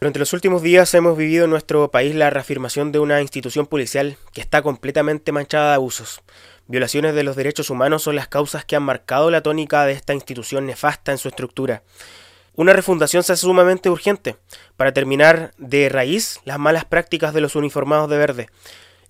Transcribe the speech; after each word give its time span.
Durante 0.00 0.18
los 0.18 0.32
últimos 0.32 0.62
días 0.62 0.94
hemos 0.94 1.18
vivido 1.18 1.44
en 1.44 1.50
nuestro 1.50 1.90
país 1.90 2.14
la 2.14 2.30
reafirmación 2.30 2.90
de 2.90 3.00
una 3.00 3.20
institución 3.20 3.66
policial 3.66 4.16
que 4.32 4.40
está 4.40 4.62
completamente 4.62 5.30
manchada 5.30 5.68
de 5.68 5.74
abusos. 5.74 6.22
Violaciones 6.68 7.14
de 7.14 7.22
los 7.22 7.36
derechos 7.36 7.68
humanos 7.68 8.04
son 8.04 8.16
las 8.16 8.26
causas 8.26 8.64
que 8.64 8.76
han 8.76 8.82
marcado 8.82 9.30
la 9.30 9.42
tónica 9.42 9.84
de 9.84 9.92
esta 9.92 10.14
institución 10.14 10.64
nefasta 10.64 11.12
en 11.12 11.18
su 11.18 11.28
estructura. 11.28 11.82
Una 12.54 12.72
refundación 12.72 13.22
se 13.22 13.34
hace 13.34 13.42
sumamente 13.42 13.90
urgente 13.90 14.38
para 14.78 14.94
terminar 14.94 15.52
de 15.58 15.90
raíz 15.90 16.40
las 16.46 16.58
malas 16.58 16.86
prácticas 16.86 17.34
de 17.34 17.42
los 17.42 17.54
uniformados 17.54 18.08
de 18.08 18.16
verde. 18.16 18.48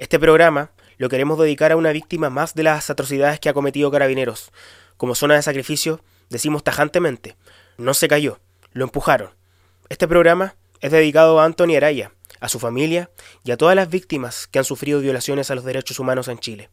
Este 0.00 0.18
programa 0.18 0.72
lo 0.98 1.08
queremos 1.08 1.38
dedicar 1.38 1.70
a 1.70 1.76
una 1.76 1.92
víctima 1.92 2.30
más 2.30 2.56
de 2.56 2.64
las 2.64 2.90
atrocidades 2.90 3.38
que 3.38 3.48
ha 3.48 3.54
cometido 3.54 3.92
Carabineros. 3.92 4.50
Como 4.96 5.14
zona 5.14 5.36
de 5.36 5.42
sacrificio, 5.42 6.00
decimos 6.30 6.64
tajantemente, 6.64 7.36
no 7.78 7.94
se 7.94 8.08
cayó, 8.08 8.40
lo 8.72 8.82
empujaron. 8.82 9.30
Este 9.88 10.08
programa 10.08 10.56
es 10.80 10.90
dedicado 10.90 11.40
a 11.40 11.44
Anthony 11.44 11.76
Araya, 11.76 12.12
a 12.40 12.48
su 12.48 12.58
familia 12.58 13.10
y 13.44 13.50
a 13.50 13.56
todas 13.56 13.76
las 13.76 13.90
víctimas 13.90 14.46
que 14.46 14.58
han 14.58 14.64
sufrido 14.64 15.00
violaciones 15.00 15.50
a 15.50 15.54
los 15.54 15.64
derechos 15.64 15.98
humanos 15.98 16.28
en 16.28 16.38
Chile. 16.38 16.70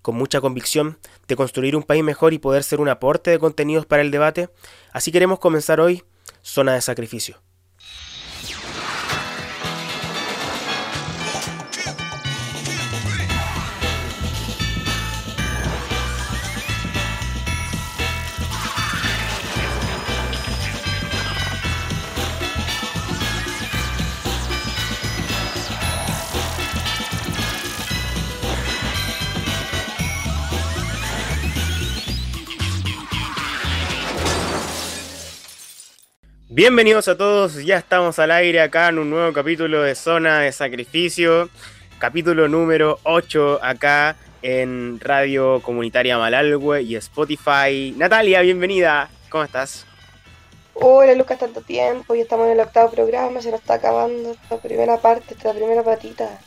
Con 0.00 0.16
mucha 0.16 0.40
convicción 0.40 0.98
de 1.28 1.36
construir 1.36 1.76
un 1.76 1.82
país 1.82 2.02
mejor 2.02 2.32
y 2.32 2.38
poder 2.38 2.64
ser 2.64 2.80
un 2.80 2.88
aporte 2.88 3.30
de 3.30 3.38
contenidos 3.38 3.86
para 3.86 4.02
el 4.02 4.10
debate, 4.10 4.48
así 4.92 5.12
queremos 5.12 5.38
comenzar 5.38 5.80
hoy 5.80 6.02
Zona 6.42 6.74
de 6.74 6.80
Sacrificio. 6.80 7.40
Bienvenidos 36.54 37.08
a 37.08 37.16
todos, 37.16 37.64
ya 37.64 37.78
estamos 37.78 38.18
al 38.18 38.30
aire 38.30 38.60
acá 38.60 38.90
en 38.90 38.98
un 38.98 39.08
nuevo 39.08 39.32
capítulo 39.32 39.80
de 39.80 39.94
Zona 39.94 40.40
de 40.40 40.52
Sacrificio, 40.52 41.48
capítulo 41.98 42.46
número 42.46 42.98
8 43.04 43.60
acá 43.62 44.16
en 44.42 45.00
Radio 45.00 45.62
Comunitaria 45.62 46.18
Malalhue 46.18 46.82
y 46.82 46.96
Spotify. 46.96 47.94
Natalia, 47.96 48.42
bienvenida, 48.42 49.08
¿cómo 49.30 49.44
estás? 49.44 49.86
Hola 50.74 51.14
Lucas, 51.14 51.38
tanto 51.38 51.62
tiempo, 51.62 52.14
ya 52.14 52.20
estamos 52.20 52.44
en 52.48 52.52
el 52.52 52.60
octavo 52.60 52.90
programa, 52.90 53.40
se 53.40 53.50
nos 53.50 53.60
está 53.60 53.74
acabando 53.76 54.32
esta 54.32 54.58
primera 54.58 54.98
parte, 54.98 55.32
esta 55.32 55.54
primera 55.54 55.82
patita. 55.82 56.38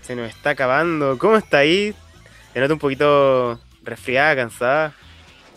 Se 0.00 0.16
nos 0.16 0.30
está 0.30 0.50
acabando, 0.50 1.18
¿cómo 1.18 1.36
está 1.36 1.58
ahí? 1.58 1.94
Te 2.54 2.60
noto 2.60 2.72
un 2.72 2.80
poquito 2.80 3.60
resfriada, 3.82 4.36
cansada. 4.36 4.94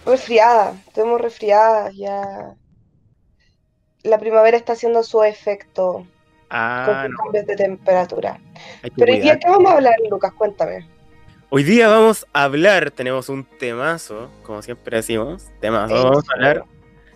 Resfriada, 0.06 0.74
estamos 0.90 1.22
resfriadas 1.22 1.96
ya 1.96 2.54
la 4.04 4.20
primavera 4.20 4.58
está 4.58 4.74
haciendo 4.74 5.04
su 5.04 5.24
efecto 5.24 6.06
ah, 6.50 7.04
con 7.06 7.16
cambios 7.16 7.46
de 7.46 7.56
temperatura. 7.56 8.40
Pero 8.96 9.14
hoy 9.14 9.20
día, 9.20 9.40
¿qué 9.40 9.50
vamos 9.50 9.72
a 9.72 9.76
hablar, 9.76 9.96
Lucas? 10.10 10.34
Cuéntame. 10.34 10.88
Hoy 11.50 11.64
día 11.64 11.90
vamos 11.90 12.26
a 12.32 12.44
hablar, 12.44 12.92
tenemos 12.92 13.28
un 13.28 13.44
temazo, 13.44 14.30
como 14.44 14.62
siempre 14.62 14.98
decimos, 14.98 15.48
temazo, 15.60 15.94
vamos 16.04 16.24
a 16.30 16.34
hablar 16.34 16.66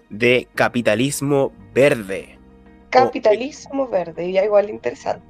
de 0.09 0.47
capitalismo 0.55 1.53
verde. 1.73 2.37
Capitalismo 2.89 3.87
verde, 3.87 4.31
ya 4.31 4.43
igual 4.43 4.69
interesante. 4.69 5.25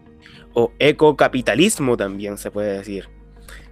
O 0.54 0.72
ecocapitalismo 0.80 1.98
también 1.98 2.38
se 2.38 2.52
puede 2.52 2.78
decir. 2.78 3.10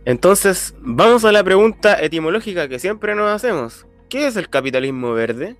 Entonces, 0.06 0.76
vamos 0.80 1.24
a 1.26 1.32
la 1.32 1.44
pregunta 1.44 2.02
etimológica 2.02 2.68
que 2.68 2.80
siempre 2.80 3.16
nos 3.16 3.30
hacemos. 3.30 3.88
¿Qué 4.10 4.28
es 4.28 4.36
el 4.36 4.50
capitalismo 4.50 5.14
verde? 5.14 5.56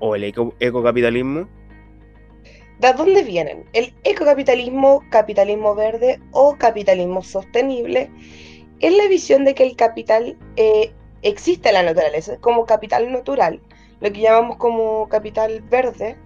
O 0.00 0.16
el 0.16 0.24
ecocapitalismo? 0.24 1.48
¿De 2.80 2.92
dónde 2.94 3.22
vienen? 3.22 3.64
El 3.74 3.94
ecocapitalismo, 4.04 5.04
capitalismo 5.10 5.74
verde 5.74 6.18
o 6.32 6.56
capitalismo 6.56 7.22
sostenible 7.22 8.10
es 8.80 8.96
la 8.96 9.06
visión 9.06 9.44
de 9.44 9.54
que 9.54 9.64
el 9.64 9.76
capital 9.76 10.38
eh, 10.56 10.92
existe 11.22 11.68
en 11.68 11.74
la 11.74 11.82
naturaleza 11.82 12.38
como 12.38 12.64
capital 12.64 13.12
natural, 13.12 13.60
lo 14.00 14.10
que 14.10 14.20
llamamos 14.20 14.56
como 14.56 15.08
capital 15.08 15.60
verde. 15.60 16.16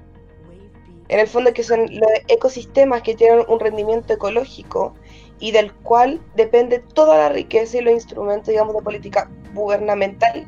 En 1.08 1.18
el 1.18 1.26
fondo 1.26 1.52
que 1.52 1.64
son 1.64 1.80
los 1.80 2.10
ecosistemas 2.28 3.02
que 3.02 3.14
tienen 3.14 3.44
un 3.48 3.58
rendimiento 3.60 4.14
ecológico 4.14 4.94
y 5.40 5.50
del 5.50 5.72
cual 5.74 6.20
depende 6.36 6.78
toda 6.78 7.18
la 7.18 7.28
riqueza 7.30 7.78
y 7.78 7.80
los 7.82 7.94
instrumentos, 7.94 8.48
digamos, 8.48 8.74
de 8.74 8.82
política 8.82 9.28
gubernamental 9.52 10.46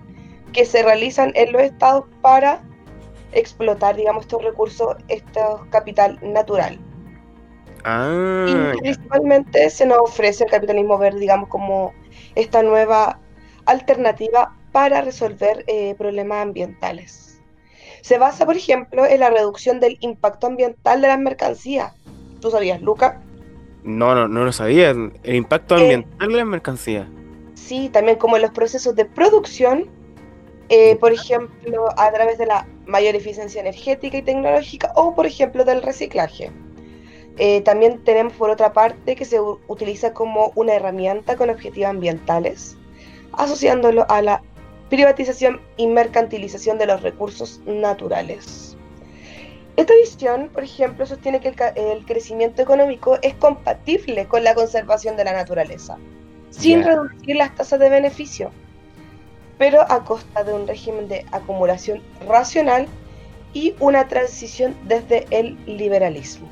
que 0.53 0.65
se 0.65 0.83
realizan 0.83 1.33
en 1.35 1.53
los 1.53 1.63
estados 1.63 2.05
para 2.23 2.63
explotar, 3.39 3.97
digamos, 3.97 4.23
estos 4.23 4.43
recursos, 4.43 4.97
este 5.09 5.41
capital 5.71 6.19
natural. 6.23 6.79
Ah, 7.85 8.47
y 8.49 8.79
principalmente 8.79 9.71
se 9.71 9.87
nos 9.87 9.99
ofrece 9.99 10.45
el 10.45 10.51
capitalismo 10.51 10.99
verde, 10.99 11.21
digamos, 11.21 11.49
como 11.49 11.93
esta 12.35 12.63
nueva 12.63 13.21
alternativa 13.67 14.57
para 14.73 15.03
resolver 15.03 15.65
eh, 15.69 15.95
problemas 15.97 16.43
ambientales. 16.43 17.41
Se 18.03 18.19
basa, 18.19 18.47
por 18.47 18.57
ejemplo, 18.57 19.07
en 19.07 19.21
la 19.21 19.31
reducción 19.31 19.81
del 19.81 19.99
impacto 20.01 20.49
ambiental 20.49 21.01
de 21.01 21.09
las 21.09 21.19
mercancías. 21.19 21.93
¿Tú 22.41 22.51
sabías, 22.51 22.81
Luca? 22.83 23.21
No, 23.83 24.15
no, 24.15 24.29
no 24.29 24.45
lo 24.45 24.53
sabía. 24.53 24.91
El 24.91 25.35
impacto 25.35 25.77
eh, 25.77 25.83
ambiental 25.83 26.29
de 26.29 26.37
las 26.37 26.47
mercancías. 26.47 27.07
Sí, 27.55 27.89
también 27.89 28.19
como 28.19 28.37
en 28.37 28.43
los 28.43 28.51
procesos 28.51 28.95
de 28.95 29.05
producción 29.05 29.89
eh, 30.69 30.97
por 30.97 31.13
ejemplo, 31.13 31.89
a 31.97 32.11
través 32.11 32.39
de 32.39 32.47
la 32.47 32.67
mayor 32.87 33.15
eficiencia 33.15 33.61
energética 33.61 34.17
y 34.17 34.23
tecnológica 34.23 34.93
o, 34.95 35.15
por 35.15 35.27
ejemplo, 35.27 35.65
del 35.65 35.83
reciclaje. 35.83 36.51
Eh, 37.39 37.61
también 37.63 38.03
tenemos, 38.05 38.33
por 38.35 38.51
otra 38.51 38.73
parte, 38.73 39.15
que 39.15 39.25
se 39.25 39.41
utiliza 39.41 40.15
como 40.15 40.53
una 40.55 40.75
herramienta 40.75 41.37
con 41.37 41.51
objetivos 41.51 41.91
ambientales, 41.91 42.77
asociándolo 43.33 44.07
a 44.09 44.23
la 44.23 44.43
privatización 44.89 45.61
y 45.77 45.87
mercantilización 45.89 46.79
de 46.79 46.87
los 46.87 47.03
recursos 47.03 47.61
naturales. 47.67 48.77
Esta 49.77 49.95
visión, 49.97 50.49
por 50.49 50.65
ejemplo, 50.65 51.05
sostiene 51.05 51.41
que 51.41 51.49
el, 51.75 52.07
crecimiento 52.07 52.63
económico 52.63 53.19
es 53.21 53.35
compatible 53.35 54.27
con 54.27 54.43
la 54.43 54.55
conservación 54.55 55.19
de 55.19 55.25
la 55.25 55.35
naturaleza, 55.35 55.99
sin 56.51 56.83
reducir 56.83 57.37
las 57.37 57.55
tasas 57.55 57.79
de 57.81 57.91
beneficio 57.91 58.51
pero 59.59 59.81
a 59.91 60.05
costa 60.05 60.45
de 60.45 60.53
un 60.53 60.67
régimen 60.67 61.09
de 61.09 61.25
acumulación 61.33 62.03
racional 62.29 62.87
y 63.53 63.75
una 63.81 64.07
transición 64.09 64.75
desde 64.85 65.27
el 65.31 65.57
liberalismo. 65.67 66.49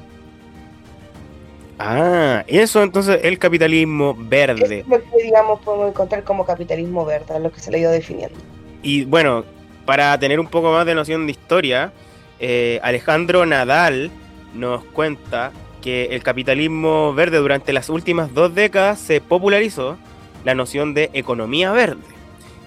Ah, 1.78 2.44
eso 2.46 2.82
entonces 2.82 3.20
el 3.24 3.38
capitalismo 3.38 4.14
verde. 4.16 4.80
Es 4.80 4.88
lo 4.88 5.02
que 5.02 5.22
digamos 5.22 5.60
podemos 5.60 5.88
encontrar 5.88 6.22
como 6.22 6.46
capitalismo 6.46 7.04
verde, 7.04 7.38
lo 7.40 7.50
que 7.50 7.60
se 7.60 7.70
le 7.70 7.78
ha 7.78 7.80
ido 7.80 7.90
definiendo. 7.90 8.38
Y 8.82 9.04
bueno, 9.04 9.44
para 9.84 10.18
tener 10.18 10.38
un 10.38 10.46
poco 10.46 10.72
más 10.72 10.86
de 10.86 10.94
noción 10.94 11.26
de 11.26 11.32
historia, 11.32 11.92
eh, 12.38 12.80
Alejandro 12.82 13.44
Nadal 13.44 14.10
nos 14.54 14.84
cuenta 14.84 15.52
que 15.82 16.06
el 16.06 16.22
capitalismo 16.22 17.12
verde 17.12 17.38
durante 17.38 17.72
las 17.72 17.90
últimas 17.90 18.32
dos 18.32 18.54
décadas 18.54 18.98
se 19.00 19.20
popularizó 19.20 19.98
la 20.44 20.54
noción 20.54 20.94
de 20.94 21.10
economía 21.12 21.72
verde 21.72 22.13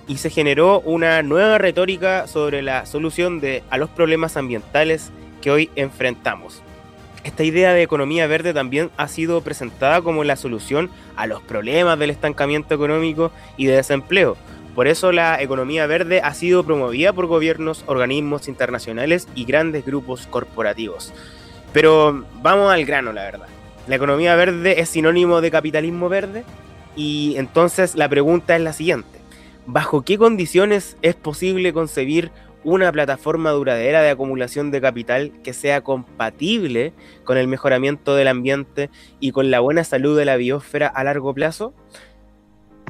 y 0.08 0.18
se 0.18 0.30
generó 0.30 0.80
una 0.82 1.22
nueva 1.22 1.58
retórica 1.58 2.28
sobre 2.28 2.62
la 2.62 2.86
solución 2.86 3.40
de, 3.40 3.64
a 3.70 3.78
los 3.78 3.90
problemas 3.90 4.38
ambientales 4.38 5.12
que 5.42 5.52
hoy 5.52 5.70
enfrentamos. 5.76 6.64
Esta 7.24 7.44
idea 7.44 7.74
de 7.74 7.84
economía 7.84 8.26
verde 8.26 8.54
también 8.54 8.90
ha 8.96 9.10
sido 9.10 9.42
presentada 9.42 10.02
como 10.02 10.24
la 10.24 10.38
solución 10.38 10.90
a 11.18 11.28
los 11.28 11.42
problemas 11.42 12.00
del 12.00 12.10
estancamiento 12.10 12.74
económico 12.74 13.32
y 13.58 13.66
de 13.66 13.76
desempleo. 13.76 14.38
Por 14.76 14.88
eso 14.88 15.12
la 15.12 15.42
economía 15.42 15.88
verde 15.88 16.22
ha 16.24 16.34
sido 16.34 16.64
promovida 16.64 17.12
por 17.12 17.26
gobiernos, 17.26 17.84
organismos 17.88 18.48
internacionales 18.48 19.28
y 19.36 19.44
grandes 19.44 19.86
grupos 19.86 20.26
corporativos. 20.28 21.14
Pero 21.74 22.24
vamos 22.42 22.72
al 22.72 22.86
grano, 22.86 23.12
la 23.12 23.24
verdad. 23.24 23.48
¿La 23.88 23.96
economía 23.96 24.36
verde 24.36 24.80
es 24.80 24.90
sinónimo 24.90 25.42
de 25.42 25.52
capitalismo 25.52 26.08
verde? 26.08 26.46
Y 26.96 27.36
entonces 27.38 27.96
la 27.96 28.08
pregunta 28.08 28.56
es 28.56 28.62
la 28.62 28.74
siguiente 28.74 29.17
¿Bajo 29.70 30.02
qué 30.02 30.18
condiciones 30.18 30.96
es 31.02 31.16
posible 31.16 31.74
concebir 31.74 32.32
una 32.64 32.90
plataforma 32.90 33.52
duradera 33.52 34.02
de 34.02 34.10
acumulación 34.10 34.72
de 34.72 34.80
capital 34.80 35.34
que 35.44 35.52
sea 35.52 35.82
compatible 35.82 36.94
con 37.26 37.38
el 37.38 37.50
mejoramiento 37.50 38.16
del 38.16 38.30
ambiente 38.30 38.90
y 39.20 39.32
con 39.32 39.52
la 39.52 39.60
buena 39.60 39.84
salud 39.84 40.18
de 40.18 40.24
la 40.24 40.38
biosfera 40.38 40.88
a 40.88 41.04
largo 41.04 41.34
plazo? 41.34 41.74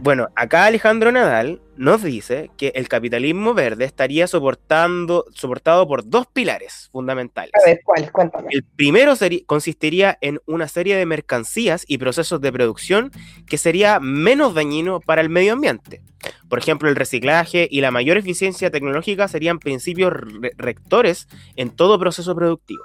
Bueno, 0.04 0.28
acá 0.36 0.66
Alejandro 0.66 1.12
Nadal 1.12 1.60
nos 1.76 2.04
dice 2.04 2.52
que 2.58 2.72
el 2.76 2.88
capitalismo 2.88 3.56
verde 3.56 3.86
estaría 3.86 4.28
soportando, 4.28 5.26
soportado 5.34 5.88
por 5.88 6.08
dos 6.08 6.28
pilares 6.28 6.90
fundamentales. 6.92 7.52
A 7.56 7.68
ver, 7.68 7.82
¿cuáles? 7.84 8.12
Cuéntame. 8.12 8.50
El 8.52 8.64
primero 8.64 9.14
consistiría 9.48 10.16
en 10.22 10.40
una 10.46 10.68
serie 10.68 10.96
de 10.96 11.08
mercancías 11.08 11.84
y 11.88 11.98
procesos 11.98 12.40
de 12.42 12.52
producción 12.52 13.12
que 13.48 13.58
sería 13.58 14.00
menos 14.00 14.54
dañino 14.54 15.00
para 15.00 15.22
el 15.22 15.30
medio 15.30 15.54
ambiente. 15.54 16.04
Por 16.50 16.60
ejemplo, 16.60 16.90
el 16.90 16.96
reciclaje 16.96 17.68
y 17.70 17.82
la 17.82 17.92
mayor 17.92 18.18
eficiencia 18.18 18.72
tecnológica 18.72 19.28
serían 19.28 19.60
principios 19.60 20.14
rectores 20.58 21.28
en 21.56 21.70
todo 21.70 22.00
proceso 22.00 22.36
productivo. 22.36 22.84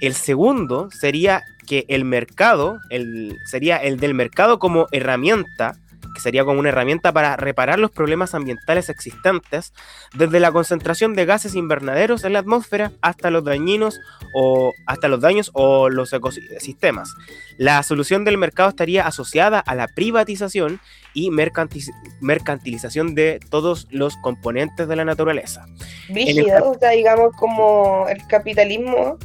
El 0.00 0.14
segundo 0.14 0.90
sería 0.90 1.42
que 1.66 1.84
el 1.88 2.04
mercado, 2.04 2.78
el, 2.90 3.36
sería 3.46 3.76
el 3.76 3.98
del 3.98 4.14
mercado 4.14 4.58
como 4.58 4.86
herramienta 4.92 5.76
que 6.14 6.20
sería 6.20 6.44
como 6.44 6.60
una 6.60 6.70
herramienta 6.70 7.12
para 7.12 7.36
reparar 7.36 7.78
los 7.78 7.90
problemas 7.90 8.34
ambientales 8.34 8.88
existentes, 8.88 9.72
desde 10.14 10.40
la 10.40 10.52
concentración 10.52 11.14
de 11.14 11.26
gases 11.26 11.54
invernaderos 11.54 12.24
en 12.24 12.32
la 12.32 12.40
atmósfera 12.40 12.92
hasta 13.00 13.30
los 13.30 13.44
dañinos 13.44 14.00
o 14.34 14.72
hasta 14.86 15.08
los 15.08 15.20
daños 15.20 15.50
o 15.54 15.88
los 15.88 16.12
ecosistemas. 16.12 17.14
La 17.58 17.82
solución 17.82 18.24
del 18.24 18.38
mercado 18.38 18.70
estaría 18.70 19.06
asociada 19.06 19.60
a 19.60 19.74
la 19.74 19.88
privatización 19.88 20.80
y 21.14 21.30
mercantilización 21.30 23.14
de 23.14 23.40
todos 23.50 23.88
los 23.90 24.16
componentes 24.18 24.88
de 24.88 24.96
la 24.96 25.04
naturaleza. 25.04 25.66
Rígido, 26.08 26.70
o 26.70 26.78
sea, 26.78 26.90
digamos 26.90 27.34
como 27.36 28.06
el 28.08 28.24
capitalismo 28.26 29.18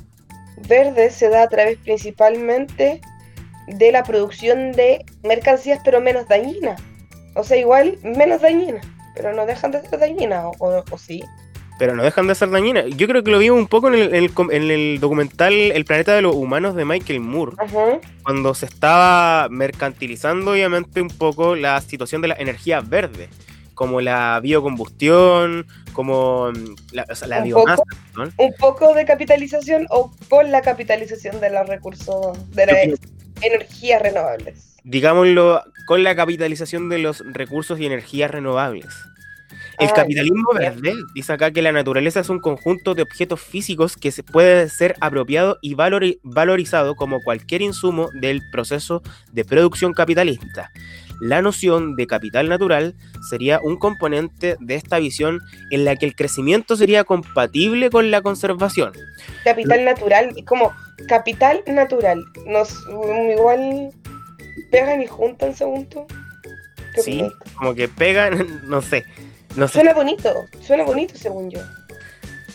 verde 0.67 1.11
se 1.11 1.29
da 1.29 1.43
a 1.43 1.49
través 1.49 1.77
principalmente 1.77 3.01
de 3.67 3.91
la 3.91 4.03
producción 4.03 4.71
de 4.71 5.05
mercancías, 5.23 5.79
pero 5.83 6.01
menos 6.01 6.27
dañinas. 6.27 6.81
O 7.35 7.43
sea, 7.43 7.57
igual 7.57 7.97
menos 8.03 8.41
dañinas, 8.41 8.85
pero 9.15 9.33
no 9.33 9.45
dejan 9.45 9.71
de 9.71 9.81
ser 9.81 9.99
dañinas, 9.99 10.45
o, 10.59 10.83
sí. 10.97 11.21
Pero 11.77 11.93
no 11.93 12.03
dejan 12.03 12.27
de 12.27 12.35
ser 12.35 12.49
dañinas. 12.49 12.85
Yo 12.95 13.07
creo 13.07 13.23
que 13.23 13.31
lo 13.31 13.39
vimos 13.39 13.59
un 13.59 13.67
poco 13.67 13.91
en 13.91 14.13
el, 14.13 14.99
documental 14.99 15.53
El 15.53 15.83
planeta 15.83 16.15
de 16.15 16.21
los 16.21 16.33
humanos 16.33 16.75
de 16.75 16.85
Michael 16.85 17.19
Moore, 17.19 17.57
cuando 18.23 18.53
se 18.53 18.65
estaba 18.65 19.49
mercantilizando, 19.49 20.51
obviamente, 20.51 21.01
un 21.01 21.09
poco 21.09 21.55
la 21.55 21.81
situación 21.81 22.21
de 22.21 22.29
la 22.29 22.35
energía 22.35 22.79
verde 22.79 23.29
como 23.75 24.01
la 24.01 24.39
biocombustión, 24.41 25.67
como 25.93 26.51
mm, 26.51 26.75
la, 26.93 27.41
biomasa. 27.41 27.83
Un 28.37 28.53
poco 28.57 28.93
de 28.93 29.05
capitalización 29.05 29.85
o 29.89 30.11
con 30.29 30.49
la 30.49 30.61
capitalización 30.61 31.39
de 31.39 31.51
los 31.51 31.67
recursos 31.67 32.55
de 32.55 32.65
la 32.65 32.73
energías 33.41 34.01
renovables. 34.01 34.77
Digámoslo, 34.83 35.63
con 35.85 36.03
la 36.03 36.15
capitalización 36.15 36.89
de 36.89 36.99
los 36.99 37.23
recursos 37.33 37.79
y 37.79 37.85
energías 37.85 38.31
renovables. 38.31 38.85
El 39.77 39.89
ah, 39.89 39.93
capitalismo 39.93 40.53
verde 40.53 40.93
dice 41.13 41.33
acá 41.33 41.51
que 41.51 41.61
la 41.61 41.71
naturaleza 41.71 42.21
es 42.21 42.29
un 42.29 42.39
conjunto 42.39 42.95
de 42.95 43.01
objetos 43.01 43.41
físicos 43.41 43.97
que 43.97 44.11
se 44.11 44.23
puede 44.23 44.69
ser 44.69 44.95
apropiado 45.01 45.57
y 45.61 45.75
valorizado 45.75 46.95
como 46.95 47.21
cualquier 47.21 47.61
insumo 47.61 48.09
del 48.13 48.41
proceso 48.51 49.01
de 49.33 49.43
producción 49.43 49.93
capitalista. 49.93 50.71
La 51.21 51.41
noción 51.41 51.95
de 51.95 52.07
capital 52.07 52.49
natural 52.49 52.95
sería 53.29 53.59
un 53.61 53.77
componente 53.77 54.57
de 54.59 54.75
esta 54.75 54.99
visión 54.99 55.41
en 55.71 55.85
la 55.85 55.95
que 55.95 56.05
el 56.05 56.15
crecimiento 56.15 56.75
sería 56.75 57.03
compatible 57.03 57.89
con 57.89 58.11
la 58.11 58.21
conservación. 58.21 58.93
Capital 59.43 59.85
natural, 59.85 60.35
como 60.45 60.73
capital 61.07 61.63
natural, 61.67 62.23
nos 62.45 62.85
igual 63.31 63.91
pegan 64.71 65.01
y 65.01 65.07
juntan 65.07 65.55
segundo. 65.55 66.05
Sí, 67.01 67.23
como 67.57 67.75
que 67.75 67.87
pegan, 67.87 68.61
no 68.67 68.81
sé. 68.81 69.05
Suena 69.69 69.93
bonito, 69.93 70.33
suena 70.61 70.83
bonito 70.83 71.15
según 71.15 71.49
yo. 71.49 71.59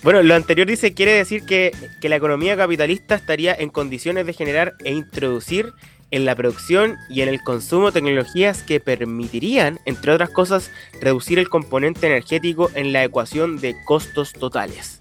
Bueno, 0.02 0.22
lo 0.22 0.34
anterior 0.34 0.66
dice, 0.66 0.94
quiere 0.94 1.12
decir 1.12 1.44
que, 1.44 1.72
que, 2.00 2.08
la 2.08 2.16
economía 2.16 2.56
capitalista 2.56 3.14
estaría 3.14 3.54
en 3.54 3.68
condiciones 3.68 4.24
de 4.26 4.32
generar 4.32 4.74
e 4.82 4.92
introducir 4.92 5.74
en 6.10 6.24
la 6.24 6.34
producción 6.34 6.96
y 7.08 7.22
en 7.22 7.28
el 7.28 7.42
consumo 7.42 7.92
tecnologías 7.92 8.62
que 8.62 8.80
permitirían, 8.80 9.78
entre 9.84 10.12
otras 10.12 10.30
cosas, 10.30 10.70
reducir 11.00 11.38
el 11.38 11.48
componente 11.48 12.06
energético 12.06 12.70
en 12.74 12.92
la 12.92 13.04
ecuación 13.04 13.58
de 13.60 13.76
costos 13.84 14.32
totales. 14.32 15.00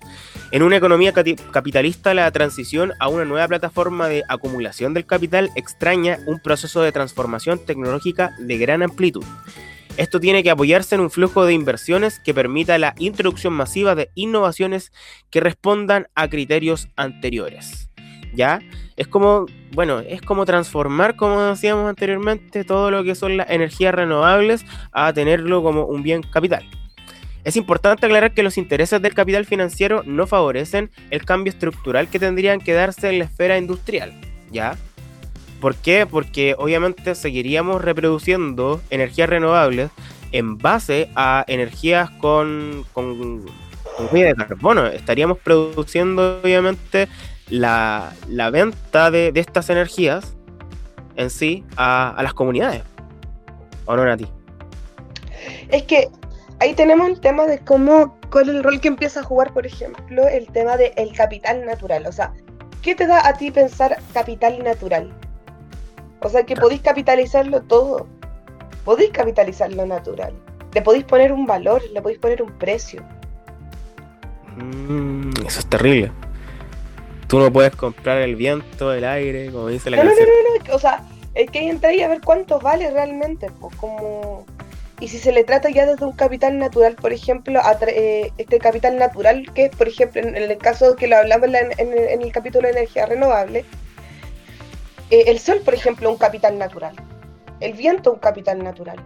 En 0.51 0.63
una 0.63 0.77
economía 0.77 1.13
capitalista, 1.13 2.13
la 2.13 2.31
transición 2.31 2.93
a 2.99 3.07
una 3.07 3.25
nueva 3.25 3.47
plataforma 3.47 4.07
de 4.07 4.23
acumulación 4.27 4.93
del 4.95 5.05
capital 5.05 5.51
extraña 5.55 6.19
un 6.25 6.39
proceso 6.39 6.81
de 6.81 6.91
transformación 6.91 7.63
tecnológica 7.63 8.35
de 8.39 8.57
gran 8.57 8.81
amplitud. 8.81 9.23
Esto 9.97 10.19
tiene 10.19 10.43
que 10.43 10.49
apoyarse 10.49 10.95
en 10.95 11.01
un 11.01 11.11
flujo 11.11 11.45
de 11.45 11.53
inversiones 11.53 12.19
que 12.19 12.33
permita 12.33 12.77
la 12.77 12.95
introducción 12.99 13.53
masiva 13.53 13.95
de 13.95 14.09
innovaciones 14.15 14.91
que 15.29 15.41
respondan 15.41 16.07
a 16.15 16.29
criterios 16.29 16.87
anteriores. 16.95 17.88
¿Ya? 18.33 18.59
Es 18.95 19.07
como, 19.07 19.45
bueno, 19.71 19.99
es 19.99 20.21
como 20.21 20.45
transformar, 20.45 21.15
como 21.15 21.41
decíamos 21.41 21.89
anteriormente, 21.89 22.63
todo 22.63 22.91
lo 22.91 23.03
que 23.03 23.15
son 23.15 23.37
las 23.37 23.49
energías 23.49 23.93
renovables 23.93 24.65
a 24.91 25.11
tenerlo 25.13 25.63
como 25.63 25.85
un 25.85 26.03
bien 26.03 26.21
capital. 26.21 26.69
Es 27.43 27.55
importante 27.55 28.05
aclarar 28.05 28.33
que 28.33 28.43
los 28.43 28.57
intereses 28.57 29.01
del 29.01 29.13
capital 29.13 29.45
financiero 29.45 30.03
no 30.05 30.27
favorecen 30.27 30.91
el 31.09 31.23
cambio 31.25 31.51
estructural 31.51 32.07
que 32.07 32.19
tendrían 32.19 32.59
que 32.59 32.73
darse 32.73 33.09
en 33.09 33.19
la 33.19 33.25
esfera 33.25 33.57
industrial, 33.57 34.13
¿ya? 34.51 34.77
¿Por 35.61 35.75
qué? 35.75 36.05
Porque 36.05 36.55
obviamente 36.57 37.15
seguiríamos 37.15 37.81
reproduciendo 37.81 38.81
energías 38.89 39.29
renovables 39.29 39.89
en 40.31 40.57
base 40.57 41.09
a 41.15 41.43
energías 41.47 42.09
con, 42.11 42.85
con, 42.93 43.45
de 44.11 44.35
carbono. 44.35 44.87
Estaríamos 44.87 45.37
produciendo 45.39 46.39
obviamente 46.43 47.07
la, 47.49 48.13
venta 48.51 49.11
de, 49.11 49.31
estas 49.35 49.69
energías 49.69 50.35
en 51.15 51.29
sí 51.29 51.63
a, 51.77 52.17
las 52.21 52.33
comunidades. 52.33 52.83
¿O 53.85 53.95
no, 53.95 54.05
Nati? 54.05 54.27
Es 55.69 55.83
que 55.83 56.09
ahí 56.59 56.73
tenemos 56.73 57.07
el 57.09 57.19
tema 57.19 57.45
de 57.45 57.59
cómo, 57.59 58.17
cuál 58.31 58.49
es 58.49 58.55
el 58.55 58.63
rol 58.63 58.79
que 58.79 58.87
empieza 58.87 59.21
a 59.21 59.23
jugar, 59.23 59.53
por 59.53 59.65
ejemplo, 59.65 60.27
el 60.27 60.47
tema 60.47 60.77
del 60.77 61.13
capital 61.15 61.65
natural. 61.65 62.05
O 62.07 62.11
sea, 62.11 62.33
¿qué 62.81 62.95
te 62.95 63.07
da 63.07 63.27
a 63.27 63.33
ti 63.33 63.51
pensar 63.51 63.97
capital 64.13 64.63
natural? 64.63 65.11
O 66.21 66.29
sea, 66.29 66.43
que 66.45 66.55
podéis 66.55 66.81
capitalizarlo 66.81 67.61
todo. 67.61 68.07
Podéis 68.83 69.11
capitalizar 69.11 69.71
lo 69.71 69.85
natural. 69.85 70.33
Le 70.73 70.81
podéis 70.81 71.05
poner 71.05 71.31
un 71.31 71.45
valor, 71.45 71.81
le 71.93 72.01
podéis 72.01 72.19
poner 72.19 72.41
un 72.41 72.51
precio. 72.57 73.03
Mm, 74.57 75.31
eso 75.45 75.59
es 75.59 75.65
terrible. 75.67 76.11
Tú 77.29 77.39
no 77.39 77.53
puedes 77.53 77.75
comprar 77.75 78.17
el 78.17 78.35
viento, 78.35 78.91
el 78.91 79.05
aire, 79.05 79.51
como 79.51 79.67
dice 79.67 79.89
la 79.89 79.97
no, 79.97 80.03
canción. 80.03 80.27
No, 80.27 80.57
no, 80.57 80.65
no, 80.67 80.75
o 80.75 80.79
sea, 80.79 81.03
es 81.35 81.49
que 81.51 81.69
entra 81.69 81.91
ahí 81.91 82.01
a 82.01 82.07
ver 82.07 82.21
cuánto 82.21 82.59
vale 82.59 82.89
realmente, 82.91 83.49
pues 83.59 83.75
como... 83.75 84.45
Y 84.99 85.07
si 85.07 85.17
se 85.17 85.31
le 85.31 85.45
trata 85.45 85.69
ya 85.69 85.85
desde 85.85 86.03
un 86.05 86.11
capital 86.11 86.59
natural, 86.59 86.95
por 86.95 87.13
ejemplo, 87.13 87.61
eh, 87.87 88.31
este 88.37 88.59
capital 88.59 88.97
natural 88.97 89.49
que 89.53 89.65
es, 89.65 89.75
por 89.75 89.87
ejemplo, 89.87 90.21
en, 90.21 90.35
el 90.35 90.57
caso 90.57 90.95
que 90.97 91.07
lo 91.07 91.15
hablamos 91.15 91.47
en, 91.47 91.71
en 91.77 92.21
el 92.21 92.31
capítulo 92.33 92.67
de 92.67 92.73
energía 92.73 93.05
renovable, 93.05 93.63
eh, 95.11 95.25
el 95.27 95.39
sol, 95.39 95.61
por 95.63 95.73
ejemplo, 95.73 96.09
un 96.09 96.17
capital 96.17 96.57
natural. 96.57 96.95
El 97.59 97.73
viento, 97.73 98.13
un 98.13 98.19
capital 98.19 98.63
natural. 98.63 98.97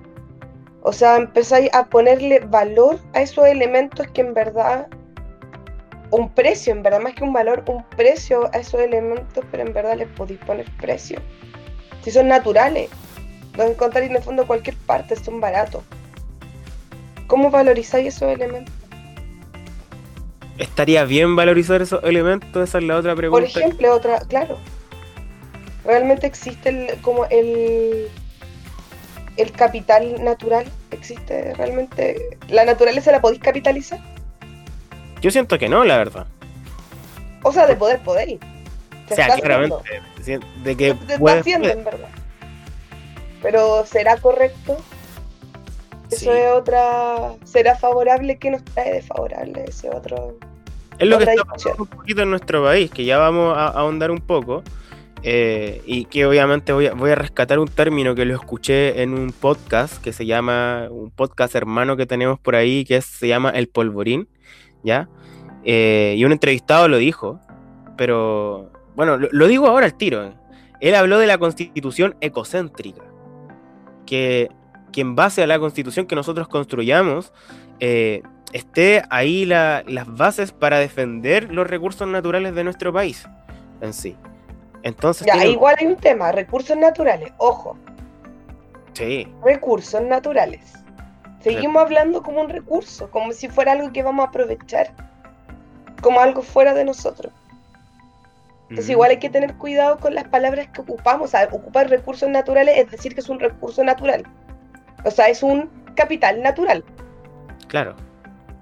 O 0.81 0.91
sea, 0.91 1.15
empezáis 1.15 1.69
a 1.73 1.85
ponerle 1.85 2.39
valor 2.39 2.99
a 3.13 3.21
esos 3.21 3.45
elementos 3.45 4.07
que 4.07 4.21
en 4.21 4.33
verdad, 4.33 4.87
un 6.15 6.29
precio, 6.29 6.73
en 6.73 6.83
verdad, 6.83 7.01
más 7.01 7.13
que 7.13 7.23
un 7.23 7.33
valor, 7.33 7.63
un 7.67 7.83
precio 7.83 8.49
a 8.53 8.57
esos 8.59 8.79
elementos, 8.81 9.43
pero 9.51 9.63
en 9.63 9.73
verdad 9.73 9.97
les 9.97 10.07
podéis 10.09 10.39
poner 10.41 10.65
precio. 10.79 11.19
Si 12.03 12.11
son 12.11 12.27
naturales, 12.27 12.89
los 13.57 13.69
encontráis 13.69 14.09
en 14.09 14.17
el 14.17 14.23
fondo 14.23 14.45
cualquier 14.45 14.75
parte, 14.75 15.15
son 15.15 15.39
baratos. 15.39 15.83
¿Cómo 17.27 17.49
valorizáis 17.49 18.15
esos 18.15 18.31
elementos? 18.31 18.73
¿Estaría 20.57 21.03
bien 21.05 21.35
valorizar 21.35 21.81
esos 21.81 22.03
elementos? 22.03 22.69
Esa 22.69 22.77
es 22.77 22.83
la 22.83 22.97
otra 22.97 23.15
pregunta. 23.15 23.49
Por 23.51 23.61
ejemplo, 23.61 23.93
otra, 23.93 24.19
claro 24.19 24.59
realmente 25.83 26.27
existe 26.27 26.69
el, 26.69 27.01
como 27.01 27.25
el, 27.25 28.09
el 29.37 29.51
capital 29.51 30.23
natural, 30.23 30.65
existe 30.91 31.53
realmente, 31.55 32.37
la 32.49 32.65
naturaleza 32.65 33.11
la 33.11 33.21
podéis 33.21 33.41
capitalizar. 33.41 33.99
Yo 35.23 35.31
siento 35.31 35.57
que 35.57 35.69
no, 35.69 35.85
la 35.85 35.97
verdad. 35.97 36.27
O 37.43 37.53
sea, 37.53 37.65
de 37.65 37.77
poder 37.77 37.99
podéis. 38.01 38.41
o 39.09 39.15
sea, 39.15 39.29
claramente, 39.37 40.01
de 40.63 40.75
que 40.75 40.95
se 41.07 41.13
está 41.13 41.39
haciendo, 41.39 41.69
en 41.69 41.85
verdad. 41.85 42.09
Pero 43.41 43.85
¿será 43.85 44.17
correcto? 44.17 44.77
Eso 46.11 46.33
es 46.33 46.51
otra. 46.51 47.35
¿Será 47.45 47.77
favorable? 47.77 48.37
¿Qué 48.37 48.51
nos 48.51 48.65
trae 48.65 48.95
desfavorable 48.95 49.63
ese 49.65 49.89
otro? 49.89 50.37
Es 50.99 51.07
lo 51.07 51.17
que 51.17 51.23
está 51.23 51.45
pasando 51.45 51.83
un 51.83 51.87
poquito 51.87 52.21
en 52.21 52.29
nuestro 52.29 52.61
país, 52.65 52.91
que 52.91 53.05
ya 53.05 53.17
vamos 53.17 53.57
a 53.57 53.67
ahondar 53.67 54.11
un 54.11 54.19
poco 54.19 54.61
eh, 55.23 55.81
y 55.85 56.03
que 56.05 56.25
obviamente 56.25 56.73
voy 56.73 56.87
a, 56.87 56.93
voy 56.95 57.11
a, 57.11 57.15
rescatar 57.15 57.59
un 57.59 57.69
término 57.69 58.13
que 58.13 58.25
lo 58.25 58.35
escuché 58.35 59.01
en 59.01 59.13
un 59.13 59.31
podcast 59.31 60.03
que 60.03 60.11
se 60.11 60.25
llama, 60.25 60.89
un 60.91 61.11
podcast 61.11 61.55
hermano 61.55 61.95
que 61.95 62.05
tenemos 62.05 62.41
por 62.41 62.55
ahí, 62.55 62.83
que 62.83 63.01
se 63.01 63.29
llama 63.29 63.51
El 63.51 63.69
Polvorín, 63.69 64.27
¿ya? 64.83 65.09
Eh, 65.63 66.15
y 66.17 66.25
un 66.25 66.31
entrevistado 66.31 66.87
lo 66.87 66.97
dijo, 66.97 67.39
pero 67.97 68.71
bueno, 68.95 69.17
lo, 69.17 69.47
digo 69.47 69.67
ahora 69.67 69.85
al 69.85 69.95
tiro. 69.95 70.33
Él 70.79 70.95
habló 70.95 71.17
de 71.19 71.27
la 71.27 71.37
constitución 71.37 72.15
ecocéntrica, 72.19 73.03
que, 74.05 74.49
que 74.91 75.01
en 75.01 75.15
base 75.15 75.41
a 75.41 75.47
la 75.47 75.59
constitución 75.59 76.05
que 76.05 76.15
nosotros 76.15 76.47
construyamos, 76.47 77.31
eh, 77.79 78.21
esté 78.51 79.03
ahí 79.09 79.45
las 79.45 79.83
bases 80.07 80.51
para 80.51 80.79
defender 80.79 81.51
los 81.53 81.67
recursos 81.67 82.07
naturales 82.07 82.53
de 82.53 82.63
nuestro 82.63 82.91
país 82.93 83.27
en 83.81 83.93
sí. 83.93 84.15
Entonces, 84.83 85.25
ya, 85.25 85.45
igual 85.45 85.75
hay 85.79 85.87
un 85.87 85.95
tema, 85.95 86.31
recursos 86.31 86.75
naturales, 86.75 87.31
ojo. 87.37 87.77
Sí. 88.93 89.27
Recursos 89.43 90.01
naturales. 90.01 90.73
Seguimos 91.43 91.83
hablando 91.83 92.23
como 92.23 92.41
un 92.41 92.49
recurso, 92.49 93.11
como 93.11 93.33
si 93.33 93.49
fuera 93.49 93.73
algo 93.73 93.91
que 93.91 94.01
vamos 94.01 94.25
a 94.25 94.29
aprovechar, 94.29 94.91
como 96.01 96.21
algo 96.21 96.41
fuera 96.41 96.73
de 96.73 96.85
nosotros. 96.85 97.33
Entonces 98.69 98.89
igual 98.89 99.11
hay 99.11 99.19
que 99.19 99.29
tener 99.29 99.53
cuidado 99.55 99.99
con 99.99 100.15
las 100.15 100.23
palabras 100.29 100.69
que 100.69 100.81
ocupamos. 100.81 101.25
O 101.25 101.27
sea, 101.27 101.49
ocupar 101.51 101.89
recursos 101.89 102.29
naturales 102.29 102.77
es 102.77 102.89
decir 102.89 103.13
que 103.13 103.19
es 103.19 103.29
un 103.29 103.41
recurso 103.41 103.83
natural. 103.83 104.23
O 105.03 105.11
sea, 105.11 105.27
es 105.27 105.43
un 105.43 105.69
capital 105.95 106.41
natural. 106.41 106.83
Claro. 107.67 107.95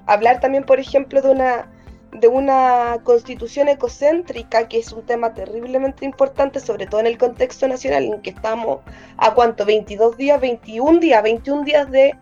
Hablar 0.07 0.39
también, 0.39 0.63
por 0.65 0.79
ejemplo, 0.79 1.21
de 1.21 1.29
una 1.29 1.67
de 2.13 2.27
una 2.27 2.97
constitución 3.03 3.69
ecocéntrica, 3.69 4.67
que 4.67 4.79
es 4.79 4.91
un 4.91 5.05
tema 5.05 5.33
terriblemente 5.33 6.03
importante, 6.03 6.59
sobre 6.59 6.85
todo 6.87 6.99
en 6.99 7.07
el 7.07 7.17
contexto 7.17 7.67
nacional, 7.69 8.03
en 8.03 8.21
que 8.21 8.31
estamos 8.31 8.79
a 9.15 9.33
cuánto, 9.33 9.65
22 9.65 10.17
días, 10.17 10.41
21 10.41 10.99
días, 10.99 11.23
21 11.23 11.63
días 11.63 11.89
de 11.89 12.13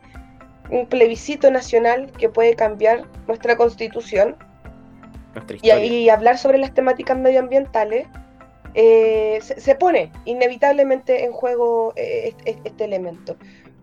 un 0.70 0.88
plebiscito 0.88 1.52
nacional 1.52 2.12
que 2.18 2.30
puede 2.30 2.56
cambiar 2.56 3.06
nuestra 3.28 3.58
constitución. 3.58 4.36
y, 5.62 5.72
y, 5.72 6.10
hablar 6.10 6.38
sobre 6.38 6.58
las 6.58 6.74
temáticas 6.74 7.18
medioambientales, 7.18 8.08
eh, 8.74 9.40
se, 9.42 9.76
pone 9.76 10.12
inevitablemente 10.26 11.24
en 11.24 11.32
juego 11.32 11.94
eh, 11.96 12.34
este 12.46 12.84
elemento. 12.84 13.36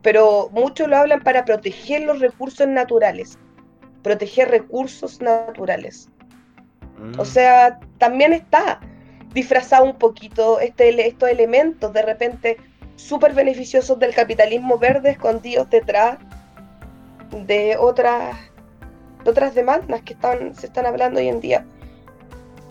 Pero 0.02 0.48
muchos 0.52 0.88
lo 0.88 0.96
hablan 0.96 1.22
para 1.22 1.44
proteger 1.44 2.02
los 2.02 2.20
recursos 2.20 2.68
naturales 2.68 3.38
proteger 4.06 4.48
recursos 4.52 5.20
naturales. 5.20 6.08
O 7.18 7.22
mm. 7.22 7.26
sea, 7.26 7.80
también 7.98 8.32
está 8.32 8.78
disfrazado 9.34 9.84
un 9.84 9.96
poquito 9.96 10.60
este, 10.60 11.08
estos 11.08 11.28
elementos 11.28 11.92
de 11.92 12.02
repente 12.02 12.56
súper 12.94 13.32
beneficiosos 13.32 13.98
del 13.98 14.14
capitalismo 14.14 14.78
verde 14.78 15.10
escondidos 15.10 15.68
detrás 15.70 16.18
de 17.44 17.76
otras, 17.78 18.36
otras 19.24 19.54
demandas 19.54 20.02
que 20.02 20.14
están, 20.14 20.54
se 20.54 20.66
están 20.66 20.86
hablando 20.86 21.20
hoy 21.20 21.28
en 21.28 21.40
día. 21.40 21.66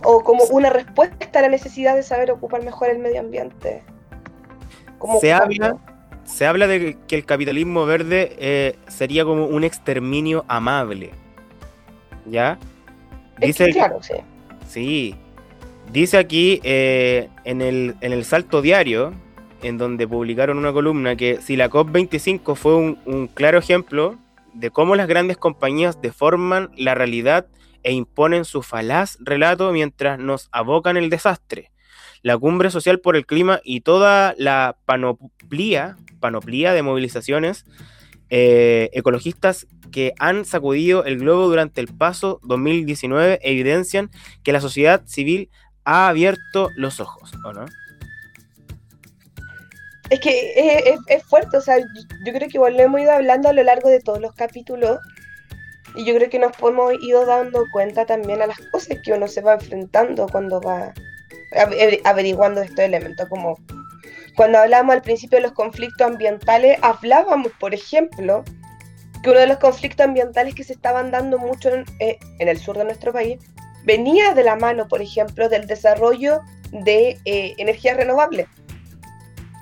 O 0.02 0.24
como 0.24 0.44
una 0.44 0.70
respuesta 0.70 1.38
a 1.38 1.42
la 1.42 1.48
necesidad 1.48 1.94
de 1.94 2.02
saber 2.02 2.30
ocupar 2.30 2.62
mejor 2.64 2.90
el 2.90 2.98
medio 2.98 3.20
ambiente. 3.20 3.82
se, 5.20 5.32
habla, 5.32 5.76
se 6.24 6.46
habla 6.46 6.66
de 6.66 6.98
que 7.06 7.16
el 7.16 7.24
capitalismo 7.24 7.86
verde 7.86 8.36
eh, 8.38 8.78
sería 8.88 9.24
como 9.24 9.46
un 9.46 9.64
exterminio 9.64 10.44
amable. 10.48 11.12
¿ya? 12.30 12.58
Dice, 13.38 13.70
claro, 13.70 14.02
sí. 14.02 14.14
Sí. 14.68 15.14
Dice 15.92 16.18
aquí 16.18 16.60
eh, 16.64 17.28
en, 17.44 17.62
el, 17.62 17.94
en 18.00 18.12
el 18.12 18.24
Salto 18.24 18.60
Diario, 18.60 19.12
en 19.62 19.78
donde 19.78 20.08
publicaron 20.08 20.58
una 20.58 20.72
columna, 20.72 21.16
que 21.16 21.40
si 21.40 21.56
la 21.56 21.70
COP25 21.70 22.56
fue 22.56 22.76
un, 22.76 23.30
claro 23.32 23.58
ejemplo 23.58 24.16
de 24.56 24.70
cómo 24.70 24.96
las 24.96 25.08
grandes 25.08 25.36
compañías 25.36 26.00
deforman 26.00 26.70
la 26.76 26.94
realidad 26.94 27.46
e 27.82 27.92
imponen 27.92 28.44
su 28.44 28.62
falaz 28.62 29.16
relato 29.20 29.70
mientras 29.72 30.18
nos 30.18 30.48
abocan 30.52 30.96
el 30.96 31.10
desastre. 31.10 31.70
La 32.22 32.36
cumbre 32.36 32.70
social 32.70 32.98
por 32.98 33.16
el 33.16 33.26
clima 33.26 33.60
y 33.62 33.82
toda 33.82 34.34
la 34.38 34.76
panoplia, 34.86 35.96
panoplia 36.18 36.72
de 36.72 36.82
movilizaciones 36.82 37.64
eh, 38.28 38.90
ecologistas 38.92 39.68
que 39.92 40.12
han 40.18 40.44
sacudido 40.44 41.04
el 41.04 41.18
globo 41.18 41.46
durante 41.48 41.80
el 41.80 41.86
paso 41.86 42.40
2019 42.42 43.38
evidencian 43.42 44.10
que 44.42 44.52
la 44.52 44.60
sociedad 44.60 45.02
civil 45.06 45.48
ha 45.84 46.08
abierto 46.08 46.70
los 46.74 46.98
ojos, 46.98 47.32
¿o 47.44 47.52
no? 47.52 47.66
Es 50.10 50.20
que 50.20 50.96
es, 51.08 51.22
fuerte, 51.24 51.56
o 51.56 51.60
sea, 51.60 51.78
yo 51.78 52.32
creo 52.32 52.48
que 52.48 52.56
igual 52.56 52.76
lo 52.76 52.82
hemos 52.82 53.00
ido 53.00 53.12
hablando 53.12 53.48
a 53.48 53.52
lo 53.52 53.62
largo 53.64 53.88
de 53.88 54.00
todos 54.00 54.20
los 54.20 54.34
capítulos 54.34 55.00
y 55.96 56.04
yo 56.04 56.14
creo 56.14 56.30
que 56.30 56.38
nos 56.38 56.52
hemos 56.60 56.94
ido 57.02 57.26
dando 57.26 57.64
cuenta 57.72 58.06
también 58.06 58.40
a 58.42 58.46
las 58.46 58.58
cosas 58.70 58.98
que 59.02 59.12
uno 59.12 59.26
se 59.26 59.40
va 59.40 59.54
enfrentando 59.54 60.28
cuando 60.28 60.60
va 60.60 60.92
averiguando 62.04 62.60
estos 62.60 62.84
elementos, 62.84 63.28
como 63.28 63.58
cuando 64.36 64.58
hablábamos 64.58 64.96
al 64.96 65.02
principio 65.02 65.38
de 65.38 65.42
los 65.42 65.52
conflictos 65.52 66.06
ambientales, 66.06 66.78
hablábamos, 66.82 67.50
por 67.58 67.72
ejemplo, 67.72 68.44
que 69.22 69.30
uno 69.30 69.40
de 69.40 69.46
los 69.46 69.56
conflictos 69.56 70.04
ambientales 70.04 70.54
que 70.54 70.62
se 70.62 70.74
estaban 70.74 71.10
dando 71.10 71.38
mucho 71.38 71.70
en, 71.70 71.84
eh, 72.00 72.18
el 72.38 72.58
sur 72.58 72.76
de 72.76 72.84
nuestro 72.84 73.12
país 73.12 73.38
venía 73.84 74.34
de 74.34 74.44
la 74.44 74.56
mano, 74.56 74.88
por 74.88 75.00
ejemplo, 75.00 75.48
del 75.48 75.66
desarrollo 75.66 76.42
de 76.70 77.18
eh, 77.24 77.54
energías 77.56 77.96
renovables. 77.96 78.46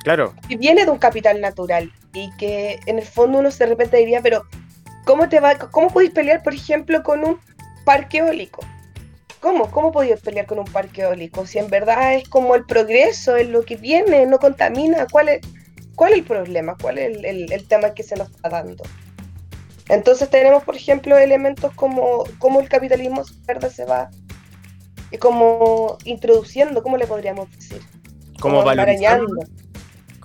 Claro. 0.05 0.35
Y 0.49 0.57
viene 0.57 0.85
de 0.85 0.91
un 0.91 0.99
capital 0.99 1.41
natural 1.41 1.91
y 2.13 2.31
que 2.37 2.79
en 2.87 2.99
el 2.99 3.05
fondo 3.05 3.39
uno 3.39 3.51
de 3.51 3.67
repente 3.67 3.97
diría, 3.97 4.21
pero 4.23 4.45
¿cómo 5.05 5.29
te 5.29 5.41
va, 5.41 5.57
cómo 5.57 5.89
podéis 5.89 6.13
pelear, 6.13 6.43
por 6.43 6.55
ejemplo, 6.55 7.03
con 7.03 7.25
un 7.25 7.41
parque 7.85 8.19
eólico? 8.19 8.61
¿Cómo? 9.41 9.71
¿Cómo 9.71 9.93
podéis 9.93 10.21
pelear 10.21 10.47
con 10.47 10.59
un 10.59 10.67
parque 10.67 11.03
eólico? 11.03 11.47
Si 11.47 11.59
en 11.59 11.69
verdad 11.69 12.15
es 12.15 12.29
como 12.29 12.55
el 12.55 12.65
progreso, 12.67 13.37
es 13.37 13.49
lo 13.49 13.65
que 13.65 13.77
viene, 13.77 14.27
no 14.27 14.39
contamina, 14.39 15.07
¿cuál 15.11 15.31
es, 15.31 15.41
cuál 15.97 16.13
es 16.13 16.19
el 16.19 16.25
problema? 16.25 16.77
¿Cuál 16.81 16.99
es 16.99 17.17
el, 17.25 17.51
el 17.53 17.67
tema 17.67 17.95
que 17.95 18.03
se 18.03 18.17
nos 18.17 18.31
está 18.31 18.51
dando? 18.51 18.85
Entonces 19.89 20.31
tenemos, 20.31 20.63
por 20.65 20.77
ejemplo, 20.77 21.17
elementos 21.17 21.73
como 21.75 22.25
cómo 22.39 22.61
el 22.61 22.69
capitalismo 22.69 23.23
verde 23.47 23.71
se 23.71 23.85
va 23.85 24.11
y 25.11 25.19
como 25.19 25.99
introduciendo, 26.05 26.83
¿cómo 26.83 26.97
le 26.97 27.07
podríamos 27.07 27.51
decir? 27.51 27.81
Como, 28.41 28.63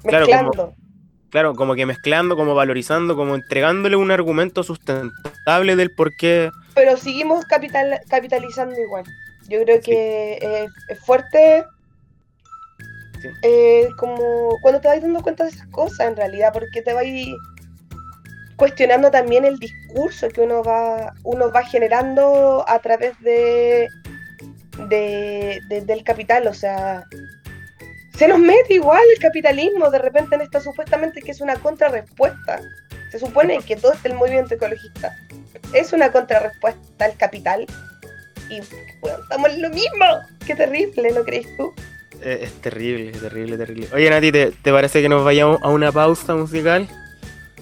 valorizando. 0.04 0.50
mezclando. 0.50 0.76
Claro 1.30 1.54
como, 1.54 1.76
que 1.76 1.86
mezclando, 1.86 2.36
como 2.36 2.56
valorizando, 2.56 3.16
como 3.16 3.36
entregándole 3.36 3.96
un 3.96 4.10
argumento 4.10 4.64
sustentable 4.64 5.76
del 5.76 5.92
por 5.92 6.16
qué. 6.16 6.50
Pero 6.74 6.98
seguimos 6.98 7.46
capital, 7.46 8.02
capitalizando 8.10 8.80
igual. 8.80 9.04
Yo 9.48 9.62
creo 9.64 9.80
que 9.82 10.68
es 10.90 11.00
fuerte 11.00 11.66
eh, 13.42 13.88
como 13.98 14.58
cuando 14.62 14.80
te 14.80 14.88
vas 14.88 15.02
dando 15.02 15.22
cuenta 15.22 15.44
de 15.44 15.52
esas 15.52 15.68
cosas 15.68 16.08
en 16.08 16.16
realidad, 16.16 16.52
porque 16.54 16.82
te 16.82 16.94
vas 16.94 17.06
cuestionando 18.56 19.10
también 19.12 19.46
el 19.46 19.58
discurso 19.58 20.30
que 20.30 20.42
uno 20.42 20.64
va, 20.64 21.14
uno 21.24 21.52
va 21.52 21.64
generando 21.64 22.64
a 22.68 22.80
través 22.80 23.20
de, 23.22 23.88
de, 24.88 25.62
del 25.86 26.04
capital, 26.04 26.48
o 26.48 26.54
sea, 26.54 27.04
se 28.20 28.28
nos 28.28 28.38
mete 28.38 28.74
igual 28.74 29.02
el 29.16 29.20
capitalismo 29.20 29.90
de 29.90 29.98
repente 29.98 30.36
en 30.36 30.42
esta 30.42 30.60
supuestamente 30.60 31.22
que 31.22 31.32
es 31.32 31.40
una 31.40 31.56
contrarrespuesta. 31.56 32.60
Se 33.12 33.18
supone 33.18 33.60
que 33.60 33.78
todo 33.78 33.94
este 33.94 34.14
movimiento 34.14 34.56
ecologista 34.56 35.16
es 35.74 35.94
una 35.94 36.12
contrarrespuesta 36.12 37.06
al 37.06 37.16
capital 37.16 37.66
y 38.50 38.60
bueno, 39.00 39.20
estamos 39.24 39.52
en 39.52 39.62
lo 39.62 39.70
mismo. 39.70 40.06
Qué 40.46 40.54
terrible, 40.54 41.14
¿no 41.14 41.24
crees 41.24 41.48
tú? 41.56 41.74
Eh, 42.22 42.42
es 42.42 42.52
terrible, 42.62 43.18
terrible, 43.18 43.58
terrible. 43.58 43.88
Oye, 43.94 44.10
Nati, 44.10 44.34
¿te, 44.34 44.52
¿te 44.52 44.72
parece 44.74 45.02
que 45.02 45.08
nos 45.08 45.24
vayamos 45.24 45.62
a 45.64 45.70
una 45.70 45.94
pausa 45.94 46.36
musical? 46.36 46.90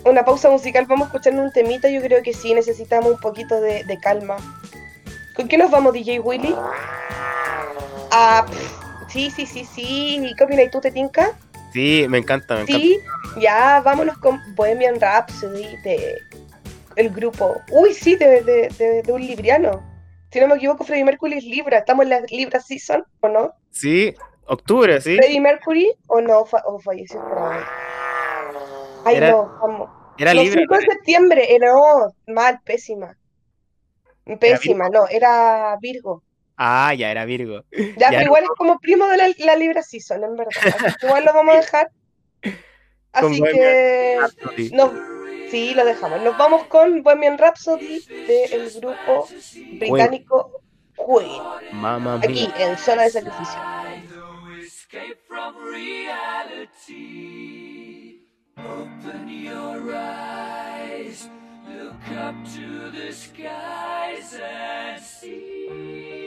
una 0.06 0.24
pausa 0.24 0.50
musical, 0.50 0.86
vamos 0.88 1.06
a 1.06 1.08
escuchar 1.10 1.34
un 1.34 1.52
temita, 1.52 1.90
yo 1.90 2.02
creo 2.02 2.24
que 2.24 2.34
sí, 2.34 2.54
necesitamos 2.54 3.12
un 3.12 3.20
poquito 3.20 3.60
de, 3.60 4.00
calma. 4.02 4.38
¿Con 5.36 5.50
qué 5.50 5.58
nos 5.58 5.70
vamos, 5.70 5.94
DJ 5.94 6.20
Willy? 6.22 6.56
Ah, 8.12 8.46
sí, 9.08 9.32
sí, 9.32 9.46
sí, 9.46 9.66
sí. 9.66 10.34
¿Qué 10.38 10.44
opinas? 10.44 10.72
¿Tú 10.72 10.82
te 10.82 10.92
tinca? 10.92 11.38
Sí, 11.74 12.06
me 12.10 12.20
encanta, 12.20 12.56
me 12.56 12.62
encanta. 12.62 12.80
Sí, 12.82 13.00
ya, 13.40 13.82
vámonos 13.82 14.18
con 14.18 14.40
Bohemian 14.56 15.00
Rhapsody 15.00 15.78
de 15.84 16.18
el 16.96 17.10
grupo. 17.12 17.62
Uy, 17.72 17.94
sí, 17.94 18.16
de, 18.16 18.42
de, 18.42 19.04
de, 19.04 19.12
un 19.12 19.22
libriano. 19.22 19.82
Si 20.32 20.40
no 20.40 20.48
me 20.48 20.56
equivoco, 20.56 20.84
Freddie 20.84 21.06
Mercury 21.06 21.38
es 21.38 21.44
Libra. 21.44 21.78
¿Estamos 21.78 22.04
en 22.04 22.10
la 22.10 22.22
Libra 22.22 22.60
Season 22.60 23.06
o 23.22 23.28
no? 23.28 23.54
Sí, 23.70 24.14
octubre, 24.46 25.00
sí. 25.00 25.16
¿Freddie 25.16 25.40
Mercury 25.40 25.94
o 26.08 26.20
no? 26.20 26.40
o 26.40 26.80
falleció 26.80 27.22
Ay, 29.06 29.20
no, 29.22 29.58
vamos. 29.62 29.90
Era 30.18 30.34
libre. 30.34 30.62
5 30.62 30.76
de 30.76 30.82
septiembre, 30.82 31.56
era 31.56 31.72
no, 31.72 32.14
mal, 32.34 32.60
pésima. 32.66 33.16
Pésima, 34.40 34.90
no, 34.90 35.08
era 35.08 35.78
Virgo. 35.80 36.24
Ah, 36.58 36.94
ya 36.96 37.12
era 37.12 37.26
Virgo. 37.26 37.64
Igual 37.72 38.44
es 38.44 38.50
como 38.58 38.80
primo 38.80 39.08
de 39.08 39.18
la, 39.18 39.30
la 39.38 39.56
Libra 39.56 39.84
Season, 39.84 40.24
en 40.24 40.36
verdad. 40.36 40.52
Igual 41.04 41.26
lo 41.26 41.34
vamos 41.34 41.56
a 41.56 41.60
dejar. 41.60 41.92
Así 43.12 43.42
que. 43.42 44.18
Nos... 44.74 44.92
Sí, 45.52 45.74
lo 45.76 45.86
dejamos. 45.86 46.22
Nos 46.22 46.38
vamos 46.38 46.66
con 46.66 47.04
Bohemian 47.04 47.38
Rhapsody 47.38 48.00
del 48.28 48.70
grupo 48.82 49.28
británico 49.80 50.62
Queen. 50.96 51.42
Aquí, 52.22 52.50
en 52.58 52.78
Zona 52.78 53.04
de 53.04 53.10
Sacrificio. 53.12 53.60
Open 58.58 59.30
your 59.30 59.94
eyes, 59.94 61.30
look 61.70 62.18
up 62.18 62.36
to 62.56 62.90
the 62.90 63.14
skies 63.14 64.34
and 64.34 65.00
see. 65.00 66.27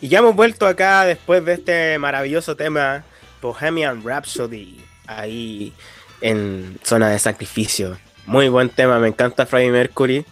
Y 0.00 0.08
ya 0.08 0.20
hemos 0.20 0.34
vuelto 0.34 0.66
acá 0.66 1.04
después 1.04 1.44
de 1.44 1.54
este 1.54 1.98
maravilloso 1.98 2.56
tema, 2.56 3.04
Bohemian 3.42 4.02
Rhapsody, 4.02 4.80
ahí 5.06 5.74
en 6.22 6.78
zona 6.82 7.10
de 7.10 7.18
sacrificio. 7.18 7.98
Muy 8.24 8.48
buen 8.48 8.70
tema, 8.70 8.98
me 8.98 9.08
encanta 9.08 9.44
Freddie 9.44 9.70
Mercury. 9.70 10.24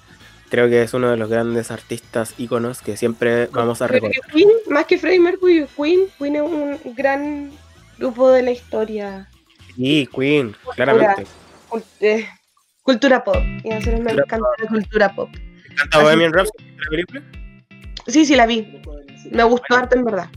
Creo 0.48 0.70
que 0.70 0.80
es 0.82 0.94
uno 0.94 1.10
de 1.10 1.18
los 1.18 1.28
grandes 1.28 1.70
artistas 1.70 2.34
íconos 2.38 2.80
que 2.80 2.96
siempre 2.96 3.48
vamos 3.48 3.82
a 3.82 3.86
que 3.86 3.94
recordar. 3.94 4.20
Queen, 4.32 4.48
más 4.70 4.86
que 4.86 4.96
Freddie 4.96 5.20
Mercury, 5.20 5.66
Queen, 5.76 6.06
Queen 6.18 6.36
es 6.36 6.42
un 6.42 6.94
gran 6.94 7.50
grupo 7.98 8.30
de 8.30 8.42
la 8.42 8.52
historia. 8.52 9.28
Y 9.76 10.06
Queen, 10.06 10.56
claramente. 10.74 11.26
Eh, 12.00 12.26
cultura 12.82 13.22
pop. 13.22 13.36
Y 13.64 13.70
a 13.70 13.74
nosotros 13.74 14.00
me 14.00 14.12
encanta 14.12 14.48
la 14.62 14.68
cultura 14.68 15.14
pop. 15.14 15.28
¿Te 15.30 15.72
encanta 15.72 16.02
Bohemian 16.02 16.32
Rhapsody, 16.32 16.64
la 16.78 16.88
película? 16.88 17.37
Sí, 18.08 18.24
sí, 18.24 18.34
la 18.34 18.46
vi. 18.46 18.80
Me 19.30 19.44
gustó 19.44 19.76
harto 19.76 19.96
en 19.96 20.04
verdad. 20.04 20.28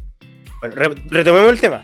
Bueno, 0.60 0.76
re- 0.76 1.02
retomemos 1.10 1.52
el 1.52 1.60
tema. 1.60 1.82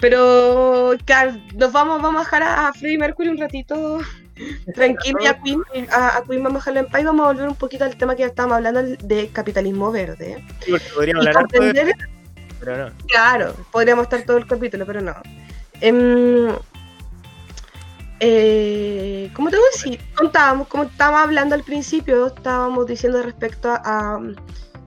Pero 0.00 0.92
claro, 1.04 1.36
nos 1.54 1.72
vamos, 1.72 2.02
vamos 2.02 2.20
a 2.20 2.24
dejar 2.24 2.42
a, 2.42 2.72
Freddie 2.72 2.98
Mercury 2.98 3.28
un 3.28 3.38
ratito 3.38 4.00
tranquilo 4.74 5.18
y 5.22 5.26
a 5.26 5.40
Queen, 5.40 5.62
a, 5.90 6.18
a 6.18 6.24
Queen 6.24 6.42
vamos 6.42 6.56
a 6.56 6.70
dejarlo 6.70 6.80
en 6.80 6.86
paz 6.92 7.00
y 7.00 7.04
vamos 7.04 7.24
a 7.24 7.32
volver 7.32 7.48
un 7.48 7.54
poquito 7.56 7.84
al 7.84 7.96
tema 7.96 8.14
que 8.16 8.24
estábamos 8.24 8.56
hablando 8.56 8.82
de 8.82 9.28
capitalismo 9.28 9.90
verde. 9.92 10.44
Sí, 10.60 10.72
porque 10.72 10.86
podríamos 10.94 11.24
Y 11.24 11.28
hablar 11.28 11.44
harto 11.44 11.60
de 11.60 11.66
comprender 11.68 11.96
pero 12.60 12.76
no. 12.88 12.92
Claro, 13.08 13.54
podríamos 13.70 14.04
estar 14.04 14.22
todo 14.22 14.38
el 14.38 14.46
capítulo, 14.46 14.86
pero 14.86 15.00
no. 15.00 15.14
Em, 15.80 16.48
eh, 18.20 19.30
¿Cómo 19.34 19.50
te 19.50 19.56
voy 19.56 19.64
a 19.66 19.76
decir? 19.76 20.00
Contábamos, 20.16 20.68
como 20.68 20.84
estábamos 20.84 21.22
hablando 21.22 21.54
al 21.54 21.62
principio, 21.62 22.26
estábamos 22.28 22.86
diciendo 22.86 23.22
respecto 23.22 23.70
a, 23.70 23.82
a, 23.84 24.20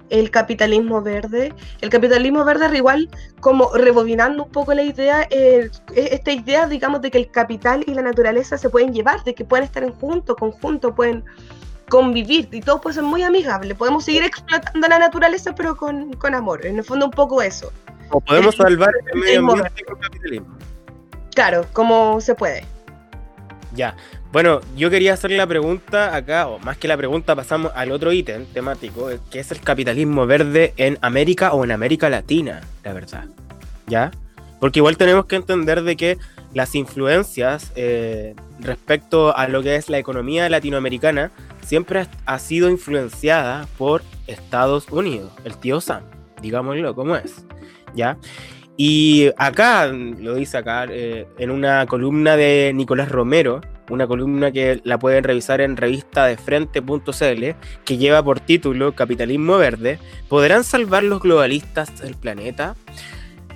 el 0.10 0.32
capitalismo 0.32 1.02
verde. 1.02 1.54
El 1.82 1.90
capitalismo 1.90 2.46
verde, 2.46 2.76
igual, 2.78 3.10
como 3.40 3.70
rebobinando 3.76 4.44
un 4.46 4.52
poco 4.52 4.74
la 4.74 4.84
idea, 4.84 5.28
eh, 5.30 5.70
es 5.94 6.12
esta 6.14 6.32
idea, 6.32 6.66
digamos, 6.68 7.02
de 7.02 7.12
que 7.12 7.18
el 7.18 7.30
capital 7.30 7.84
y 7.86 7.94
la 7.94 8.02
naturaleza 8.02 8.58
se 8.58 8.70
pueden 8.70 8.94
llevar, 8.94 9.24
de 9.24 9.36
que 9.36 9.44
pueden 9.44 9.66
estar 9.66 9.84
en 9.84 9.92
junto, 9.94 10.36
conjunto, 10.36 10.96
pueden 10.96 11.26
convivir 11.90 12.50
y 12.52 12.62
todo 12.62 12.80
puede 12.82 12.96
ser 12.96 13.04
muy 13.04 13.24
amigable. 13.24 13.76
Podemos 13.76 14.06
seguir 14.06 14.24
explotando 14.24 14.88
la 14.88 15.00
naturaleza, 15.00 15.54
pero 15.56 15.76
con, 15.76 16.14
con 16.14 16.34
amor. 16.36 16.66
En 16.66 16.78
el 16.78 16.84
fondo, 16.84 17.06
un 17.06 17.12
poco 17.12 17.42
eso. 17.42 17.72
O 18.10 18.22
podemos 18.22 18.56
El- 18.56 18.66
salvar 18.66 18.94
el 19.14 19.20
medio 19.20 19.40
ambiente 19.40 19.84
con 19.84 20.00
capitalismo. 20.00 20.58
Claro, 21.36 21.66
como 21.74 22.20
se 22.22 22.34
puede. 22.34 22.66
Ya. 23.78 23.96
Bueno, 24.34 24.60
yo 24.76 24.90
quería 24.90 25.14
hacer 25.14 25.32
la 25.32 25.48
pregunta 25.48 26.14
acá, 26.16 26.48
o 26.48 26.60
más 26.60 26.78
que 26.78 26.88
la 26.88 26.98
pregunta, 26.98 27.36
pasamos 27.36 27.72
al 27.76 27.92
otro 27.92 28.12
ítem 28.12 28.46
temático, 28.48 29.10
eh, 29.10 29.20
que 29.32 29.40
es 29.40 29.52
el 29.52 29.62
capitalismo 29.62 30.26
verde 30.26 30.74
en 30.78 30.98
América 31.02 31.54
o 31.54 31.64
en 31.64 31.72
América 31.72 32.10
Latina, 32.10 32.62
la 32.84 32.94
verdad. 32.94 33.26
¿Ya? 33.86 34.12
Porque 34.60 34.80
igual 34.80 34.98
tenemos 34.98 35.28
que 35.28 35.36
entender 35.38 35.84
de 35.84 35.96
que 35.96 36.18
las 36.54 36.74
influencias 36.76 37.72
eh, 37.76 38.36
respecto 38.60 39.38
a 39.38 39.48
lo 39.48 39.62
que 39.62 39.76
es 39.76 39.90
la 39.90 40.00
economía 40.00 40.50
latinoamericana 40.50 41.30
siempre 41.64 42.08
ha- 42.26 42.40
sido 42.40 42.70
influenciada 42.70 43.68
por 43.78 44.02
Estados 44.26 44.88
Unidos, 44.90 45.32
el 45.46 45.56
tío 45.58 45.80
Sam, 45.82 46.02
digámoslo 46.42 46.96
como 46.96 47.16
es. 47.16 47.46
¿Ya? 47.94 48.18
Y 48.78 49.32
acá, 49.38 49.88
lo 49.88 50.36
dice 50.36 50.58
acá, 50.58 50.86
eh, 50.90 51.28
en 51.40 51.50
una 51.50 51.88
columna 51.88 52.38
de 52.38 52.72
Nicolás 52.76 53.10
Romero, 53.10 53.62
una 53.90 54.06
columna 54.06 54.52
que 54.52 54.82
la 54.84 55.00
pueden 55.00 55.24
revisar 55.24 55.62
en 55.62 55.78
revista 55.78 56.28
de 56.28 56.38
frente.cl, 56.38 57.46
que 57.84 57.98
lleva 57.98 58.24
por 58.24 58.40
título 58.40 58.94
Capitalismo 58.94 59.58
Verde, 59.58 59.98
¿podrán 60.30 60.64
salvar 60.64 61.04
los 61.04 61.22
globalistas 61.22 62.02
el 62.02 62.16
planeta? 62.16 62.76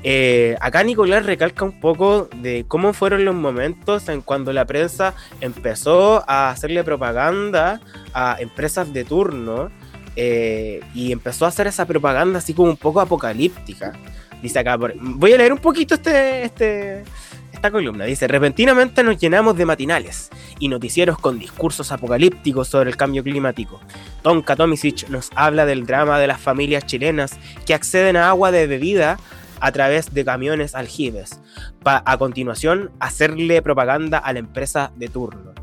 Eh, 0.04 0.56
acá 0.60 0.84
Nicolás 0.84 1.26
recalca 1.26 1.66
un 1.66 1.80
poco 1.80 2.28
de 2.38 2.66
cómo 2.68 2.92
fueron 2.94 3.24
los 3.24 3.36
momentos 3.36 4.10
en 4.10 4.22
cuando 4.22 4.52
la 4.52 4.66
prensa 4.66 5.14
empezó 5.42 6.24
a 6.28 6.50
hacerle 6.50 6.84
propaganda 6.84 7.80
a 8.16 8.38
empresas 8.40 8.92
de 8.94 9.04
turno 9.04 9.70
eh, 10.16 10.82
y 10.96 11.12
empezó 11.12 11.46
a 11.46 11.50
hacer 11.50 11.68
esa 11.68 11.86
propaganda 11.86 12.40
así 12.40 12.56
como 12.56 12.72
un 12.72 12.78
poco 12.78 13.00
apocalíptica. 13.00 13.94
Dice 14.42 14.60
acá, 14.60 14.78
voy 14.78 15.34
a 15.34 15.38
leer 15.38 15.54
un 15.54 15.60
poquito 15.60 15.96
este, 15.96 16.44
este, 16.44 17.04
esta 17.52 17.70
columna. 17.70 18.06
Dice, 18.06 18.28
repentinamente 18.28 19.04
nos 19.04 19.18
llenamos 19.18 19.56
de 19.56 19.66
matinales 19.66 20.30
y 20.60 20.68
noticieros 20.68 21.20
con 21.20 21.38
discursos 21.38 21.92
apocalípticos 21.92 22.68
sobre 22.68 22.90
el 22.90 22.98
cambio 22.98 23.24
climático. 23.24 23.80
Tonka 24.24 24.56
Tomisic 24.56 25.08
nos 25.10 25.30
habla 25.36 25.66
del 25.66 25.86
drama 25.86 26.20
de 26.20 26.28
las 26.28 26.40
familias 26.40 26.86
chilenas 26.86 27.38
que 27.66 27.74
acceden 27.74 28.18
a 28.18 28.30
agua 28.30 28.52
de 28.52 28.68
bebida 28.68 29.18
a 29.60 29.72
través 29.72 30.14
de 30.14 30.26
camiones 30.26 30.74
aljibes, 30.74 31.40
para 31.84 32.02
a 32.06 32.18
continuación 32.18 32.92
hacerle 33.00 33.62
propaganda 33.62 34.18
a 34.18 34.34
la 34.34 34.40
empresa 34.40 34.92
de 34.96 35.08
turno. 35.08 35.61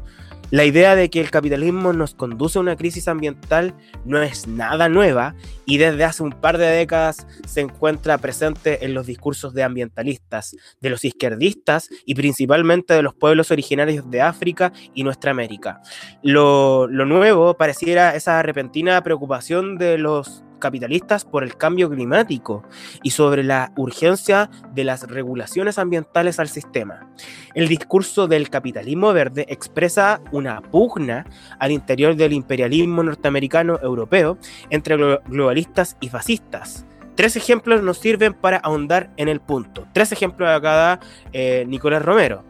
La 0.50 0.64
idea 0.64 0.96
de 0.96 1.11
que 1.11 1.20
el 1.20 1.30
capitalismo 1.30 1.92
nos 1.92 2.14
conduce 2.14 2.58
a 2.58 2.62
una 2.62 2.76
crisis 2.76 3.06
ambiental 3.06 3.74
no 4.06 4.22
es 4.22 4.48
nada 4.48 4.88
nueva 4.88 5.34
y 5.66 5.76
desde 5.76 6.04
hace 6.04 6.22
un 6.22 6.30
par 6.30 6.56
de 6.56 6.64
décadas 6.64 7.26
se 7.46 7.61
encuentra 7.61 8.16
presente 8.16 8.87
en 8.87 8.94
los 8.94 9.06
discursos 9.06 9.52
de 9.52 9.62
ambientalistas, 9.62 10.56
de 10.80 10.88
los 10.88 11.04
izquierdistas 11.04 11.90
y 12.06 12.14
principalmente 12.14 12.94
de 12.94 13.02
los 13.02 13.14
pueblos 13.14 13.50
originarios 13.50 14.11
de 14.11 14.22
África 14.22 14.72
y 14.94 15.04
nuestra 15.04 15.32
América. 15.32 15.82
Lo, 16.22 16.87
lo 16.87 17.04
nuevo 17.04 17.58
pareciera 17.58 18.16
esa 18.16 18.42
repentina 18.42 19.02
preocupación 19.02 19.76
de 19.76 19.98
los 19.98 20.44
capitalistas 20.59 21.25
por 21.25 21.42
el 21.42 21.57
cambio 21.57 21.88
climático 21.90 22.64
y 23.03 23.11
sobre 23.11 23.42
la 23.44 23.73
urgencia 23.77 24.51
de 24.75 24.85
las 24.85 25.09
regulaciones 25.09 25.79
ambientales 25.79 26.38
al 26.38 26.49
sistema. 26.49 27.09
El 27.55 27.68
discurso 27.68 28.27
del 28.29 28.51
capitalismo 28.51 29.12
verde 29.12 29.47
expresa 29.49 30.21
una 30.33 30.61
pugna 30.61 31.25
al 31.59 31.71
interior 31.73 32.16
del 32.16 32.33
imperialismo 32.33 33.03
norteamericano 33.03 33.79
europeo 33.83 34.38
entre 34.71 34.97
glo- 34.97 35.21
globalistas 35.27 35.97
y 36.01 36.09
fascistas. 36.09 36.85
Tres 37.14 37.35
ejemplos 37.35 37.83
nos 37.83 37.99
sirven 37.99 38.33
para 38.33 38.59
ahondar 38.59 39.11
en 39.16 39.29
el 39.29 39.40
punto. 39.40 39.87
Tres 39.92 40.12
ejemplos 40.12 40.49
acá 40.49 40.73
da 40.73 41.01
eh, 41.33 41.64
Nicolás 41.66 42.03
Romero. 42.03 42.44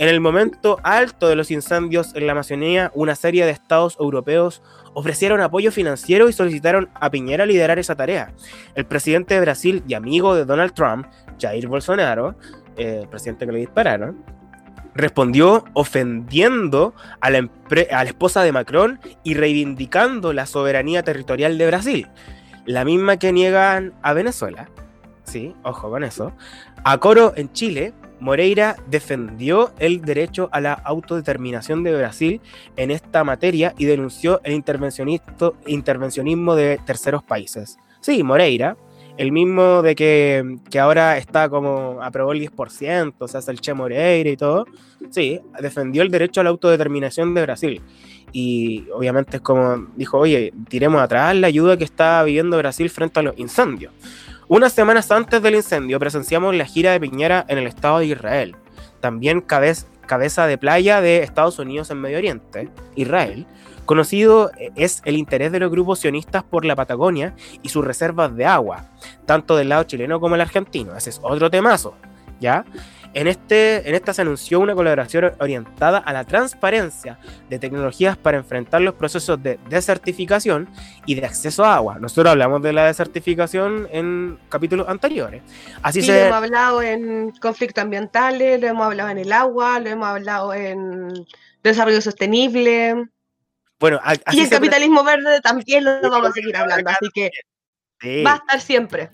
En 0.00 0.08
el 0.08 0.18
momento 0.18 0.78
alto 0.82 1.28
de 1.28 1.36
los 1.36 1.50
incendios 1.50 2.14
en 2.14 2.24
la 2.24 2.32
Amazonía, 2.32 2.90
una 2.94 3.14
serie 3.14 3.44
de 3.44 3.50
estados 3.50 3.98
europeos 4.00 4.62
ofrecieron 4.94 5.42
apoyo 5.42 5.70
financiero 5.70 6.30
y 6.30 6.32
solicitaron 6.32 6.88
a 6.94 7.10
Piñera 7.10 7.44
liderar 7.44 7.78
esa 7.78 7.94
tarea. 7.94 8.32
El 8.74 8.86
presidente 8.86 9.34
de 9.34 9.42
Brasil 9.42 9.82
y 9.86 9.92
amigo 9.92 10.34
de 10.34 10.46
Donald 10.46 10.72
Trump, 10.72 11.06
Jair 11.38 11.68
Bolsonaro, 11.68 12.34
eh, 12.78 13.00
el 13.02 13.08
presidente 13.10 13.44
que 13.44 13.52
le 13.52 13.58
dispararon, 13.58 14.24
respondió 14.94 15.66
ofendiendo 15.74 16.94
a 17.20 17.28
la, 17.28 17.40
a 17.90 18.02
la 18.02 18.04
esposa 18.04 18.42
de 18.42 18.52
Macron 18.52 19.00
y 19.22 19.34
reivindicando 19.34 20.32
la 20.32 20.46
soberanía 20.46 21.02
territorial 21.02 21.58
de 21.58 21.66
Brasil, 21.66 22.08
la 22.64 22.86
misma 22.86 23.18
que 23.18 23.34
niegan 23.34 23.92
a 24.00 24.14
Venezuela. 24.14 24.70
Sí, 25.24 25.54
ojo 25.62 25.90
con 25.90 26.04
eso. 26.04 26.32
A 26.84 26.96
coro 26.96 27.34
en 27.36 27.52
Chile, 27.52 27.92
Moreira 28.20 28.76
defendió 28.88 29.72
el 29.78 30.02
derecho 30.02 30.48
a 30.52 30.60
la 30.60 30.74
autodeterminación 30.74 31.82
de 31.82 31.96
Brasil 31.96 32.40
en 32.76 32.90
esta 32.90 33.24
materia 33.24 33.74
y 33.78 33.86
denunció 33.86 34.40
el 34.44 34.52
intervencionismo 34.52 36.54
de 36.54 36.78
terceros 36.86 37.22
países. 37.22 37.78
Sí, 38.00 38.22
Moreira, 38.22 38.76
el 39.16 39.32
mismo 39.32 39.82
de 39.82 39.94
que, 39.94 40.56
que 40.70 40.78
ahora 40.78 41.18
está 41.18 41.48
como 41.48 41.98
aprobó 42.02 42.32
el 42.32 42.40
10%, 42.40 43.14
o 43.18 43.28
sea, 43.28 43.40
es 43.40 43.48
el 43.48 43.60
Che 43.60 43.74
Moreira 43.74 44.30
y 44.30 44.36
todo. 44.36 44.66
Sí, 45.10 45.40
defendió 45.60 46.02
el 46.02 46.10
derecho 46.10 46.40
a 46.40 46.44
la 46.44 46.50
autodeterminación 46.50 47.34
de 47.34 47.42
Brasil. 47.42 47.82
Y 48.32 48.86
obviamente 48.94 49.38
es 49.38 49.42
como 49.42 49.88
dijo, 49.96 50.18
oye, 50.18 50.52
tiremos 50.68 51.02
atrás 51.02 51.34
la 51.36 51.48
ayuda 51.48 51.76
que 51.76 51.84
está 51.84 52.22
viviendo 52.22 52.56
Brasil 52.56 52.88
frente 52.88 53.20
a 53.20 53.22
los 53.22 53.38
incendios. 53.38 53.92
Unas 54.52 54.72
semanas 54.72 55.08
antes 55.12 55.40
del 55.42 55.54
incendio 55.54 56.00
presenciamos 56.00 56.56
la 56.56 56.64
gira 56.64 56.90
de 56.90 56.98
Piñera 56.98 57.44
en 57.46 57.58
el 57.58 57.68
Estado 57.68 58.00
de 58.00 58.06
Israel. 58.06 58.56
También 58.98 59.46
cabez- 59.46 59.86
cabeza 60.08 60.48
de 60.48 60.58
playa 60.58 61.00
de 61.00 61.22
Estados 61.22 61.60
Unidos 61.60 61.88
en 61.92 62.00
Medio 62.00 62.18
Oriente, 62.18 62.68
Israel. 62.96 63.46
Conocido 63.86 64.50
eh, 64.58 64.70
es 64.74 65.02
el 65.04 65.16
interés 65.16 65.52
de 65.52 65.60
los 65.60 65.70
grupos 65.70 66.00
sionistas 66.00 66.42
por 66.42 66.64
la 66.64 66.74
Patagonia 66.74 67.32
y 67.62 67.68
sus 67.68 67.84
reservas 67.84 68.34
de 68.34 68.44
agua, 68.44 68.86
tanto 69.24 69.56
del 69.56 69.68
lado 69.68 69.84
chileno 69.84 70.18
como 70.18 70.34
el 70.34 70.40
argentino. 70.40 70.96
Ese 70.96 71.10
es 71.10 71.20
otro 71.22 71.48
temazo, 71.48 71.94
¿ya? 72.40 72.64
En, 73.12 73.26
este, 73.26 73.88
en 73.88 73.94
esta 73.94 74.14
se 74.14 74.22
anunció 74.22 74.60
una 74.60 74.74
colaboración 74.74 75.32
orientada 75.40 75.98
a 75.98 76.12
la 76.12 76.24
transparencia 76.24 77.18
de 77.48 77.58
tecnologías 77.58 78.16
para 78.16 78.38
enfrentar 78.38 78.82
los 78.82 78.94
procesos 78.94 79.42
de 79.42 79.58
desertificación 79.68 80.68
y 81.06 81.16
de 81.16 81.26
acceso 81.26 81.64
a 81.64 81.74
agua. 81.74 81.98
Nosotros 81.98 82.30
hablamos 82.30 82.62
de 82.62 82.72
la 82.72 82.86
desertificación 82.86 83.88
en 83.90 84.38
capítulos 84.48 84.88
anteriores. 84.88 85.42
Así 85.82 86.02
Sí, 86.02 86.06
lo 86.08 86.12
se... 86.14 86.22
hemos 86.26 86.36
hablado 86.36 86.82
en 86.82 87.30
conflictos 87.40 87.82
ambientales, 87.82 88.60
lo 88.60 88.68
hemos 88.68 88.86
hablado 88.86 89.10
en 89.10 89.18
el 89.18 89.32
agua, 89.32 89.80
lo 89.80 89.88
hemos 89.90 90.06
hablado 90.08 90.54
en 90.54 91.26
desarrollo 91.62 92.00
sostenible. 92.00 93.08
Bueno, 93.80 93.98
así 94.04 94.20
y 94.32 94.40
el 94.40 94.46
se 94.48 94.54
capitalismo 94.54 95.02
verde 95.02 95.40
también 95.40 95.84
lo 95.84 96.10
vamos 96.10 96.30
a 96.30 96.32
seguir 96.32 96.56
hablando, 96.56 96.90
así 96.90 97.08
que 97.12 97.30
Sí. 98.00 98.22
Va 98.22 98.32
a 98.32 98.36
estar 98.36 98.60
siempre. 98.60 99.10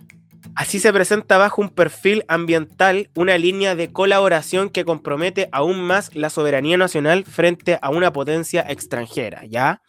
Así 0.55 0.79
se 0.81 0.93
presenta 0.93 1.39
bajo 1.39 1.61
un 1.61 1.69
perfil 1.69 2.25
ambiental 2.29 3.11
una 3.15 3.37
línea 3.39 3.75
de 3.75 3.93
colaboración 3.93 4.71
que 4.71 4.85
compromete 4.85 5.49
aún 5.53 5.81
más 5.81 6.15
la 6.15 6.31
soberanía 6.31 6.77
nacional 6.77 7.25
frente 7.25 7.79
a 7.83 7.91
una 7.91 8.13
potencia 8.13 8.65
extranjera, 8.69 9.45
¿ya? 9.47 9.83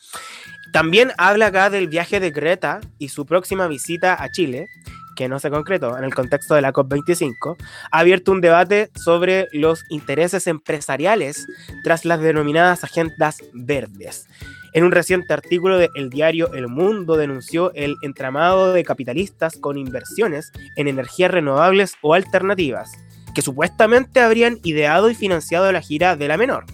También 0.74 1.12
habla 1.17 1.48
acá 1.48 1.70
del 1.70 1.88
viaje 1.88 2.20
de 2.20 2.32
Greta 2.32 2.82
y 2.98 3.10
su 3.10 3.26
próxima 3.26 3.67
visita 3.67 4.22
a 4.22 4.30
Chile, 4.30 4.67
que 5.15 5.28
no 5.28 5.39
se 5.39 5.50
concretó 5.50 5.98
en 5.98 6.04
el 6.04 6.13
contexto 6.13 6.56
de 6.56 6.62
la 6.62 6.74
COP25, 6.74 7.58
ha 7.91 8.00
abierto 8.00 8.32
un 8.32 8.41
debate 8.41 8.91
sobre 8.96 9.48
los 9.52 9.84
intereses 9.89 10.46
empresariales 10.48 11.48
tras 11.84 12.06
las 12.06 12.22
denominadas 12.22 12.84
agendas 12.84 13.38
verdes. 13.54 14.28
En 14.73 14.84
un 14.84 14.91
reciente 14.91 15.34
artículo 15.34 15.77
del 15.77 16.10
diario 16.10 16.53
El 16.53 16.67
Mundo 16.67 17.15
denunció 17.15 17.71
el 17.73 17.95
entramado 18.01 18.73
de 18.73 18.84
capitalistas 18.84 19.58
con 19.58 19.77
inversiones 19.77 20.51
en 20.75 20.88
energías 20.88 21.32
renovables 21.32 21.95
o 22.01 22.13
alternativas, 22.13 22.91
que 23.34 23.41
supuestamente 23.41 24.19
habrían 24.19 24.60
ideado 24.63 25.10
y 25.10 25.15
financiado 25.15 25.71
la 25.71 25.82
gira 25.82 26.15
de 26.15 26.27
la 26.27 26.38
menor. 26.38 26.65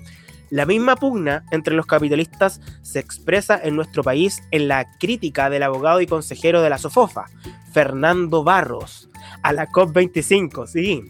La 0.50 0.66
misma 0.66 0.96
pugna 0.96 1.46
entre 1.52 1.74
los 1.74 1.88
capitalistas 1.88 2.62
se 2.84 3.00
expresa 3.00 3.60
en 3.62 3.76
nuestro 3.76 4.04
país 4.04 4.44
en 4.52 4.68
la 4.68 4.86
crítica 5.00 5.50
del 5.50 5.64
abogado 5.64 6.00
y 6.00 6.06
consejero 6.06 6.62
de 6.62 6.70
la 6.70 6.78
SOFOFA, 6.78 7.26
Fernando 7.72 8.44
Barros, 8.44 9.10
a 9.42 9.52
la 9.52 9.68
COP25. 9.68 10.68
Sí, 10.68 11.04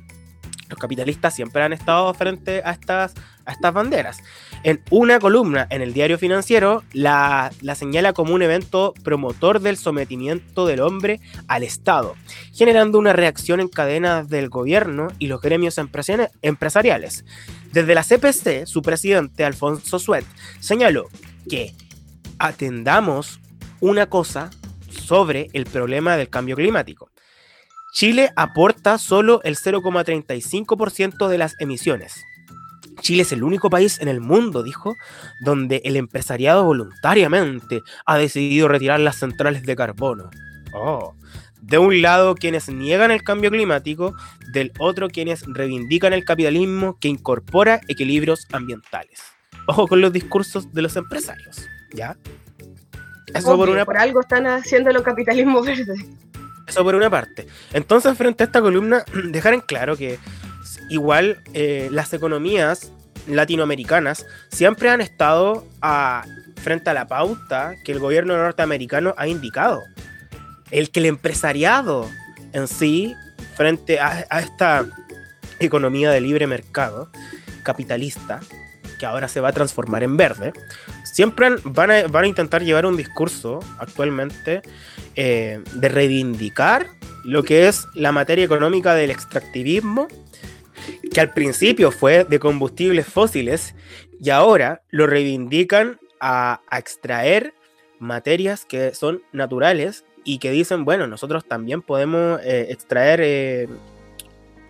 los 0.73 0.79
capitalistas 0.79 1.35
siempre 1.35 1.61
han 1.61 1.71
estado 1.71 2.11
frente 2.13 2.61
a 2.65 2.71
estas, 2.71 3.13
a 3.45 3.51
estas 3.51 3.73
banderas. 3.73 4.17
En 4.63 4.81
una 4.89 5.19
columna 5.19 5.67
en 5.69 5.81
el 5.81 5.93
diario 5.93 6.17
financiero 6.17 6.83
la, 6.93 7.51
la 7.61 7.75
señala 7.75 8.13
como 8.13 8.33
un 8.33 8.41
evento 8.41 8.93
promotor 9.03 9.59
del 9.59 9.77
sometimiento 9.77 10.65
del 10.65 10.81
hombre 10.81 11.19
al 11.47 11.63
Estado, 11.63 12.15
generando 12.53 12.97
una 12.97 13.13
reacción 13.13 13.59
en 13.59 13.67
cadena 13.67 14.23
del 14.23 14.49
gobierno 14.49 15.09
y 15.19 15.27
los 15.27 15.41
gremios 15.41 15.77
empresariales. 15.77 17.25
Desde 17.71 17.95
la 17.95 18.03
CPC, 18.03 18.65
su 18.65 18.81
presidente 18.81 19.45
Alfonso 19.45 19.99
Suet 19.99 20.25
señaló 20.59 21.07
que 21.49 21.73
atendamos 22.39 23.39
una 23.79 24.07
cosa 24.07 24.49
sobre 24.89 25.49
el 25.53 25.65
problema 25.65 26.17
del 26.17 26.29
cambio 26.29 26.55
climático. 26.55 27.12
Chile 27.93 28.31
aporta 28.35 28.97
solo 28.97 29.39
el 29.43 29.55
0,35% 29.55 31.27
de 31.27 31.37
las 31.37 31.55
emisiones. 31.59 32.25
Chile 33.01 33.21
es 33.21 33.31
el 33.31 33.43
único 33.43 33.69
país 33.69 33.99
en 34.01 34.07
el 34.07 34.19
mundo, 34.19 34.63
dijo, 34.63 34.95
donde 35.41 35.79
el 35.85 35.95
empresariado 35.95 36.63
voluntariamente 36.63 37.81
ha 38.05 38.17
decidido 38.17 38.67
retirar 38.67 38.99
las 38.99 39.17
centrales 39.17 39.63
de 39.63 39.75
carbono. 39.75 40.31
Oh. 40.73 41.13
De 41.61 41.77
un 41.77 42.01
lado 42.01 42.33
quienes 42.33 42.67
niegan 42.67 43.11
el 43.11 43.23
cambio 43.23 43.51
climático, 43.51 44.15
del 44.51 44.71
otro 44.79 45.07
quienes 45.07 45.43
reivindican 45.45 46.13
el 46.13 46.25
capitalismo 46.25 46.97
que 46.99 47.09
incorpora 47.09 47.79
equilibrios 47.87 48.47
ambientales. 48.51 49.21
Ojo 49.67 49.87
con 49.87 50.01
los 50.01 50.11
discursos 50.11 50.73
de 50.73 50.81
los 50.81 50.95
empresarios, 50.95 51.67
¿ya? 51.93 52.17
Eso 53.33 53.55
por 53.55 53.69
Obvio, 53.69 53.73
una 53.75 53.85
por 53.85 53.97
algo 53.97 54.21
están 54.21 54.45
capitalismo 55.03 55.61
verde. 55.61 55.95
Eso 56.67 56.83
por 56.83 56.95
una 56.95 57.09
parte. 57.09 57.47
Entonces, 57.71 58.17
frente 58.17 58.43
a 58.43 58.45
esta 58.45 58.61
columna, 58.61 59.03
dejar 59.25 59.53
en 59.53 59.61
claro 59.61 59.97
que 59.97 60.19
igual 60.89 61.41
eh, 61.53 61.89
las 61.91 62.13
economías 62.13 62.91
latinoamericanas 63.27 64.25
siempre 64.51 64.89
han 64.89 65.01
estado 65.01 65.65
frente 66.57 66.89
a 66.89 66.93
la 66.93 67.07
pauta 67.07 67.75
que 67.83 67.91
el 67.91 67.99
gobierno 67.99 68.37
norteamericano 68.37 69.13
ha 69.17 69.27
indicado. 69.27 69.81
El 70.71 70.89
que 70.89 70.99
el 70.99 71.05
empresariado 71.05 72.09
en 72.53 72.67
sí, 72.67 73.15
frente 73.55 73.99
a, 73.99 74.21
esta 74.39 74.85
economía 75.59 76.11
de 76.11 76.21
libre 76.21 76.47
mercado 76.47 77.09
capitalista, 77.63 78.41
que 78.99 79.05
ahora 79.05 79.27
se 79.27 79.39
va 79.39 79.49
a 79.49 79.53
transformar 79.53 80.03
en 80.03 80.17
verde, 80.17 80.53
siempre 81.03 81.49
van, 81.63 81.91
a, 81.91 82.07
van 82.07 82.25
a 82.25 82.27
intentar 82.27 82.63
llevar 82.63 82.85
un 82.85 82.97
discurso 82.97 83.59
actualmente 83.79 84.61
eh, 85.15 85.61
de 85.75 85.89
reivindicar 85.89 86.87
lo 87.23 87.43
que 87.43 87.67
es 87.67 87.87
la 87.93 88.11
materia 88.11 88.43
económica 88.43 88.95
del 88.95 89.11
extractivismo, 89.11 90.07
que 91.11 91.21
al 91.21 91.33
principio 91.33 91.91
fue 91.91 92.25
de 92.25 92.39
combustibles 92.39 93.05
fósiles 93.05 93.75
y 94.19 94.29
ahora 94.29 94.81
lo 94.89 95.07
reivindican 95.07 95.99
a, 96.19 96.61
extraer 96.71 97.53
materias 97.99 98.65
que 98.65 98.93
son 98.93 99.21
naturales 99.31 100.05
y 100.23 100.39
que 100.39 100.51
dicen, 100.51 100.85
bueno, 100.85 101.07
nosotros 101.07 101.45
también 101.45 101.81
podemos 101.81 102.39
eh, 102.43 102.67
extraer, 102.69 103.21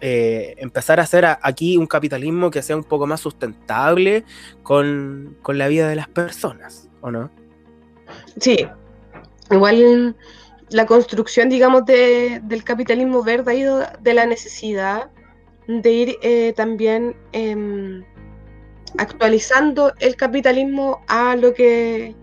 eh, 0.01 0.55
empezar 0.57 0.99
a 0.99 1.03
hacer 1.03 1.25
aquí 1.25 1.77
un 1.77 1.87
capitalismo 1.87 2.51
que 2.51 2.61
sea 2.61 2.75
un 2.75 2.83
poco 2.83 3.07
más 3.07 3.21
sustentable 3.21 4.23
con, 4.61 5.37
con 5.41 5.57
la 5.57 5.67
vida 5.67 5.87
de 5.87 5.95
las 5.95 6.07
personas, 6.07 6.89
¿o 7.01 7.11
no? 7.11 7.31
Sí, 8.39 8.67
igual 9.53 10.15
la 10.69 10.85
construcción, 10.85 11.49
digamos, 11.49 11.85
de- 11.85 12.39
del 12.43 12.63
capitalismo 12.63 13.23
verde 13.23 13.51
ha 13.51 13.55
ido 13.55 13.79
de 14.01 14.13
la 14.13 14.25
necesidad 14.25 15.09
de 15.67 15.91
ir 15.91 16.17
eh, 16.21 16.53
también 16.55 17.15
em, 17.31 18.03
actualizando 18.97 19.93
el 19.99 20.15
capitalismo 20.15 21.01
a 21.07 21.35
lo 21.35 21.53
que 21.53 22.15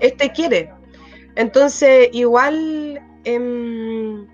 este 0.00 0.30
quiere. 0.32 0.70
Entonces, 1.36 2.08
igual 2.12 3.00
em, 3.24 4.26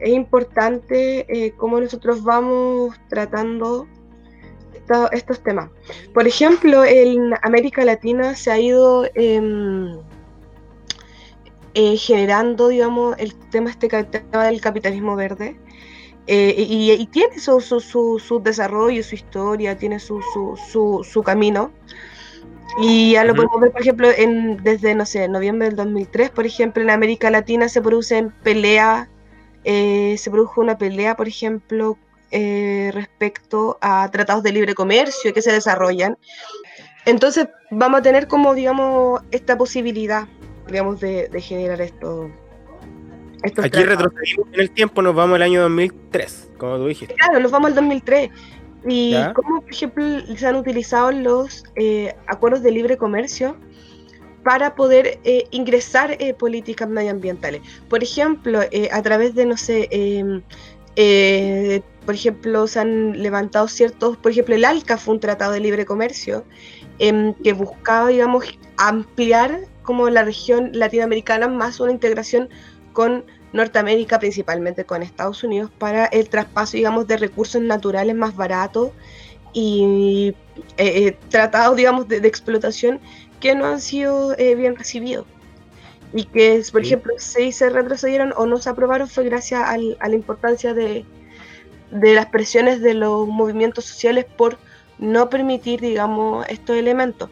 es 0.00 0.10
importante 0.10 1.26
eh, 1.28 1.52
cómo 1.56 1.80
nosotros 1.80 2.22
vamos 2.22 2.94
tratando 3.08 3.86
estos 5.12 5.42
temas. 5.42 5.70
Por 6.14 6.26
ejemplo, 6.26 6.82
en 6.84 7.34
América 7.42 7.84
Latina 7.84 8.34
se 8.34 8.50
ha 8.50 8.58
ido 8.58 9.06
em, 9.14 9.98
eh, 11.78 11.96
generando, 11.96 12.68
digamos, 12.68 13.14
el 13.18 13.36
tema, 13.50 13.70
este 13.70 13.88
tema 13.88 14.46
del 14.46 14.60
capitalismo 14.60 15.14
verde. 15.14 15.56
eh, 16.26 16.54
y, 16.58 16.90
y 16.90 17.06
tiene 17.06 17.38
su, 17.38 17.60
su, 17.60 17.78
su, 17.80 18.18
su 18.18 18.40
desarrollo, 18.42 19.02
su 19.04 19.14
historia, 19.14 19.78
tiene 19.78 20.00
su, 20.00 20.20
su, 20.32 20.58
su, 20.70 21.06
su 21.08 21.22
camino. 21.22 21.70
Y 22.80 23.12
ya 23.12 23.22
lo 23.24 23.32
Ujú. 23.32 23.42
podemos 23.42 23.60
ver, 23.60 23.70
por 23.72 23.80
ejemplo, 23.80 24.08
en, 24.10 24.56
desde, 24.64 24.94
no 24.96 25.06
sé, 25.06 25.28
noviembre 25.28 25.68
del 25.68 25.76
2003, 25.76 26.30
por 26.30 26.46
ejemplo, 26.46 26.82
en 26.82 26.90
América 26.90 27.30
Latina 27.30 27.68
se 27.68 27.80
producen 27.80 28.32
peleas, 28.42 29.08
eh, 29.64 30.16
se 30.18 30.30
produjo 30.32 30.60
una 30.60 30.76
pelea, 30.78 31.16
por 31.16 31.28
ejemplo, 31.28 31.96
eh, 32.32 32.90
respecto 32.92 33.78
a 33.80 34.10
tratados 34.10 34.42
de 34.42 34.52
libre 34.52 34.74
comercio 34.74 35.32
que 35.32 35.42
se 35.42 35.52
desarrollan. 35.52 36.18
Entonces 37.06 37.46
vamos 37.70 38.00
a 38.00 38.02
tener 38.02 38.26
como, 38.26 38.54
digamos, 38.54 39.22
esta 39.30 39.56
posibilidad, 39.56 40.26
digamos, 40.70 41.00
de, 41.00 41.28
de 41.28 41.40
generar 41.40 41.80
esto. 41.80 42.30
estos 43.42 43.64
Aquí 43.64 43.82
retrocedimos 43.82 44.48
en 44.52 44.60
el 44.60 44.70
tiempo, 44.70 45.02
nos 45.02 45.14
vamos 45.14 45.36
al 45.36 45.42
año 45.42 45.62
2003, 45.62 46.50
como 46.58 46.76
tú 46.76 46.86
dijiste. 46.86 47.14
Claro, 47.14 47.40
nos 47.40 47.50
vamos 47.50 47.68
al 47.68 47.74
2003. 47.74 48.30
Y 48.86 49.10
Ya. 49.12 49.32
cómo, 49.34 49.60
por 49.62 49.72
ejemplo, 49.72 50.04
se 50.36 50.46
han 50.46 50.56
utilizado 50.56 51.10
los 51.10 51.64
eh, 51.74 52.14
acuerdos 52.28 52.62
de 52.62 52.70
libre 52.70 52.96
comercio 52.96 53.56
para 54.44 54.76
poder 54.76 55.18
eh, 55.24 55.44
ingresar 55.50 56.16
eh, 56.20 56.32
políticas 56.32 56.88
medioambientales. 56.88 57.60
Por 57.88 58.02
ejemplo, 58.02 58.60
a 58.92 59.02
través 59.02 59.34
de, 59.34 59.46
no 59.46 59.56
sé, 59.56 59.88
em, 59.90 60.42
por 62.06 62.14
ejemplo, 62.14 62.66
se 62.66 62.80
han 62.80 63.20
levantado 63.20 63.68
ciertos, 63.68 64.16
por 64.16 64.30
ejemplo, 64.32 64.54
el 64.54 64.64
ALCA 64.64 64.96
fue 64.96 65.14
un 65.14 65.20
tratado 65.20 65.52
de 65.52 65.60
libre 65.60 65.84
comercio 65.84 66.44
em, 66.98 67.34
que 67.34 67.52
buscaba, 67.52 68.08
digamos, 68.08 68.58
ampliar 68.78 69.60
como 69.88 70.10
la 70.10 70.22
región 70.22 70.68
latinoamericana 70.74 71.48
más 71.48 71.80
una 71.80 71.92
integración 71.92 72.50
con 72.92 73.24
Norteamérica, 73.54 74.18
principalmente 74.18 74.84
con 74.84 75.02
Estados 75.02 75.42
Unidos, 75.42 75.70
para 75.78 76.04
el 76.04 76.28
traspaso, 76.28 76.76
digamos, 76.76 77.06
de 77.06 77.16
recursos 77.16 77.62
naturales 77.62 78.14
más 78.14 78.36
baratos 78.36 78.90
y 79.54 80.34
eh, 80.76 81.06
eh, 81.06 81.16
tratados, 81.30 81.74
digamos, 81.74 82.06
de, 82.06 82.20
de 82.20 82.28
explotación 82.28 83.00
que 83.40 83.54
no 83.54 83.64
han 83.64 83.80
sido 83.80 84.36
eh, 84.36 84.54
bien 84.54 84.76
recibidos. 84.76 85.24
Y 86.12 86.24
que, 86.24 86.62
por 86.70 86.82
Sí. 86.82 86.88
ejemplo, 86.88 87.14
si 87.16 87.50
se 87.52 87.70
retrocedieron 87.70 88.34
o 88.36 88.44
no 88.44 88.58
se 88.58 88.68
aprobaron 88.68 89.08
fue 89.08 89.24
gracias 89.24 89.62
al- 89.62 89.96
a 90.00 90.08
la 90.10 90.14
importancia 90.16 90.74
de, 90.74 91.06
de 91.90 92.14
las 92.14 92.26
presiones 92.26 92.82
de 92.82 92.92
los 92.92 93.26
movimientos 93.26 93.86
sociales 93.86 94.26
por 94.36 94.58
no 94.98 95.30
permitir, 95.30 95.80
digamos, 95.80 96.44
estos 96.50 96.76
elementos. 96.76 97.30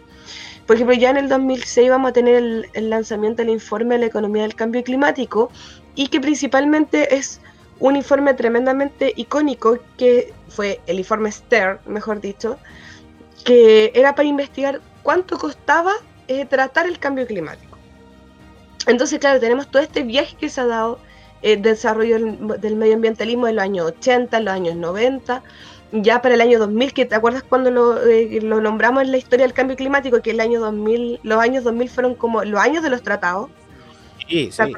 Por 0.67 0.75
ejemplo, 0.75 0.97
ya 0.97 1.11
en 1.11 1.17
el 1.17 1.29
2006 1.29 1.91
vamos 1.91 2.11
a 2.11 2.13
tener 2.13 2.37
el, 2.73 2.91
lanzamiento 2.91 3.43
del 3.43 3.51
informe 3.51 3.95
de 3.95 4.01
la 4.01 4.07
economía 4.07 4.43
del 4.43 4.57
cambio 4.57 4.83
climático 4.83 5.51
y 5.95 6.09
que 6.09 6.21
principalmente 6.21 7.15
es 7.15 7.41
un 7.79 7.95
informe 7.95 8.35
tremendamente 8.35 9.13
icónico 9.17 9.79
que 9.97 10.33
fue 10.49 10.81
el 10.87 10.99
informe 10.99 11.31
Stern, 11.31 11.79
mejor 11.87 12.21
dicho, 12.21 12.59
que 13.45 13.93
era 13.95 14.15
para 14.15 14.27
investigar 14.27 14.81
cuánto 15.05 15.39
costaba 15.39 15.93
eh, 16.27 16.45
tratar 16.47 16.87
el 16.87 16.99
cambio 16.99 17.27
climático. 17.27 17.79
Entonces, 18.89 19.21
claro, 19.21 19.39
tenemos 19.39 19.71
todo 19.71 19.83
este 19.83 20.03
viaje 20.03 20.37
que 20.37 20.49
se 20.49 20.61
ha 20.61 20.67
dado, 20.67 20.99
el 21.43 21.63
desarrollo 21.63 22.19
del, 22.19 22.61
del 22.61 22.77
medioambientalismo 22.77 23.47
en 23.47 23.57
los 23.57 23.63
años 23.63 23.87
80, 23.87 24.39
en 24.39 24.45
los 24.45 24.55
años 24.55 24.77
90, 24.77 25.43
ya 25.93 26.21
para 26.23 26.35
el 26.35 26.41
año 26.41 26.59
2000, 26.59 26.93
que 26.93 27.05
te 27.07 27.15
acuerdas 27.15 27.43
cuando 27.43 27.71
lo, 27.71 28.03
eh, 28.07 28.41
lo 28.43 28.61
nombramos 28.61 29.03
en 29.03 29.13
la 29.13 29.17
historia 29.19 29.45
del 29.47 29.55
cambio 29.55 29.77
climático, 29.77 30.21
que 30.21 30.31
el 30.33 30.41
año 30.41 30.61
2000, 30.61 31.21
los 31.23 31.39
años 31.41 31.65
2000 31.65 31.89
fueron 31.89 32.15
como 32.15 32.45
los 32.45 32.61
años 32.61 32.83
de 32.83 32.91
los 32.91 33.03
tratados. 33.03 33.51
Sí, 34.29 34.51
¿te 34.57 34.65
sí. 34.67 34.73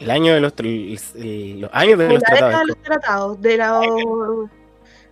El 0.00 0.10
año 0.10 0.32
de 0.34 0.40
los, 0.40 0.52
el- 0.58 1.60
los 1.60 1.70
años 1.72 1.98
de 1.98 2.08
los 2.08 2.22
tratados. 2.22 2.60
de 2.60 2.66
los 2.66 2.82
tratados, 2.82 3.40
de 3.40 4.48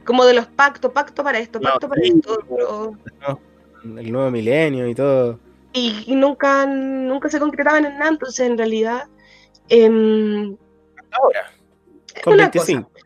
como 0.05 0.25
de 0.25 0.35
los 0.35 0.46
pactos, 0.46 0.92
pacto 0.92 1.25
para 1.25 1.38
esto, 1.40 1.59
No, 1.59 1.70
pacto 1.70 1.88
para 1.88 2.03
esto, 2.03 2.38
pero- 2.49 2.92
El 3.99 4.12
nuevo 4.12 4.31
milenio 4.31 4.87
y 4.88 4.94
todo. 4.94 5.40
y, 5.72 6.05
y 6.07 6.14
nunca, 6.14 6.64
nunca 6.66 7.29
se 7.29 7.40
concretaban 7.40 7.85
en 7.85 7.99
nada, 7.99 8.11
entonces 8.11 8.46
en 8.46 8.57
realidad 8.57 9.09
em, 9.68 10.57
Ahora, 11.11 11.51
con 12.22 12.35
una 12.35 12.44
25. 12.44 12.88
cosa, 12.90 13.05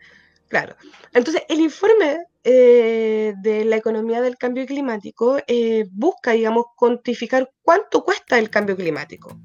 claro. 0.49 0.77
Entonces 1.13 1.43
el 1.49 1.61
informe 1.61 2.19
eh, 2.45 3.35
de 3.39 3.65
la 3.65 3.77
economía 3.77 4.21
del 4.21 4.37
cambio 4.39 4.65
climático 4.67 5.39
eh, 5.47 5.87
busca, 5.91 6.33
digamos, 6.33 6.67
cuantificar 6.77 7.51
cuánto 7.63 8.05
cuesta 8.05 8.39
el 8.39 8.49
cambio 8.49 8.77
climático, 8.77 9.37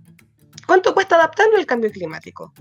cuánto 0.68 0.94
cuesta 0.94 1.16
adaptarnos 1.16 1.60
al 1.60 1.66
cambio 1.66 1.92
climático. 1.92 2.54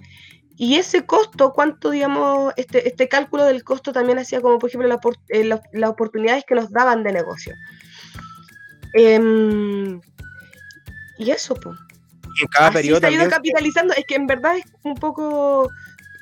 Y 0.57 0.77
ese 0.77 1.05
costo, 1.05 1.53
cuánto, 1.53 1.91
digamos, 1.91 2.53
este, 2.57 2.87
este 2.89 3.09
cálculo 3.09 3.45
del 3.45 3.65
costo 3.65 3.93
también 3.93 4.19
hacía 4.19 4.41
como, 4.41 4.59
por 4.59 4.69
ejemplo, 4.71 4.89
la 4.89 5.01
eh, 5.29 5.45
la- 5.45 5.61
las 5.73 5.91
oportunidades 5.91 6.45
que 6.47 6.55
nos 6.55 6.71
daban 6.71 7.03
de 7.03 7.13
negocio. 7.13 7.55
Em, 8.95 10.01
y 11.19 11.31
eso, 11.31 11.55
pues. 11.55 11.77
En 12.41 12.49
cada 12.49 12.71
periodo 12.71 13.01
se 13.01 13.07
ha 13.07 13.11
ido 13.11 13.21
también. 13.29 13.31
capitalizando, 13.31 13.95
es 13.95 14.05
que 14.07 14.15
en 14.15 14.27
verdad 14.27 14.57
es 14.59 14.65
un 14.83 14.95
poco, 14.95 15.69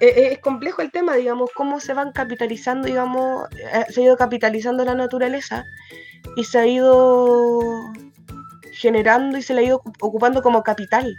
es 0.09 0.39
complejo 0.41 0.83
el 0.83 0.91
tema, 0.91 1.15
digamos, 1.15 1.51
cómo 1.55 1.79
se 1.81 1.95
van 1.95 2.13
capitalizando, 2.13 2.87
digamos, 2.89 3.47
eh, 3.53 3.85
se 3.91 4.01
ha 4.01 4.05
ido 4.05 4.17
capitalizando 4.17 4.85
la 4.85 4.95
naturaleza 4.95 5.65
y 6.37 6.45
se 6.45 6.59
ha 6.59 6.67
ido 6.67 7.61
generando 8.73 9.39
y 9.39 9.43
se 9.43 9.55
le 9.55 9.61
ha 9.61 9.65
ido 9.65 9.81
ocu- 9.83 9.95
ocupando 10.01 10.43
como 10.43 10.63
capital. 10.63 11.15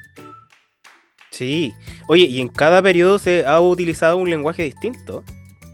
Sí. 1.29 1.73
Oye, 2.07 2.25
y 2.25 2.41
en 2.41 2.47
cada 2.49 2.81
periodo 2.81 3.17
se 3.19 3.45
ha 3.45 3.59
utilizado 3.59 4.17
un 4.17 4.29
lenguaje 4.29 4.63
distinto. 4.63 5.23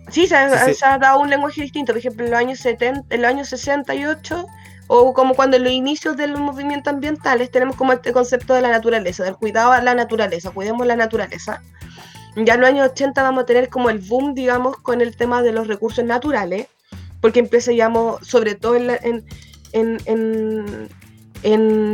Sí, 0.09 0.25
se 0.27 0.35
ha, 0.35 0.49
Sí, 0.65 0.71
sí. 0.73 0.79
se 0.79 0.85
ha 0.85 0.97
dado 0.97 1.19
un 1.19 1.29
lenguaje 1.29 1.61
distinto, 1.61 1.91
por 1.93 1.99
ejemplo, 1.99 2.25
en 2.25 2.31
los 2.31 2.39
años 2.39 2.59
70, 2.59 3.13
en 3.13 3.21
los 3.21 3.29
años 3.29 3.49
68, 3.49 4.45
o 4.87 5.13
como 5.13 5.35
cuando 5.35 5.57
en 5.57 5.63
los 5.65 5.71
inicios 5.73 6.17
de 6.17 6.27
los 6.27 6.39
movimientos 6.39 6.91
ambientales 6.93 7.51
tenemos 7.51 7.75
como 7.75 7.93
este 7.93 8.11
concepto 8.11 8.53
de 8.55 8.61
la 8.61 8.69
naturaleza, 8.69 9.23
del 9.23 9.35
cuidado 9.35 9.71
a 9.71 9.81
la 9.81 9.93
naturaleza, 9.93 10.49
cuidemos 10.51 10.87
la 10.87 10.95
naturaleza. 10.95 11.61
Ya 12.45 12.53
en 12.55 12.61
los 12.61 12.69
años 12.69 12.89
80 12.91 13.21
vamos 13.23 13.43
a 13.43 13.45
tener 13.45 13.69
como 13.69 13.89
el 13.89 13.99
boom, 13.99 14.33
digamos, 14.33 14.77
con 14.77 15.01
el 15.01 15.15
tema 15.15 15.41
de 15.41 15.51
los 15.51 15.67
recursos 15.67 16.05
naturales, 16.05 16.67
porque 17.21 17.39
empieza, 17.39 17.71
digamos, 17.71 18.25
sobre 18.25 18.55
todo 18.55 18.75
en 18.75 19.25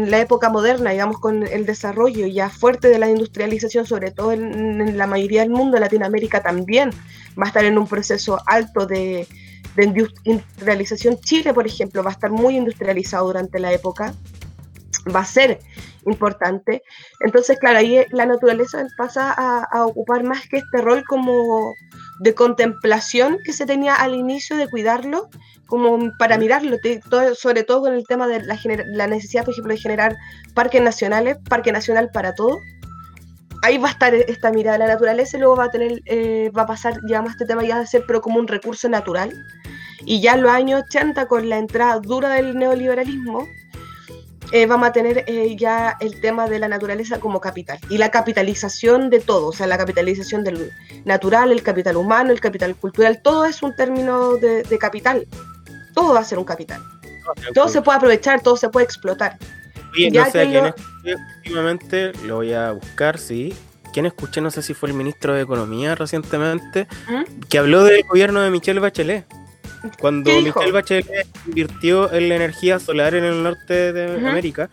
la, 0.09 0.19
época 0.19 0.49
moderna, 0.49 0.91
digamos, 0.91 1.19
con 1.19 1.45
el 1.47 1.65
desarrollo 1.65 2.27
ya 2.27 2.49
fuerte 2.49 2.89
de 2.89 2.99
la 2.99 3.09
industrialización, 3.09 3.85
sobre 3.85 4.11
todo 4.11 4.31
en, 4.33 4.97
la 4.97 5.07
mayoría 5.07 5.41
del 5.41 5.49
mundo, 5.49 5.79
Latinoamérica 5.79 6.41
también, 6.41 6.91
va 7.39 7.45
a 7.45 7.47
estar 7.47 7.65
en 7.65 7.77
un 7.77 7.87
proceso 7.87 8.39
alto 8.45 8.85
de, 8.85 9.27
de 9.75 9.87
indus- 9.87 10.13
industrialización. 10.23 11.17
Chile, 11.19 11.53
por 11.53 11.65
ejemplo, 11.65 12.03
va 12.03 12.11
a 12.11 12.13
estar 12.13 12.31
muy 12.31 12.57
industrializado 12.57 13.27
durante 13.27 13.59
la 13.59 13.73
época, 13.73 14.13
va 15.13 15.21
a 15.21 15.25
ser 15.25 15.59
importante. 16.05 16.83
Entonces, 17.19 17.57
claro, 17.59 17.79
ahí 17.79 18.03
la 18.11 18.25
naturaleza 18.25 18.85
pasa 18.97 19.33
a, 19.35 19.63
a 19.71 19.85
ocupar 19.85 20.23
más 20.23 20.47
que 20.47 20.57
este 20.57 20.81
rol 20.81 21.03
como 21.07 21.73
de 22.19 22.33
contemplación 22.33 23.37
que 23.45 23.53
se 23.53 23.65
tenía 23.65 23.95
al 23.95 24.15
inicio 24.15 24.55
de 24.57 24.67
cuidarlo, 24.69 25.29
como 25.67 26.11
para 26.17 26.37
mirarlo, 26.37 26.77
todo- 27.09 27.35
sobre 27.35 27.63
todo 27.63 27.81
con 27.81 27.93
el 27.93 28.05
tema 28.05 28.27
de 28.27 28.41
la, 28.43 28.57
la 28.93 29.07
necesidad, 29.07 29.43
por 29.43 29.53
ejemplo, 29.53 29.73
de 29.73 29.79
generar 29.79 30.15
parques 30.53 30.81
nacionales, 30.81 31.37
parque 31.49 31.71
nacional 31.71 32.09
para 32.13 32.33
todo. 32.35 32.59
Ahí 33.63 33.77
va 33.79 33.87
a 33.87 33.91
estar 33.91 34.13
esta 34.13 34.51
mirada 34.51 34.77
de 34.77 34.83
la 34.85 34.93
naturaleza 34.93 35.37
y 35.37 35.39
luego 35.39 35.55
va 35.55 35.65
a 35.65 35.71
tener, 35.71 35.99
eh, 36.05 36.51
va 36.55 36.63
a 36.63 36.67
pasar, 36.67 36.99
digamos, 37.01 37.31
este 37.31 37.45
tema 37.45 37.63
ya 37.63 37.79
de 37.79 37.87
ser 37.87 38.03
pero 38.05 38.21
como 38.21 38.39
un 38.39 38.47
recurso 38.47 38.87
natural. 38.89 39.33
Y 40.05 40.21
ya 40.21 40.33
en 40.35 40.43
los 40.43 40.51
años 40.51 40.83
80, 40.87 41.25
con 41.27 41.49
la 41.49 41.57
entrada 41.57 41.99
dura 41.99 42.29
del 42.29 42.55
neoliberalismo, 42.59 43.47
eh, 44.51 44.65
vamos 44.65 44.87
a 44.89 44.91
tener 44.91 45.23
eh, 45.27 45.55
ya 45.57 45.97
el 45.99 46.19
tema 46.21 46.47
de 46.47 46.59
la 46.59 46.67
naturaleza 46.67 47.19
como 47.19 47.39
capital 47.41 47.79
y 47.89 47.97
la 47.97 48.11
capitalización 48.11 49.09
de 49.09 49.19
todo, 49.19 49.47
o 49.47 49.53
sea, 49.53 49.67
la 49.67 49.77
capitalización 49.77 50.43
del 50.43 50.71
natural, 51.05 51.51
el 51.51 51.63
capital 51.63 51.97
humano, 51.97 52.31
el 52.31 52.39
capital 52.39 52.75
cultural, 52.75 53.21
todo 53.21 53.45
es 53.45 53.61
un 53.63 53.75
término 53.75 54.37
de, 54.37 54.63
de 54.63 54.77
capital, 54.77 55.27
todo 55.93 56.13
va 56.13 56.19
a 56.19 56.23
ser 56.23 56.37
un 56.39 56.45
capital, 56.45 56.81
todo 57.53 57.67
se 57.69 57.81
puede 57.81 57.97
aprovechar, 57.97 58.41
todo 58.41 58.57
se 58.57 58.69
puede 58.69 58.85
explotar. 58.85 59.37
Oye, 59.93 60.11
ya 60.11 60.25
no 60.25 60.31
sé 60.31 60.47
quién 60.49 60.63
lo- 60.65 60.75
últimamente, 61.37 62.11
lo 62.25 62.35
voy 62.35 62.53
a 62.53 62.71
buscar, 62.71 63.17
sí. 63.17 63.53
¿Quién 63.93 64.05
escuché? 64.05 64.41
No 64.41 64.51
sé 64.51 64.61
si 64.61 64.73
fue 64.73 64.89
el 64.89 64.95
ministro 64.95 65.33
de 65.33 65.41
Economía 65.41 65.95
recientemente, 65.95 66.85
¿Mm? 67.07 67.39
que 67.47 67.57
habló 67.57 67.85
del 67.85 68.03
gobierno 68.03 68.41
de 68.41 68.49
Michelle 68.51 68.81
Bachelet. 68.81 69.25
Cuando. 69.99 70.31
Michelle 70.41 70.71
Bachelet 70.71 71.27
invirtió 71.47 72.11
en 72.13 72.29
la 72.29 72.35
energía 72.35 72.79
solar 72.79 73.15
en 73.15 73.23
el 73.23 73.43
norte 73.43 73.93
de. 73.93 74.27
América, 74.27 74.69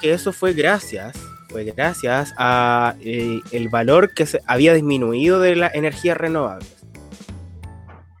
que 0.00 0.12
eso 0.12 0.32
fue 0.32 0.52
gracias, 0.52 1.16
fue 1.48 1.64
gracias 1.64 2.34
a 2.38 2.94
eh, 3.00 3.40
el 3.52 3.68
valor 3.68 4.12
que 4.14 4.26
se 4.26 4.40
había 4.46 4.74
disminuido 4.74 5.40
de 5.40 5.56
las 5.56 5.74
energías 5.74 6.16
renovables. 6.16 6.74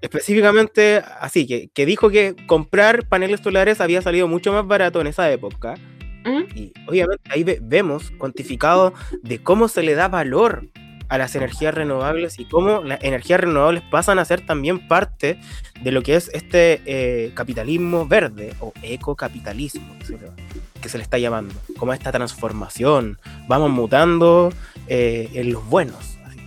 Específicamente, 0.00 1.02
así, 1.20 1.46
que, 1.46 1.68
que 1.72 1.86
dijo 1.86 2.10
que 2.10 2.36
comprar 2.46 3.08
paneles 3.08 3.40
solares 3.40 3.80
había 3.80 4.02
salido 4.02 4.28
mucho 4.28 4.52
más 4.52 4.66
barato 4.66 5.00
en 5.00 5.06
esa 5.06 5.30
época. 5.30 5.74
¿Mm? 6.26 6.42
Y 6.54 6.72
obviamente 6.86 7.22
ahí 7.30 7.42
ve- 7.42 7.58
vemos 7.62 8.10
cuantificado 8.18 8.92
de 9.22 9.42
cómo 9.42 9.68
se 9.68 9.82
le 9.82 9.94
da 9.94 10.08
valor 10.08 10.68
a 11.14 11.18
las 11.18 11.36
energías 11.36 11.72
renovables 11.72 12.40
y 12.40 12.44
cómo 12.44 12.82
las 12.82 13.02
energías 13.04 13.38
renovables 13.38 13.84
pasan 13.88 14.18
a 14.18 14.24
ser 14.24 14.44
también 14.44 14.88
parte 14.88 15.38
de 15.80 15.92
lo 15.92 16.02
que 16.02 16.16
es 16.16 16.28
este 16.34 16.82
eh, 16.86 17.30
capitalismo 17.34 18.04
verde 18.04 18.52
o 18.58 18.72
ecocapitalismo 18.82 19.94
que 20.80 20.88
se, 20.88 20.98
le, 20.98 21.04
está 21.04 21.18
llamando, 21.18 21.54
como 21.78 21.92
esta 21.92 22.10
transformación, 22.10 23.18
vamos 23.46 23.70
mutando 23.70 24.52
eh, 24.88 25.30
en 25.34 25.52
los 25.52 25.64
buenos. 25.66 26.18
así. 26.26 26.40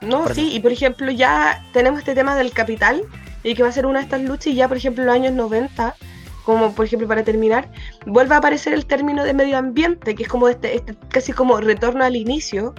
No, 0.00 0.24
Perdón. 0.24 0.34
sí, 0.36 0.52
y 0.54 0.60
por 0.60 0.70
ejemplo 0.70 1.10
ya 1.10 1.66
tenemos 1.72 1.98
este 1.98 2.14
tema 2.14 2.36
del 2.36 2.52
capital 2.52 3.02
y 3.42 3.56
que 3.56 3.64
va 3.64 3.70
a 3.70 3.72
ser 3.72 3.86
una 3.86 3.98
de 3.98 4.04
estas 4.04 4.22
luchas 4.22 4.46
y 4.46 4.54
ya 4.54 4.68
por 4.68 4.76
ejemplo 4.76 5.02
en 5.02 5.06
los 5.08 5.16
años 5.16 5.32
90, 5.32 5.96
como 6.44 6.74
por 6.74 6.86
ejemplo 6.86 7.06
para 7.08 7.22
terminar, 7.22 7.70
vuelve 8.06 8.34
a 8.34 8.38
aparecer 8.38 8.72
el 8.72 8.86
término 8.86 9.24
de 9.24 9.34
medio 9.34 9.58
ambiente, 9.58 10.14
que 10.14 10.24
es 10.24 10.28
como 10.28 10.48
este, 10.48 10.76
este 10.76 10.94
casi 11.08 11.32
como 11.32 11.58
retorno 11.60 12.04
al 12.04 12.16
inicio, 12.16 12.74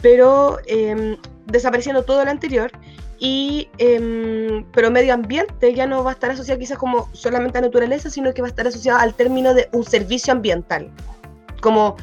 pero 0.00 0.58
em, 0.66 1.16
desapareciendo 1.46 2.04
todo 2.04 2.24
lo 2.24 2.30
anterior. 2.30 2.70
Y, 3.18 3.68
em, 3.78 4.64
pero 4.72 4.90
medio 4.90 5.14
ambiente 5.14 5.72
ya 5.74 5.86
no 5.86 6.02
va 6.02 6.10
a 6.10 6.14
estar 6.14 6.32
asociado 6.32 6.58
quizás 6.58 6.76
como 6.76 7.08
solamente 7.12 7.58
a 7.58 7.60
naturaleza, 7.60 8.10
sino 8.10 8.34
que 8.34 8.42
va 8.42 8.48
a 8.48 8.50
estar 8.50 8.66
asociado 8.66 8.98
al 8.98 9.14
término 9.14 9.54
de 9.54 9.68
un 9.72 9.84
servicio 9.84 10.32
ambiental. 10.32 10.90
Como 11.60 11.96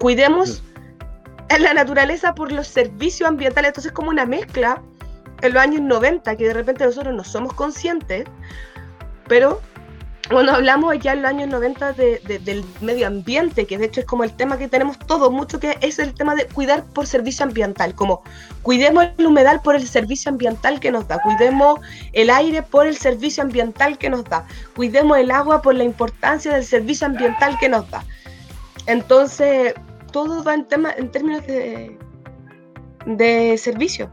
cuidemos 0.00 0.64
en 1.48 1.62
la 1.62 1.74
naturaleza 1.74 2.34
por 2.34 2.50
los 2.50 2.66
servicios 2.66 3.28
ambientales. 3.28 3.68
Entonces, 3.68 3.92
como 3.92 4.10
una 4.10 4.26
mezcla 4.26 4.82
en 5.42 5.52
los 5.52 5.62
años 5.62 5.80
90, 5.82 6.36
que 6.36 6.48
de 6.48 6.54
repente 6.54 6.84
nosotros 6.84 7.14
no 7.14 7.22
somos 7.22 7.52
conscientes, 7.52 8.24
pero 9.28 9.60
cuando 10.30 10.52
hablamos 10.52 10.98
ya 11.00 11.12
en 11.12 11.22
los 11.22 11.30
años 11.30 11.48
90 11.48 11.92
de- 11.92 12.18
de- 12.26 12.38
del 12.38 12.64
medio 12.80 13.06
ambiente, 13.06 13.66
que 13.66 13.76
de 13.76 13.84
hecho 13.86 14.00
es 14.00 14.06
como 14.06 14.24
el 14.24 14.32
tema 14.32 14.56
que 14.56 14.68
tenemos 14.68 14.98
todos 14.98 15.30
mucho, 15.30 15.60
que 15.60 15.76
es 15.82 15.98
el 15.98 16.14
tema 16.14 16.34
de 16.34 16.46
cuidar 16.46 16.82
por 16.84 17.06
servicio 17.06 17.44
ambiental, 17.44 17.94
como 17.94 18.22
cuidemos 18.62 19.06
el 19.18 19.26
humedal 19.26 19.60
por 19.60 19.76
el 19.76 19.86
servicio 19.86 20.30
ambiental 20.30 20.80
que 20.80 20.90
nos 20.90 21.06
da, 21.08 21.18
cuidemos 21.22 21.78
el 22.14 22.30
aire 22.30 22.62
por 22.62 22.86
el 22.86 22.96
servicio 22.96 23.42
ambiental 23.42 23.98
que 23.98 24.08
nos 24.08 24.24
da, 24.24 24.46
cuidemos 24.74 25.18
el 25.18 25.30
agua 25.30 25.60
por 25.60 25.74
la 25.74 25.84
importancia 25.84 26.52
del 26.54 26.64
servicio 26.64 27.06
ambiental 27.06 27.58
que 27.60 27.68
nos 27.68 27.90
da. 27.90 28.02
Entonces, 28.86 29.74
todo 30.12 30.42
va 30.44 30.54
en, 30.54 30.64
tema, 30.66 30.92
en 30.96 31.10
términos 31.10 31.46
de, 31.46 31.98
de 33.06 33.58
servicio, 33.58 34.10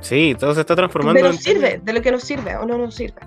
Sí, 0.00 0.34
todo 0.38 0.54
se 0.54 0.60
está 0.60 0.74
transformando. 0.74 1.20
de 1.22 1.28
en 1.28 1.36
sirve, 1.38 1.78
de 1.82 1.92
lo 1.92 2.00
que 2.00 2.10
nos 2.10 2.22
sirve 2.24 2.56
o 2.56 2.64
no 2.64 2.78
nos 2.78 2.94
sirve. 2.94 3.20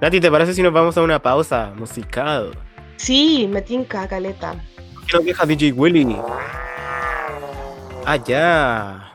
Nati, 0.00 0.20
¿te 0.20 0.30
parece 0.30 0.54
si 0.54 0.62
nos 0.62 0.72
vamos 0.72 0.96
a 0.98 1.02
una 1.02 1.20
pausa 1.20 1.72
musical? 1.76 2.56
Sí, 2.96 3.48
me 3.50 3.62
tinca, 3.62 4.06
caleta. 4.08 4.54
¿Qué 5.08 5.16
nos 5.16 5.24
deja 5.24 5.46
DJ 5.46 5.72
Willy? 5.72 6.16
Ah, 8.04 8.16
ya. 8.16 9.12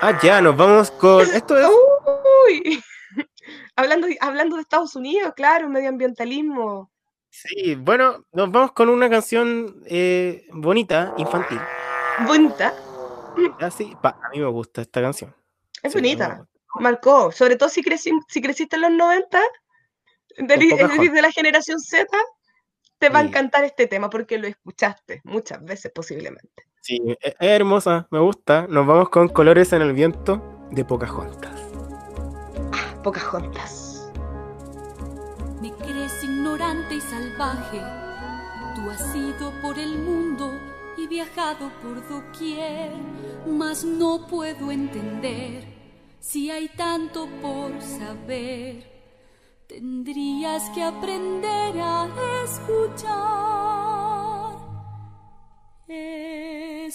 Ah, 0.00 0.18
ya, 0.22 0.40
nos 0.42 0.56
vamos 0.56 0.90
con. 0.90 1.22
Esto 1.22 1.56
es. 1.58 1.66
Uy, 1.66 2.82
hablando, 3.76 4.06
hablando 4.20 4.56
de 4.56 4.62
Estados 4.62 4.94
Unidos, 4.96 5.32
claro, 5.34 5.68
medioambientalismo. 5.68 6.90
Sí, 7.30 7.74
bueno, 7.74 8.24
nos 8.32 8.50
vamos 8.52 8.72
con 8.72 8.88
una 8.90 9.08
canción 9.10 9.82
eh, 9.86 10.46
bonita, 10.52 11.14
infantil. 11.16 11.60
Bonita. 12.26 12.72
Así, 13.58 13.96
pa- 14.00 14.16
a 14.22 14.28
mí 14.30 14.38
me 14.38 14.46
gusta 14.46 14.82
esta 14.82 15.00
canción. 15.00 15.34
Es 15.82 15.92
Sí, 15.92 15.98
bonita. 15.98 16.46
Marcó. 16.80 17.30
Sobre 17.32 17.56
todo 17.56 17.68
si, 17.68 17.82
creci- 17.82 18.18
si 18.28 18.40
creciste 18.42 18.76
en 18.76 18.82
los 18.82 18.90
90, 18.92 19.40
del- 20.38 20.62
es 20.62 20.70
Pocahontas. 20.70 20.96
decir, 20.98 21.12
de 21.12 21.22
la 21.22 21.30
generación 21.32 21.78
Z, 21.80 22.06
te 22.98 23.08
va 23.08 23.18
a 23.18 23.22
encantar 23.22 23.64
este 23.64 23.86
tema 23.86 24.08
porque 24.10 24.38
lo 24.38 24.46
escuchaste 24.46 25.20
muchas 25.24 25.62
veces 25.64 25.92
posiblemente. 25.94 26.64
Sí, 26.80 27.00
es 27.20 27.34
es 27.38 27.48
hermosa, 27.48 28.06
me 28.10 28.18
gusta. 28.18 28.66
Nos 28.68 28.86
vamos 28.86 29.08
con 29.10 29.28
Colores 29.28 29.72
en 29.72 29.82
el 29.82 29.92
Viento 29.92 30.66
de 30.70 30.84
Pocahontas. 30.84 31.60
Pocahontas. 33.02 34.10
Me 35.60 35.72
crees 35.72 36.22
ignorante 36.24 36.94
y 36.96 37.00
salvaje. 37.00 37.80
Tú 38.74 38.90
has 38.90 39.14
ido 39.14 39.52
por 39.62 39.78
el 39.78 39.98
mundo 39.98 40.50
y 40.96 41.06
viajado 41.06 41.70
por 41.82 42.06
doquier, 42.08 42.92
mas 43.46 43.84
no 43.84 44.26
puedo 44.26 44.70
entender 44.70 45.64
si 46.24 46.50
hay 46.50 46.68
tanto 46.68 47.28
por 47.42 47.82
saber. 47.82 48.82
Tendrías 49.66 50.70
que 50.70 50.82
aprender 50.82 51.78
a 51.78 52.08
escuchar. 52.44 54.56
Escuchar. 55.86 56.94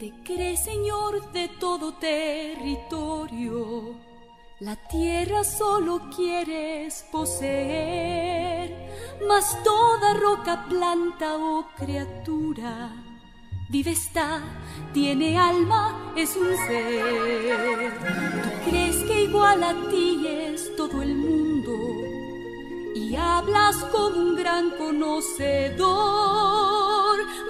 Te 0.00 0.12
crees 0.24 0.64
señor 0.64 1.30
de 1.32 1.48
todo 1.60 1.94
territorio, 1.94 3.94
la 4.60 4.76
tierra 4.76 5.42
solo 5.42 6.10
quieres 6.14 7.04
poseer, 7.10 8.70
mas 9.26 9.58
toda 9.64 10.14
roca, 10.14 10.66
planta 10.68 11.36
o 11.36 11.66
criatura 11.76 12.90
vive 13.70 13.92
está, 13.92 14.42
tiene 14.92 15.38
alma, 15.38 16.12
es 16.16 16.36
un 16.36 16.56
ser. 16.66 17.92
Tú 18.42 18.50
crees 18.68 18.96
que 19.04 19.22
igual 19.22 19.62
a 19.62 19.74
ti 19.88 20.26
es 20.26 20.74
todo 20.76 21.00
el 21.02 21.14
mundo 21.14 21.78
y 22.94 23.14
hablas 23.14 23.76
como 23.92 24.16
un 24.16 24.34
gran 24.34 24.70
conocedor, 24.70 25.88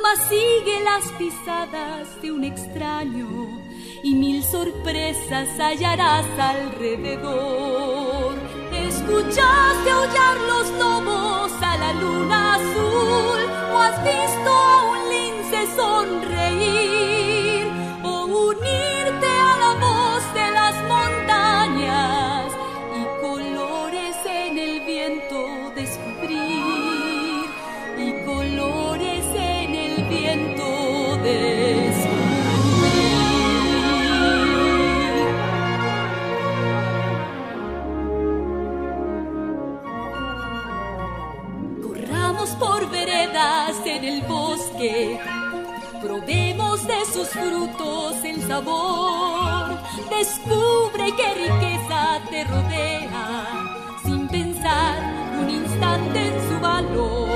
mas 0.02 0.18
sigue 0.28 0.84
las 0.84 1.10
pisadas 1.12 2.20
de 2.20 2.32
un 2.32 2.44
extraño 2.44 3.59
y 4.02 4.14
mil 4.14 4.42
sorpresas 4.42 5.48
hallarás 5.58 6.26
alrededor. 6.38 8.34
¿Escuchaste 8.72 9.90
aullar 9.90 10.36
los 10.48 10.70
lobos 10.78 11.52
a 11.60 11.76
la 11.76 11.92
luna 11.94 12.54
azul? 12.54 13.40
¿O 13.74 13.78
has 13.78 14.02
visto 14.02 14.50
a 14.50 14.82
un 14.90 15.08
lince 15.10 15.66
sonreír? 15.76 17.66
¿O 18.02 18.24
unirte 18.24 19.09
Corramos 42.30 42.50
por 42.50 42.88
veredas 42.90 43.76
en 43.84 44.04
el 44.04 44.22
bosque, 44.22 45.18
probemos 46.00 46.86
de 46.86 47.04
sus 47.12 47.26
frutos 47.26 48.24
el 48.24 48.40
sabor. 48.46 49.76
Descubre 50.08 51.12
qué 51.16 51.34
riqueza 51.34 52.20
te 52.30 52.44
rodea, 52.44 53.96
sin 54.04 54.28
pensar 54.28 55.02
un 55.42 55.50
instante 55.50 56.28
en 56.28 56.48
su 56.48 56.60
valor. 56.60 57.28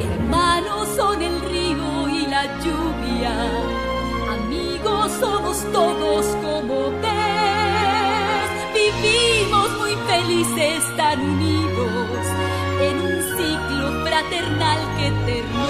Hermanos 0.00 0.88
son 0.96 1.22
el 1.22 1.40
río 1.42 2.08
y 2.08 2.26
la 2.26 2.58
lluvia, 2.64 3.32
amigos 4.38 5.12
somos 5.20 5.64
todos 5.70 6.26
como 6.42 6.90
ves. 7.00 8.50
Vivimos 8.74 9.70
muy 9.78 9.94
felices 10.08 10.96
tan 10.96 11.20
unidos 11.20 12.31
fraternal 14.22 14.78
que 14.96 15.06
eterno 15.06 15.61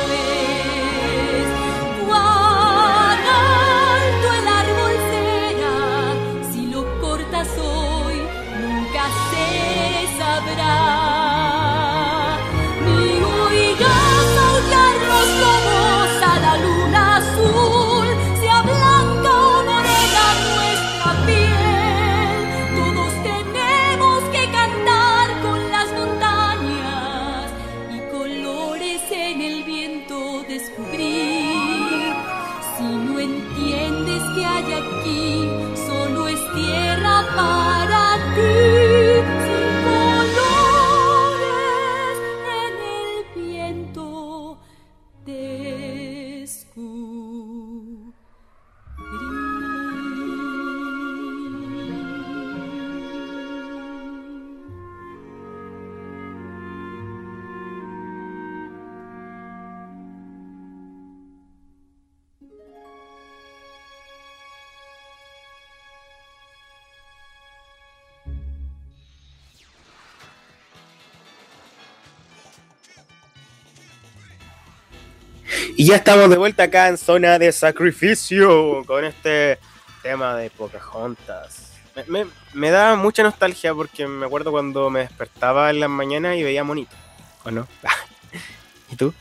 ya 75.93 75.97
estamos 75.99 76.31
de 76.31 76.39
vuelta 76.39 76.63
acá 76.65 76.89
en 76.89 76.97
zona 76.97 77.39
de 77.39 77.53
sacrificio 77.53 78.83
con 78.87 79.05
este 79.05 79.59
tema 80.03 80.35
de 80.37 80.49
Pocahontas. 80.49 81.73
Me, 81.95 82.05
me- 82.25 82.31
me 82.55 82.71
da 82.71 82.97
mucha 82.97 83.23
nostalgia 83.23 83.75
porque 83.75 84.07
me 84.07 84.25
acuerdo 84.25 84.51
cuando 84.53 84.89
me 84.89 85.01
despertaba 85.01 85.69
en 85.69 85.81
las 85.81 85.91
mañanas 85.91 86.37
y 86.37 86.43
veía 86.43 86.65
monito. 86.65 86.97
¿O 87.45 87.51
no? 87.51 87.69
¿Y 88.91 88.97
tú? 88.97 89.13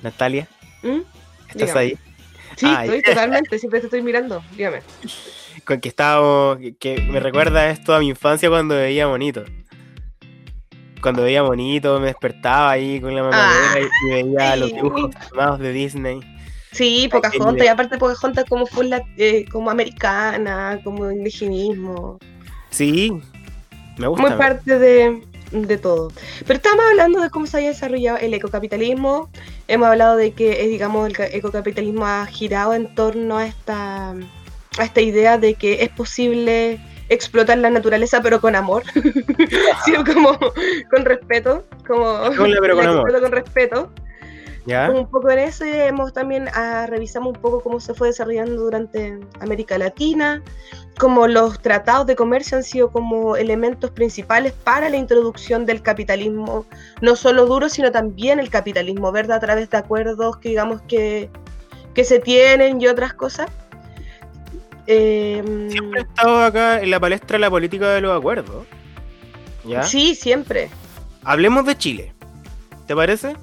Natalia, 0.00 0.48
¿Mm? 0.82 1.00
¿estás 1.48 1.56
Dígame. 1.56 1.80
ahí? 1.80 1.98
Sí, 2.56 2.66
Ay. 2.66 2.88
estoy 2.88 3.02
totalmente, 3.02 3.58
siempre 3.58 3.80
te 3.80 3.86
estoy 3.86 4.00
mirando. 4.00 4.42
Dígame. 4.52 4.80
Con 5.66 5.78
que 5.80 5.88
estábamos, 5.90 6.56
que, 6.58 6.74
que 6.76 7.00
me 7.02 7.20
recuerda 7.20 7.68
esto 7.68 7.94
a 7.94 7.98
mi 8.00 8.08
infancia 8.08 8.48
cuando 8.48 8.76
veía 8.76 9.06
monito. 9.08 9.44
Cuando 11.04 11.22
veía 11.22 11.42
monito 11.44 12.00
me 12.00 12.06
despertaba 12.06 12.70
ahí 12.72 13.00
con 13.00 13.14
la 13.14 13.22
mamadera 13.22 13.80
y, 13.80 13.84
y 13.84 14.24
veía 14.24 14.56
los 14.56 14.72
dibujos 14.72 15.14
animados 15.14 15.60
de 15.60 15.72
Disney. 15.72 16.20
Sí, 16.72 17.08
Pocahontas, 17.12 17.64
y 17.64 17.68
aparte 17.68 17.98
Pocahontas 17.98 18.44
como 18.48 18.66
fue 18.66 18.86
la, 18.88 19.02
eh, 19.16 19.44
como 19.52 19.70
americana, 19.70 20.80
como 20.82 21.10
indigenismo, 21.10 22.18
Sí, 22.70 23.12
me 23.98 24.08
gusta. 24.08 24.26
muy 24.28 24.36
parte 24.36 24.78
de, 24.78 25.22
de 25.52 25.78
todo. 25.78 26.10
Pero 26.46 26.54
estamos 26.56 26.84
hablando 26.90 27.20
de 27.20 27.30
cómo 27.30 27.46
se 27.46 27.58
haya 27.58 27.68
desarrollado 27.68 28.18
el 28.18 28.34
ecocapitalismo, 28.34 29.28
hemos 29.68 29.86
hablado 29.88 30.16
de 30.16 30.32
que, 30.32 30.64
eh, 30.64 30.66
digamos, 30.66 31.06
el 31.06 31.12
ca- 31.14 31.26
ecocapitalismo 31.26 32.06
ha 32.06 32.26
girado 32.26 32.74
en 32.74 32.92
torno 32.96 33.38
a 33.38 33.46
esta, 33.46 34.10
a 34.10 34.82
esta 34.84 35.00
idea 35.00 35.38
de 35.38 35.54
que 35.54 35.82
es 35.84 35.90
posible 35.90 36.80
explotar 37.08 37.58
la 37.58 37.70
naturaleza 37.70 38.20
pero 38.22 38.40
con 38.40 38.54
amor, 38.54 38.82
como 40.14 40.38
con 40.90 41.04
respeto, 41.04 41.64
como 41.86 42.04
Hola, 42.04 42.56
pero 42.60 42.76
con 42.76 42.86
amor. 42.88 43.20
con 43.20 43.32
respeto. 43.32 43.90
¿Ya? 44.66 44.90
un 44.90 45.06
poco 45.10 45.30
en 45.30 45.40
eso 45.40 45.66
y 45.66 45.72
hemos 45.72 46.14
también 46.14 46.48
ah, 46.54 46.86
revisamos 46.88 47.34
un 47.34 47.42
poco 47.42 47.60
cómo 47.60 47.80
se 47.80 47.92
fue 47.92 48.08
desarrollando 48.08 48.62
durante 48.62 49.18
América 49.40 49.76
Latina, 49.76 50.42
cómo 50.98 51.28
los 51.28 51.60
tratados 51.60 52.06
de 52.06 52.16
comercio 52.16 52.56
han 52.56 52.64
sido 52.64 52.90
como 52.90 53.36
elementos 53.36 53.90
principales 53.90 54.52
para 54.52 54.88
la 54.88 54.96
introducción 54.96 55.66
del 55.66 55.82
capitalismo, 55.82 56.64
no 57.02 57.14
solo 57.14 57.44
duro, 57.44 57.68
sino 57.68 57.92
también 57.92 58.40
el 58.40 58.48
capitalismo 58.48 59.12
verde 59.12 59.34
a 59.34 59.40
través 59.40 59.68
de 59.68 59.76
acuerdos 59.76 60.38
que 60.38 60.48
digamos 60.48 60.80
que, 60.88 61.28
que 61.92 62.04
se 62.04 62.18
tienen 62.18 62.80
y 62.80 62.86
otras 62.86 63.12
cosas. 63.12 63.50
Em, 64.86 65.70
Siempre 65.70 66.00
he 66.00 66.02
estado 66.02 66.42
acá 66.44 66.80
en 66.82 66.90
la 66.90 67.00
palestra 67.00 67.38
la 67.38 67.50
política 67.50 67.90
de 67.90 68.00
los 68.00 68.16
acuerdos. 68.16 68.66
¿Ya? 69.64 69.82
Sí, 69.82 70.14
siempre. 70.14 70.68
Hablemos 71.22 71.64
de 71.64 71.76
Chile. 71.76 72.12
¿Te 72.86 72.94
parece? 72.94 73.34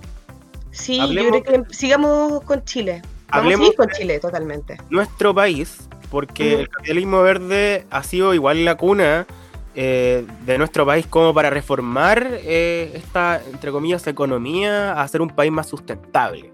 Sí, 0.71 0.99
Hablemos- 0.99 1.33
yo 1.37 1.43
creo 1.43 1.63
que 1.63 1.73
sigamos 1.73 2.43
con 2.43 2.63
Chile. 2.63 3.01
Vamos 3.01 3.17
a 3.29 3.37
Hablemos 3.37 3.65
seguir 3.65 3.77
con 3.77 3.87
de- 3.87 3.93
Chile, 3.93 4.19
totalmente. 4.19 4.77
Nuestro 4.89 5.33
país, 5.33 5.87
porque 6.11 6.59
el 6.61 6.69
capitalismo 6.69 7.21
verde 7.23 7.85
ha 7.89 8.03
sido 8.03 8.33
igual 8.33 8.63
la 8.65 8.75
cuna 8.75 9.25
eh, 9.73 10.25
de 10.45 10.57
nuestro 10.57 10.85
país 10.85 11.07
como 11.07 11.33
para 11.33 11.49
reformar 11.49 12.27
eh, 12.43 12.91
esta, 12.93 13.41
entre 13.53 13.71
comillas, 13.71 14.05
economía 14.05 14.91
a 14.91 15.01
hacer 15.01 15.21
un 15.21 15.29
país 15.29 15.49
más 15.51 15.67
sustentable. 15.69 16.51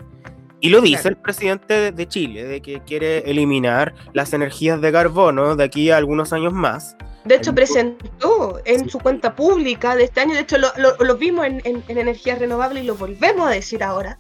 Y 0.59 0.69
lo 0.69 0.81
dice 0.81 1.01
Claro. 1.03 1.09
el 1.15 1.21
presidente 1.21 1.91
de- 1.91 2.07
Chile, 2.07 2.43
de 2.45 2.61
que 2.61 2.79
quiere 2.81 3.19
eliminar 3.29 3.93
las 4.13 4.33
energías 4.33 4.81
de 4.81 4.91
carbono 4.91 5.55
de 5.55 5.63
aquí 5.63 5.91
a 5.91 5.97
algunos 5.97 6.33
años 6.33 6.53
más. 6.53 6.95
De 7.25 7.35
hecho, 7.35 7.53
presentó 7.53 8.59
en 8.65 8.85
Sí. 8.85 8.89
su 8.89 8.99
cuenta 8.99 9.35
pública 9.35 9.95
de 9.95 10.05
este 10.05 10.21
año, 10.21 10.33
de 10.33 10.39
hecho 10.41 10.57
lo, 10.57 10.69
lo- 10.77 10.95
lo 10.97 11.17
vimos 11.17 11.45
en, 11.45 11.61
en, 11.65 11.83
en 11.87 11.97
energías 11.97 12.39
renovables 12.39 12.83
y 12.83 12.87
lo 12.87 12.95
volvemos 12.95 13.45
a 13.47 13.51
decir 13.51 13.83
ahora, 13.83 14.17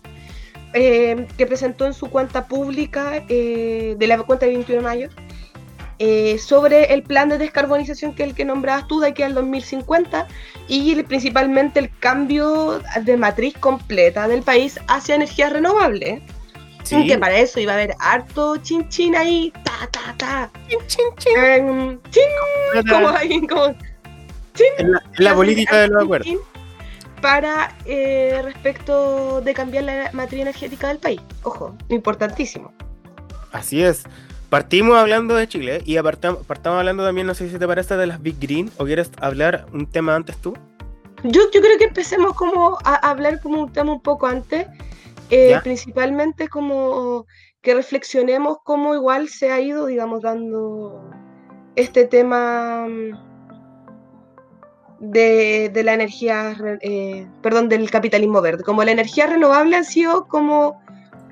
eh, 0.73 1.25
que 1.37 1.45
presentó 1.47 1.85
en 1.85 1.93
su 1.93 2.07
cuenta 2.09 2.47
pública 2.47 3.23
eh, 3.29 3.95
de 3.97 4.07
la 4.07 4.17
cuenta 4.23 4.45
de 4.45 4.51
21 4.51 4.81
de 4.81 4.83
mayo 4.83 5.09
eh, 5.99 6.37
sobre 6.37 6.93
el 6.93 7.01
plan 7.03 7.29
de 7.29 7.37
descarbonización 7.39 8.13
que 8.13 8.23
es 8.23 8.29
el 8.29 8.35
que 8.35 8.45
nombrabas 8.45 8.87
tú 8.87 8.99
de 8.99 9.07
aquí 9.07 9.23
al 9.23 9.33
2050 9.33 10.27
y 10.67 11.01
principalmente 11.03 11.79
el 11.79 11.89
cambio 11.99 12.81
de 13.01 13.17
matriz 13.17 13.55
completa 13.57 14.27
del 14.27 14.43
país 14.43 14.79
hacia 14.87 15.15
energías 15.15 15.53
renovables. 15.53 16.21
Sí. 16.83 17.05
Que 17.05 17.17
para 17.17 17.37
eso 17.37 17.59
iba 17.59 17.73
a 17.73 17.75
haber 17.75 17.95
harto 17.99 18.55
chin 18.57 18.87
chin 18.87 19.15
ahí, 19.15 19.51
ta 19.63 19.89
ta 19.91 20.15
ta, 20.17 20.51
em, 20.69 21.99
chin, 22.09 22.85
como 22.89 23.09
ahí, 23.09 23.45
como 23.45 23.65
En 24.77 24.91
la, 24.91 25.03
en 25.17 25.23
la 25.23 25.35
política 25.35 25.81
de 25.81 25.87
los 25.89 26.03
acuerdos. 26.03 26.29
Para 27.21 27.75
eh, 27.85 28.39
respecto 28.43 29.41
de 29.41 29.53
cambiar 29.53 29.83
la 29.83 30.09
matriz 30.13 30.41
energética 30.41 30.87
del 30.87 30.99
país. 30.99 31.19
Ojo, 31.43 31.75
importantísimo. 31.89 32.71
Así 33.51 33.83
es. 33.83 34.03
Partimos 34.49 34.97
hablando 34.97 35.35
de 35.35 35.47
Chile 35.47 35.81
y 35.85 35.95
apartam- 35.97 36.37
partamos 36.45 36.79
hablando 36.79 37.03
también, 37.03 37.27
no 37.27 37.33
sé 37.33 37.49
si 37.49 37.59
te 37.59 37.67
parece, 37.67 37.97
de 37.97 38.07
las 38.07 38.21
Big 38.21 38.39
Green 38.39 38.71
o 38.77 38.85
quieres 38.85 39.11
hablar 39.19 39.65
un 39.73 39.85
tema 39.87 40.15
antes 40.15 40.37
tú. 40.37 40.53
Yo, 41.23 41.41
yo 41.51 41.61
creo 41.61 41.77
que 41.77 41.85
empecemos 41.85 42.33
como 42.33 42.77
a 42.83 42.95
hablar 42.95 43.41
como 43.41 43.61
un 43.63 43.73
tema 43.73 43.91
un 43.93 44.01
poco 44.01 44.27
antes, 44.27 44.67
eh, 45.29 45.57
principalmente 45.63 46.47
como 46.47 47.25
que 47.61 47.73
reflexionemos 47.73 48.59
cómo 48.63 48.95
igual 48.95 49.27
se 49.27 49.51
ha 49.51 49.59
ido, 49.59 49.87
digamos, 49.87 50.21
dando 50.21 51.09
este 51.75 52.05
tema 52.05 52.85
mm, 52.87 53.11
de, 54.99 55.69
de 55.73 55.83
la 55.83 55.93
energía, 55.93 56.55
eh, 56.81 57.27
perdón, 57.41 57.67
del 57.67 57.89
capitalismo 57.89 58.41
verde. 58.41 58.63
Como 58.63 58.83
la 58.83 58.91
energía 58.91 59.27
renovable 59.27 59.75
ha 59.75 59.83
sido 59.83 60.27
como 60.27 60.79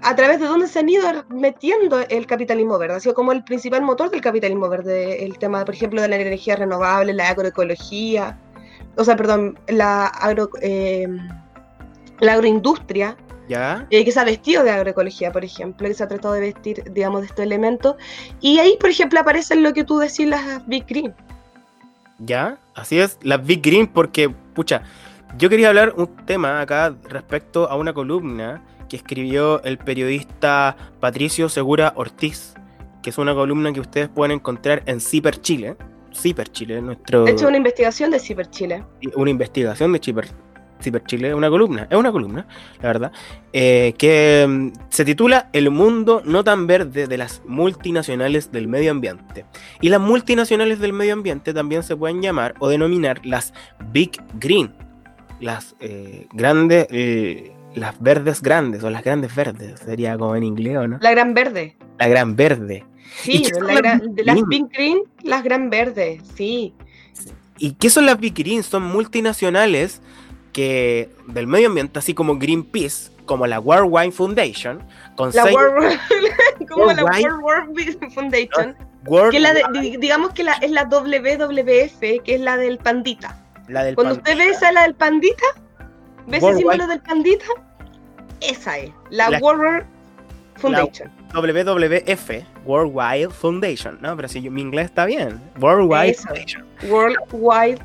a 0.02 0.16
través 0.16 0.39
de 0.39 0.46
donde 0.46 0.68
se 0.68 0.80
han 0.80 0.89
ido 0.89 1.08
metiendo 1.30 2.00
el 2.10 2.28
capitalismo 2.28 2.78
verde, 2.78 2.96
ha 2.96 3.00
sido 3.00 3.16
como 3.16 3.32
el 3.32 3.43
principal 3.43 3.82
motor 3.82 4.10
del 4.12 4.22
capitalismo 4.22 4.70
verde, 4.70 5.26
el 5.26 5.38
tema, 5.38 5.66
por 5.66 5.74
ejemplo, 5.74 6.02
de 6.02 6.08
la 6.08 6.18
energía 6.18 6.56
renovable, 6.56 7.14
la 7.14 7.30
agroecología, 7.30 8.38
o 8.98 9.04
sea, 9.04 9.16
perdón, 9.16 9.60
la, 9.68 10.08
agro, 10.08 10.50
eh, 10.62 11.08
la 12.20 12.34
agroindustria, 12.34 13.18
¿Ya? 13.48 13.86
eh, 13.89 14.04
que 14.04 14.12
se 14.12 14.20
ha 14.20 14.24
vestido 14.24 14.64
de 14.64 14.72
agroecología, 14.72 15.32
por 15.32 15.43
ejemplo, 15.43 15.88
que 15.88 15.93
se 15.93 16.04
ha 16.04 16.08
tratado 16.08 16.34
de 16.34 16.41
vestir, 16.41 16.84
digamos, 16.91 17.22
de 17.22 17.28
estos 17.28 17.46
elementos. 17.46 17.96
Y 18.41 18.60
ahí, 18.60 18.78
por 18.80 18.89
ejemplo, 18.89 19.20
aparecen 19.20 19.64
lo 19.64 19.74
que 19.74 19.84
tú 19.84 20.00
decís, 20.00 20.28
las 20.28 20.66
Big 20.68 20.86
Green. 20.88 21.14
¿Ya? 22.20 22.58
Así 22.76 23.00
es, 23.00 23.18
las 23.22 23.46
Big 23.46 23.62
Green, 23.62 23.88
porque, 23.88 24.30
pucha, 24.30 24.84
yo 25.38 25.50
quería 25.50 25.70
hablar 25.70 25.93
un 25.98 26.08
tema 26.26 26.62
acá 26.62 26.96
respecto 27.10 27.70
a 27.70 27.76
una 27.76 27.93
columna 27.93 28.62
que 28.88 28.98
escribió 28.98 29.64
el 29.64 29.78
periodista 29.78 30.76
Patricio 31.00 31.50
Segura 31.50 31.94
Ortiz, 31.96 32.54
que 33.02 33.10
es 33.10 33.18
una 33.18 33.34
columna 33.34 33.72
que 33.74 33.80
ustedes 33.80 34.10
pueden 34.10 34.32
encontrar 34.32 34.84
en 34.86 35.00
Ciper 35.00 35.40
Chile. 35.42 35.76
Ciper 36.14 36.50
Chile, 36.50 36.82
nuestro. 36.82 37.26
De 37.26 37.32
hecho, 37.32 37.48
una 37.48 37.58
investigación 37.58 38.12
de 38.12 38.20
Ciber 38.20 38.50
Chile. 38.50 38.84
una 39.16 39.30
investigación 39.30 39.92
de 39.92 40.00
Ciper, 40.00 40.28
Ciper 40.82 41.04
Chile, 41.04 41.34
una 41.34 41.50
columna, 41.50 41.88
es 41.90 41.98
una 41.98 42.12
columna, 42.12 42.48
la 42.82 42.88
verdad, 42.88 43.12
eh, 43.54 43.94
que 43.98 44.46
mm, 44.48 44.72
se 44.90 45.06
titula 45.06 45.50
El 45.54 45.72
mundo 45.72 46.22
no 46.26 46.44
tan 46.44 46.68
verde 46.68 47.08
de 47.08 47.18
las 47.18 47.42
multinacionales 47.46 48.52
del 48.52 48.68
medio 48.68 48.92
ambiente. 48.92 49.46
Y 49.82 49.90
las 49.90 50.02
multinacionales 50.02 50.80
del 50.80 50.94
medio 50.94 51.14
ambiente 51.14 51.54
también 51.54 51.84
se 51.84 51.96
pueden 51.96 52.22
llamar 52.22 52.56
o 52.60 52.70
denominar 52.70 53.26
las 53.26 53.54
Big 53.92 54.12
Green, 54.40 54.74
las 55.40 55.76
eh, 55.80 56.28
grandes, 56.34 56.88
eh, 56.92 57.55
las 57.76 57.99
verdes 58.01 58.41
grandes 58.41 58.84
o 58.84 58.89
las 58.89 59.03
grandes 59.03 59.34
verdes, 59.36 59.80
sería 59.82 60.17
como 60.17 60.36
en 60.36 60.43
inglés, 60.43 60.78
¿o 60.78 60.88
no? 60.88 60.97
La 61.01 61.11
Gran 61.11 61.34
Verde. 61.34 61.76
La 61.99 62.07
gran 62.07 62.36
verde. 62.36 62.84
¿Y 63.26 63.45
Sí, 63.45 63.51
la 63.61 63.73
gran- 63.76 64.01
las 64.17 64.36
Green? 64.36 64.49
Big 64.49 64.65
Green, 64.71 64.99
las 65.23 65.43
Gran 65.43 65.69
Verde, 65.69 66.19
sí. 66.36 66.73
¿Y 67.57 67.73
qué 67.73 67.89
son 67.89 68.05
las 68.05 68.19
Big 68.19 68.34
Green? 68.34 68.63
Son 68.63 68.84
multinacionales 68.84 70.01
que 70.51 71.09
del 71.28 71.47
medio 71.47 71.67
ambiente, 71.67 71.99
así 71.99 72.13
como 72.13 72.38
Greenpeace, 72.38 73.11
como 73.26 73.47
la 73.47 73.59
World 73.59 73.88
Wide 73.89 74.11
Foundation, 74.11 74.84
con 75.15 75.32
La 75.34 75.43
seis- 75.43 75.55
World, 75.55 75.99
como 76.69 76.91
la 76.91 77.03
Worldwide. 77.03 77.34
World 77.41 77.69
World 77.78 78.13
Foundation. 78.13 78.76
World 79.05 79.32
Que 79.32 79.39
la 79.39 79.53
de- 79.53 79.97
digamos 79.99 80.34
que 80.34 80.43
la, 80.43 80.53
es 80.53 80.71
la 80.71 80.86
WWF, 80.86 81.99
que 82.23 82.36
es 82.36 82.41
la 82.41 82.57
del 82.57 82.78
pandita. 82.80 83.38
la 83.67 83.84
del 83.84 83.95
Cuando 83.95 84.15
usted 84.15 84.38
ve 84.38 84.49
esa, 84.49 84.71
la 84.71 84.84
del 84.84 84.95
pandita, 84.95 85.43
¿ves 86.28 86.41
World 86.41 86.57
el 86.57 86.59
símbolo 86.59 86.88
del 86.88 87.01
pandita? 87.01 87.45
Esa 88.41 88.78
es, 88.78 88.91
la, 89.09 89.30
La- 89.30 89.39
World 89.39 89.86
Foundation. 90.55 91.11
WWF, 91.34 92.32
World 92.65 92.91
Wide 92.93 93.30
Foundation, 93.30 93.97
¿no? 94.01 94.15
Pero 94.15 94.28
si 94.28 94.41
yo- 94.41 94.51
mi 94.51 94.61
inglés 94.61 94.86
está 94.86 95.05
bien. 95.05 95.41
World 95.59 95.91
Wide 95.91 96.09
Eso. 96.11 96.23
Foundation. 96.28 96.65
World 96.89 97.17
Wide 97.32 97.78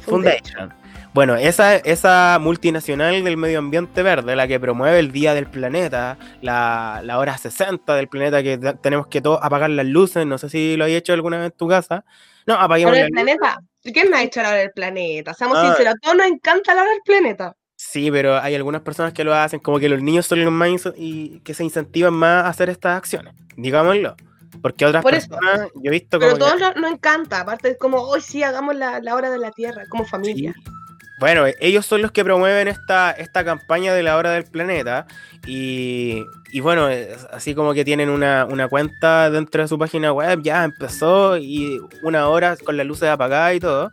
Foundation. 0.00 0.40
Foundation. 0.70 0.74
Bueno, 1.12 1.34
esa, 1.36 1.76
esa 1.76 2.38
multinacional 2.40 3.24
del 3.24 3.36
medio 3.36 3.58
ambiente 3.58 4.02
verde, 4.04 4.36
la 4.36 4.46
que 4.46 4.60
promueve 4.60 5.00
el 5.00 5.10
Día 5.10 5.34
del 5.34 5.46
Planeta, 5.46 6.16
la, 6.40 7.00
la 7.02 7.18
hora 7.18 7.36
60 7.36 7.96
del 7.96 8.06
planeta, 8.08 8.42
que 8.44 8.58
te- 8.58 8.74
tenemos 8.74 9.08
que 9.08 9.20
todos 9.20 9.40
apagar 9.42 9.70
las 9.70 9.86
luces, 9.86 10.24
no 10.24 10.38
sé 10.38 10.48
si 10.48 10.76
lo 10.76 10.84
has 10.84 10.90
hecho 10.90 11.12
alguna 11.12 11.38
vez 11.38 11.46
en 11.46 11.56
tu 11.56 11.66
casa. 11.66 12.04
No, 12.46 12.54
apaguemos 12.54 12.90
Ahora 12.92 13.00
las 13.00 13.06
el 13.08 13.12
planeta. 13.12 13.58
¿Quién 13.82 14.08
me 14.10 14.18
ha 14.18 14.22
hecho 14.22 14.40
la 14.42 14.50
hora 14.50 14.58
del 14.58 14.70
planeta? 14.70 15.34
Seamos 15.34 15.58
Ah. 15.58 15.66
sinceros, 15.66 15.94
a 15.94 15.98
todos 16.00 16.16
nos 16.16 16.26
encanta 16.26 16.74
la 16.74 16.82
hora 16.82 16.90
del 16.92 17.00
planeta. 17.04 17.56
Sí, 17.82 18.10
pero 18.10 18.38
hay 18.38 18.54
algunas 18.54 18.82
personas 18.82 19.14
que 19.14 19.24
lo 19.24 19.34
hacen, 19.34 19.58
como 19.58 19.78
que 19.78 19.88
los 19.88 20.02
niños 20.02 20.26
son 20.26 20.44
los 20.44 20.52
más 20.52 20.68
y 20.98 21.40
que 21.40 21.54
se 21.54 21.64
incentivan 21.64 22.12
más 22.12 22.44
a 22.44 22.48
hacer 22.48 22.68
estas 22.68 22.94
acciones, 22.98 23.32
digámoslo. 23.56 24.16
Porque 24.60 24.84
otras 24.84 25.02
Por 25.02 25.14
eso. 25.14 25.28
personas, 25.30 25.68
yo 25.76 25.82
he 25.84 25.90
visto 25.90 26.18
Pero 26.18 26.32
como 26.32 26.44
a 26.44 26.50
que- 26.50 26.58
todos 26.58 26.60
nos, 26.74 26.82
nos 26.82 26.92
encanta, 26.92 27.40
aparte 27.40 27.70
es 27.70 27.78
como, 27.78 27.96
hoy 28.02 28.20
sí, 28.20 28.42
hagamos 28.42 28.76
la, 28.76 29.00
la 29.00 29.14
hora 29.14 29.30
de 29.30 29.38
la 29.38 29.50
Tierra, 29.50 29.84
como 29.88 30.04
familia. 30.04 30.52
Sí. 30.54 30.70
Bueno, 31.20 31.44
ellos 31.60 31.86
son 31.86 32.02
los 32.02 32.12
que 32.12 32.22
promueven 32.22 32.68
esta, 32.68 33.12
esta 33.12 33.44
campaña 33.44 33.94
de 33.94 34.02
la 34.02 34.16
hora 34.18 34.30
del 34.32 34.44
planeta 34.44 35.06
y, 35.46 36.22
y 36.52 36.60
bueno, 36.60 36.88
así 37.32 37.54
como 37.54 37.72
que 37.74 37.84
tienen 37.84 38.08
una, 38.10 38.44
una 38.44 38.68
cuenta 38.68 39.30
dentro 39.30 39.62
de 39.62 39.68
su 39.68 39.78
página 39.78 40.12
web, 40.12 40.40
ya 40.42 40.64
empezó 40.64 41.36
y 41.38 41.80
una 42.02 42.28
hora 42.28 42.56
con 42.56 42.76
las 42.76 42.86
luces 42.86 43.08
apagadas 43.08 43.54
y 43.54 43.60
todo. 43.60 43.90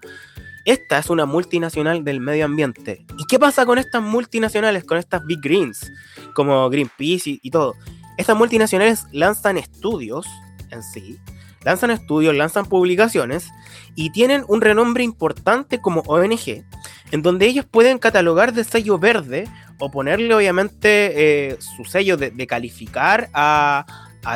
Esta 0.67 0.97
es 0.97 1.09
una 1.09 1.25
multinacional 1.25 2.03
del 2.03 2.19
medio 2.19 2.43
ambiente. 2.43 3.05
¿Y 3.17 3.23
qué 3.23 3.39
pasa 3.39 3.65
con 3.65 3.77
estas 3.77 4.03
multinacionales, 4.03 4.83
con 4.83 4.97
estas 4.97 5.25
Big 5.25 5.39
Greens, 5.41 5.89
como 6.33 6.69
Greenpeace 6.69 7.39
y, 7.41 7.51
todo? 7.51 7.73
Estas 8.17 8.35
multinacionales 8.35 9.05
lanzan 9.13 9.57
estudios 9.57 10.27
en 10.69 10.83
sí, 10.83 11.19
lanzan 11.63 11.91
estudios, 11.91 12.35
lanzan 12.35 12.65
publicaciones 12.65 13.49
y 13.95 14.09
tienen 14.09 14.43
un 14.49 14.59
renombre 14.59 15.05
importante 15.05 15.79
como 15.79 16.01
ONG, 16.01 16.65
en 17.11 17.21
donde 17.21 17.45
ellos 17.45 17.63
pueden 17.63 17.97
catalogar 17.97 18.51
de 18.51 18.65
sello 18.65 18.99
verde 18.99 19.47
o 19.79 19.89
ponerle 19.89 20.35
obviamente 20.35 21.51
eh, 21.51 21.57
su 21.61 21.85
sello 21.85 22.17
de, 22.17 22.45
calificar 22.45 23.29
a 23.31 23.85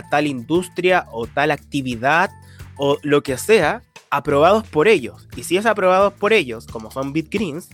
tal 0.10 0.28
industria 0.28 1.08
o 1.12 1.28
tal 1.28 1.52
actividad 1.52 2.32
o 2.78 2.98
lo 3.04 3.22
que 3.22 3.38
sea 3.38 3.82
aprobados 4.12 4.68
por 4.68 4.88
ellos. 4.88 5.28
Y 5.36 5.43
si 5.43 5.57
es 5.57 5.66
aprobados 5.66 6.14
por 6.14 6.34
ellos, 6.34 6.68
como 6.68 6.91
son 6.91 7.14
BitGreens, 7.14 7.70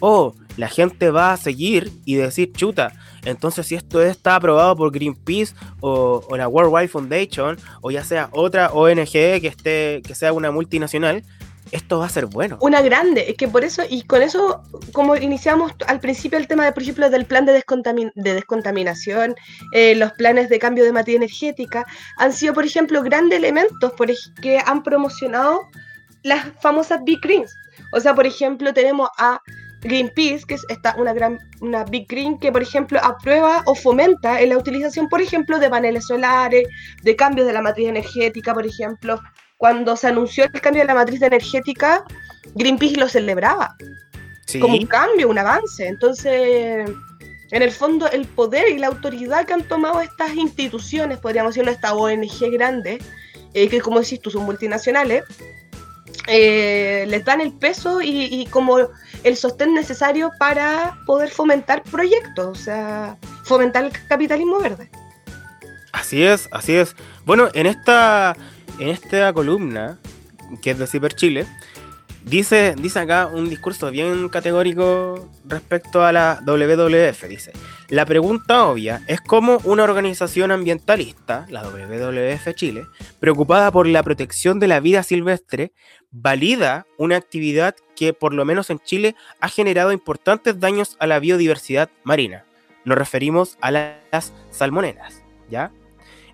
oh, 0.00 0.34
la 0.56 0.68
gente 0.68 1.10
va 1.10 1.32
a 1.32 1.36
seguir 1.36 1.90
y 2.04 2.14
decir, 2.14 2.52
chuta, 2.52 2.92
entonces 3.24 3.66
si 3.66 3.74
esto 3.74 4.02
está 4.02 4.36
aprobado 4.36 4.76
por 4.76 4.92
Greenpeace 4.92 5.54
o, 5.80 6.24
o, 6.28 6.36
la 6.36 6.48
World 6.48 6.72
Wide 6.72 6.88
Foundation, 6.88 7.58
o 7.80 7.90
ya 7.90 8.04
sea 8.04 8.28
otra 8.32 8.70
ONG 8.72 9.10
que, 9.10 9.46
esté, 9.46 10.02
que 10.02 10.14
sea 10.14 10.32
una 10.32 10.50
multinacional, 10.50 11.24
esto 11.72 11.98
va 11.98 12.06
a 12.06 12.08
ser 12.10 12.26
bueno. 12.26 12.58
Una 12.60 12.80
grande, 12.82 13.26
es 13.28 13.36
que 13.36 13.48
por 13.48 13.64
eso, 13.64 13.82
y 13.88 14.02
con 14.02 14.22
eso, 14.22 14.62
como 14.92 15.16
iniciamos 15.16 15.72
al 15.86 16.00
principio 16.00 16.38
el 16.38 16.46
tema, 16.46 16.64
de, 16.64 16.72
por 16.72 16.82
ejemplo, 16.82 17.10
del 17.10 17.24
plan 17.26 17.46
de, 17.46 17.52
descontamin 17.52 18.12
de 18.14 18.34
descontaminación, 18.34 19.34
eh, 19.72 19.94
los 19.94 20.12
planes 20.12 20.48
de 20.48 20.58
cambio 20.58 20.84
de 20.84 20.92
materia 20.92 21.16
energética, 21.16 21.86
han 22.16 22.32
sido, 22.32 22.54
por 22.54 22.64
ejemplo, 22.64 23.02
grandes 23.02 23.38
elementos 23.38 23.92
por 23.92 24.08
que 24.40 24.58
han 24.64 24.82
promocionado 24.82 25.60
las 26.22 26.46
famosas 26.60 27.02
Big 27.04 27.20
Greens. 27.20 27.54
O 27.92 28.00
sea, 28.00 28.14
por 28.14 28.26
ejemplo, 28.26 28.72
tenemos 28.72 29.08
a 29.18 29.40
Greenpeace, 29.80 30.44
que 30.46 30.54
es 30.54 30.64
esta, 30.68 30.96
una 30.96 31.12
gran 31.12 31.38
una 31.60 31.84
Big 31.84 32.06
Green 32.08 32.38
que, 32.38 32.50
por 32.50 32.62
ejemplo, 32.62 32.98
aprueba 33.02 33.62
o 33.66 33.74
fomenta 33.74 34.40
en 34.40 34.50
la 34.50 34.58
utilización, 34.58 35.08
por 35.08 35.20
ejemplo, 35.20 35.58
de 35.58 35.70
paneles 35.70 36.06
solares, 36.06 36.66
de 37.02 37.16
cambios 37.16 37.46
de 37.46 37.52
la 37.52 37.62
matriz 37.62 37.88
energética, 37.88 38.54
por 38.54 38.66
ejemplo, 38.66 39.20
cuando 39.58 39.96
se 39.96 40.06
anunció 40.06 40.44
el 40.44 40.60
cambio 40.60 40.82
de 40.82 40.86
la 40.86 40.94
matriz 40.94 41.20
energética, 41.20 42.04
Greenpeace 42.54 42.96
lo 42.96 43.08
celebraba 43.08 43.76
como 44.60 44.78
un 44.78 44.86
cambio, 44.86 45.28
un 45.28 45.38
avance. 45.38 45.86
Entonces, 45.86 46.88
en 47.50 47.62
el 47.62 47.70
fondo, 47.70 48.10
el 48.10 48.26
poder 48.26 48.68
y 48.68 48.78
la 48.78 48.86
autoridad 48.86 49.44
que 49.46 49.52
han 49.52 49.64
tomado 49.64 50.00
estas 50.00 50.34
instituciones, 50.34 51.18
podríamos 51.18 51.54
decirlo, 51.54 51.72
estas 51.72 51.92
ONG 51.92 52.50
grandes, 52.52 53.04
eh, 53.52 53.68
que 53.68 53.80
como 53.80 54.00
decís 54.00 54.20
tú 54.20 54.30
son 54.30 54.44
multinacionales, 54.44 55.24
eh, 56.26 57.04
les 57.08 57.24
dan 57.24 57.40
el 57.40 57.52
peso 57.52 58.00
y, 58.02 58.46
como 58.50 58.78
el 59.24 59.36
sostén 59.36 59.74
necesario 59.74 60.30
para 60.38 60.98
poder 61.06 61.30
fomentar 61.30 61.82
proyectos, 61.82 62.46
o 62.46 62.62
sea, 62.62 63.16
fomentar 63.44 63.84
el 63.84 63.92
capitalismo 64.08 64.60
verde. 64.60 64.90
Así 65.92 66.22
es, 66.22 66.48
así 66.52 66.76
es. 66.76 66.94
Bueno, 67.24 67.48
en 67.54 67.66
esta 67.66 68.36
en 68.78 68.88
esta 68.88 69.32
columna, 69.32 69.98
que 70.62 70.70
es 70.70 70.78
de 70.78 70.86
Ciber 70.86 71.14
Chile, 71.14 71.46
dice, 72.24 72.74
dice 72.76 73.00
acá 73.00 73.26
un 73.26 73.48
discurso 73.48 73.90
bien 73.90 74.28
categórico 74.28 75.28
respecto 75.44 76.04
a 76.04 76.12
la 76.12 76.40
WWF. 76.46 77.24
Dice, 77.24 77.52
la 77.88 78.06
pregunta 78.06 78.66
obvia 78.66 79.02
es 79.06 79.20
cómo 79.20 79.60
una 79.64 79.84
organización 79.84 80.50
ambientalista, 80.50 81.46
la 81.48 81.62
WWF 81.62 82.54
Chile, 82.54 82.86
preocupada 83.20 83.70
por 83.70 83.86
la 83.86 84.02
protección 84.02 84.60
de 84.60 84.68
la 84.68 84.80
vida 84.80 85.02
silvestre, 85.02 85.72
valida 86.10 86.86
una 86.96 87.16
actividad 87.16 87.74
que 87.96 88.12
por 88.12 88.32
lo 88.32 88.44
menos 88.44 88.70
en 88.70 88.78
Chile 88.80 89.14
ha 89.40 89.48
generado 89.48 89.92
importantes 89.92 90.60
daños 90.60 90.96
a 91.00 91.06
la 91.06 91.18
biodiversidad 91.18 91.90
marina. 92.04 92.44
Nos 92.84 92.96
referimos 92.96 93.58
a 93.60 93.70
las 93.70 94.32
salmoneras, 94.50 95.22
¿ya? 95.50 95.72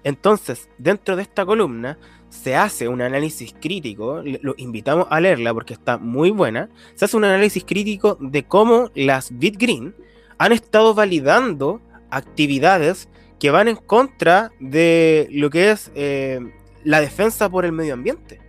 Entonces, 0.04 0.68
dentro 0.76 1.16
de 1.16 1.22
esta 1.22 1.46
columna 1.46 1.98
se 2.34 2.56
hace 2.56 2.88
un 2.88 3.00
análisis 3.00 3.54
crítico, 3.58 4.22
lo 4.42 4.54
invitamos 4.58 5.06
a 5.08 5.20
leerla 5.20 5.54
porque 5.54 5.72
está 5.72 5.98
muy 5.98 6.30
buena, 6.30 6.68
se 6.94 7.04
hace 7.04 7.16
un 7.16 7.24
análisis 7.24 7.64
crítico 7.64 8.18
de 8.20 8.42
cómo 8.42 8.90
las 8.94 9.38
BitGreen 9.38 9.94
han 10.38 10.52
estado 10.52 10.94
validando 10.94 11.80
actividades 12.10 13.08
que 13.38 13.50
van 13.50 13.68
en 13.68 13.76
contra 13.76 14.50
de 14.58 15.28
lo 15.30 15.48
que 15.48 15.70
es 15.70 15.92
eh, 15.94 16.40
la 16.82 17.00
defensa 17.00 17.48
por 17.48 17.64
el 17.64 17.72
medio 17.72 17.94
ambiente. 17.94 18.40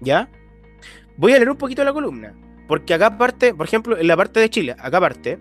¿Ya? 0.00 0.28
Voy 1.16 1.32
a 1.32 1.36
leer 1.36 1.50
un 1.50 1.56
poquito 1.56 1.84
la 1.84 1.92
columna, 1.92 2.34
porque 2.66 2.92
acá 2.92 3.16
parte, 3.16 3.54
por 3.54 3.66
ejemplo, 3.66 3.96
en 3.96 4.08
la 4.08 4.16
parte 4.16 4.40
de 4.40 4.50
Chile, 4.50 4.74
acá 4.78 4.98
parte, 5.00 5.38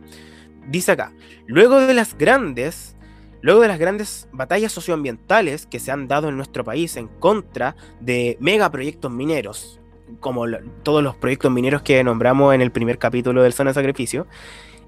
dice 0.67 0.91
acá, 0.91 1.13
luego 1.47 1.79
de 1.79 1.95
las 1.95 2.15
grandes 2.15 2.95
Luego 3.41 3.61
de 3.61 3.67
las 3.67 3.79
grandes 3.79 4.27
batallas 4.31 4.71
socioambientales 4.71 5.65
que 5.65 5.79
se 5.79 5.91
han 5.91 6.07
dado 6.07 6.29
en 6.29 6.37
nuestro 6.37 6.63
país 6.63 6.95
en 6.95 7.07
contra 7.07 7.75
de 7.99 8.37
megaproyectos 8.39 9.11
mineros, 9.11 9.79
como 10.19 10.45
todos 10.83 11.03
los 11.03 11.15
proyectos 11.15 11.51
mineros 11.51 11.81
que 11.81 12.03
nombramos 12.03 12.53
en 12.53 12.61
el 12.61 12.71
primer 12.71 12.99
capítulo 12.99 13.41
del 13.41 13.53
Zona 13.53 13.71
de 13.71 13.75
Sacrificio, 13.75 14.27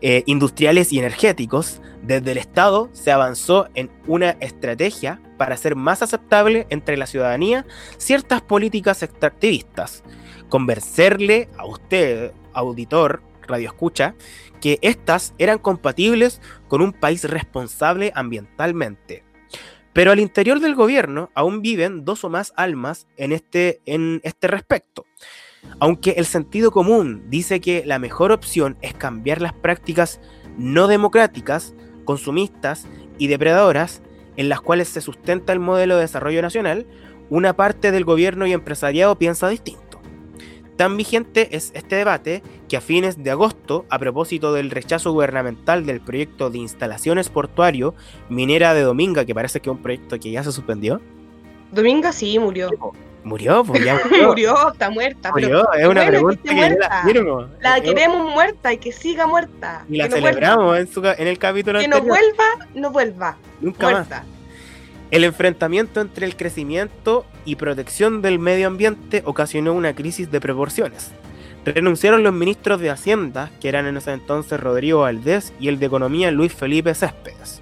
eh, 0.01 0.23
industriales 0.25 0.91
y 0.91 0.99
energéticos, 0.99 1.81
desde 2.03 2.33
el 2.33 2.37
Estado 2.37 2.89
se 2.91 3.11
avanzó 3.11 3.69
en 3.73 3.89
una 4.05 4.31
estrategia 4.31 5.21
para 5.37 5.55
hacer 5.55 5.75
más 5.75 6.01
aceptable 6.01 6.67
entre 6.69 6.97
la 6.97 7.07
ciudadanía 7.07 7.65
ciertas 7.97 8.41
políticas 8.41 9.01
extractivistas, 9.01 10.03
convencerle 10.49 11.47
a 11.57 11.65
usted, 11.65 12.33
auditor, 12.53 13.21
radio 13.47 13.69
escucha, 13.69 14.15
que 14.63 14.79
éstas 14.81 15.33
eran 15.39 15.57
compatibles 15.57 16.39
con 16.69 16.81
un 16.81 16.93
país 16.93 17.25
responsable 17.25 18.13
ambientalmente. 18.15 19.25
Pero 19.91 20.13
al 20.13 20.21
interior 20.21 20.61
del 20.61 20.73
gobierno 20.73 21.31
aún 21.35 21.61
viven 21.61 22.05
dos 22.05 22.23
o 22.23 22.29
más 22.29 22.53
almas 22.55 23.05
en 23.17 23.33
este, 23.33 23.81
en 23.85 24.21
este 24.23 24.47
respecto. 24.47 25.03
Aunque 25.81 26.11
el 26.11 26.25
sentido 26.25 26.71
común 26.71 27.25
dice 27.29 27.59
que 27.59 27.83
la 27.85 27.99
mejor 27.99 28.31
opción 28.31 28.77
es 28.81 28.93
cambiar 28.93 29.41
las 29.41 29.51
prácticas 29.51 30.21
no 30.57 30.87
democráticas, 30.87 31.75
consumistas 32.05 32.87
y 33.17 33.27
depredadoras 33.27 34.01
en 34.37 34.47
las 34.47 34.61
cuales 34.61 34.87
se 34.87 35.01
sustenta 35.01 35.51
el 35.51 35.59
modelo 35.59 35.95
de 35.95 36.03
desarrollo 36.03 36.41
nacional, 36.41 36.87
una 37.29 37.53
parte 37.53 37.91
del 37.91 38.05
gobierno 38.05 38.47
y 38.47 38.53
empresariado 38.53 39.17
piensa 39.17 39.49
distinto. 39.49 39.82
Tan 40.75 40.97
vigente 40.97 41.55
es 41.55 41.71
este 41.75 41.95
debate 41.95 42.41
que 42.67 42.77
a 42.77 42.81
fines 42.81 43.23
de 43.23 43.29
agosto, 43.29 43.85
a 43.89 43.99
propósito 43.99 44.53
del 44.53 44.71
rechazo 44.71 45.11
gubernamental 45.11 45.85
del 45.85 46.01
proyecto 46.01 46.49
de 46.49 46.57
instalaciones 46.57 47.29
portuario 47.29 47.93
minera 48.29 48.73
de 48.73 48.81
Dominga, 48.81 49.25
que 49.25 49.35
parece 49.35 49.59
que 49.59 49.69
es 49.69 49.75
un 49.75 49.81
proyecto 49.81 50.19
que 50.19 50.31
ya 50.31 50.43
se 50.43 50.51
suspendió. 50.51 50.99
Dominga 51.71 52.11
sí 52.11 52.39
murió. 52.39 52.69
Murió, 53.23 53.63
pues 53.63 53.83
ya 53.85 54.01
murió. 54.25 54.71
está 54.71 54.89
muerta. 54.89 55.31
Murió, 55.31 55.71
es 55.73 55.87
una 55.87 56.05
pregunta 56.07 56.41
que, 56.43 56.75
la, 56.75 57.49
la 57.61 57.81
queremos 57.81 58.31
muerta 58.31 58.73
y 58.73 58.77
que 58.77 58.91
siga 58.91 59.27
muerta. 59.27 59.85
Y 59.89 59.97
la 59.97 60.09
celebramos 60.09 60.77
en, 60.77 60.87
su, 60.91 61.05
en, 61.05 61.27
el 61.27 61.37
capítulo 61.37 61.79
que 61.79 61.85
anterior. 61.85 62.03
Que 62.03 62.09
no 62.09 62.13
vuelva, 62.13 62.67
no 62.73 62.91
vuelva. 62.91 63.37
Nunca 63.61 63.89
muerta. 63.89 64.19
más. 64.19 64.32
El 65.13 65.23
enfrentamiento 65.25 66.01
entre 66.01 66.25
el 66.25 66.35
crecimiento 66.35 67.23
y 67.45 67.55
protección 67.55 68.23
del 68.23 68.39
medio 68.39 68.65
ambiente 68.65 69.21
ocasionó 69.25 69.73
una 69.73 69.93
crisis 69.93 70.31
de 70.31 70.41
proporciones. 70.41 71.11
Renunciaron 71.63 72.23
los 72.23 72.33
ministros 72.33 72.79
de 72.79 72.89
Hacienda, 72.89 73.51
que 73.61 73.69
eran 73.69 73.85
en 73.85 73.97
ese 73.97 74.11
entonces 74.11 74.59
Rodrigo 74.59 75.01
Valdés, 75.01 75.53
y 75.59 75.67
el 75.67 75.77
de 75.77 75.85
Economía 75.85 76.31
Luis 76.31 76.51
Felipe 76.51 76.95
Céspedes. 76.95 77.61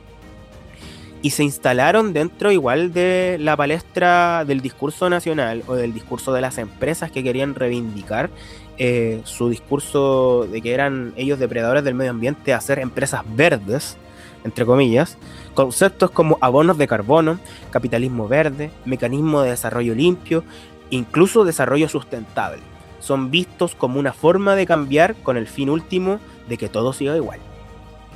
Y 1.22 1.32
se 1.32 1.44
instalaron 1.44 2.14
dentro 2.14 2.54
igual 2.54 2.94
de 2.94 3.36
la 3.38 3.58
palestra 3.58 4.46
del 4.46 4.62
discurso 4.62 5.10
nacional 5.10 5.62
o 5.68 5.76
del 5.76 5.94
discurso 5.94 6.32
de 6.32 6.40
las 6.40 6.58
empresas 6.58 7.12
que 7.12 7.22
querían 7.22 7.54
reivindicar 7.54 8.30
eh, 8.78 9.20
su 9.26 9.50
discurso 9.50 10.48
de 10.50 10.62
que 10.62 10.74
eran 10.74 11.12
ellos 11.18 11.38
depredadores 11.38 11.84
del 11.84 11.96
medio 11.96 12.12
ambiente 12.12 12.54
a 12.54 12.62
ser 12.62 12.80
empresas 12.80 13.24
verdes, 13.36 13.98
entre 14.46 14.66
comillas, 14.66 15.18
Conceptos 15.54 16.12
como 16.12 16.38
abonos 16.42 16.78
de 16.78 16.88
carbono, 16.88 17.40
capitalismo 17.72 18.28
verde, 18.28 18.72
mecanismo 18.86 19.42
de 19.42 19.52
desarrollo 19.52 19.94
limpio, 19.94 20.44
incluso 20.90 21.44
desarrollo 21.44 21.90
sustentable, 21.90 22.62
son 23.00 23.32
vistos 23.32 23.76
como 23.76 24.00
una 24.00 24.14
forma 24.14 24.56
de 24.56 24.66
cambiar 24.66 25.16
con 25.16 25.38
el 25.38 25.48
fin 25.48 25.70
último 25.70 26.20
de 26.48 26.58
que 26.58 26.70
todo 26.70 26.94
siga 26.94 27.16
igual. 27.16 27.40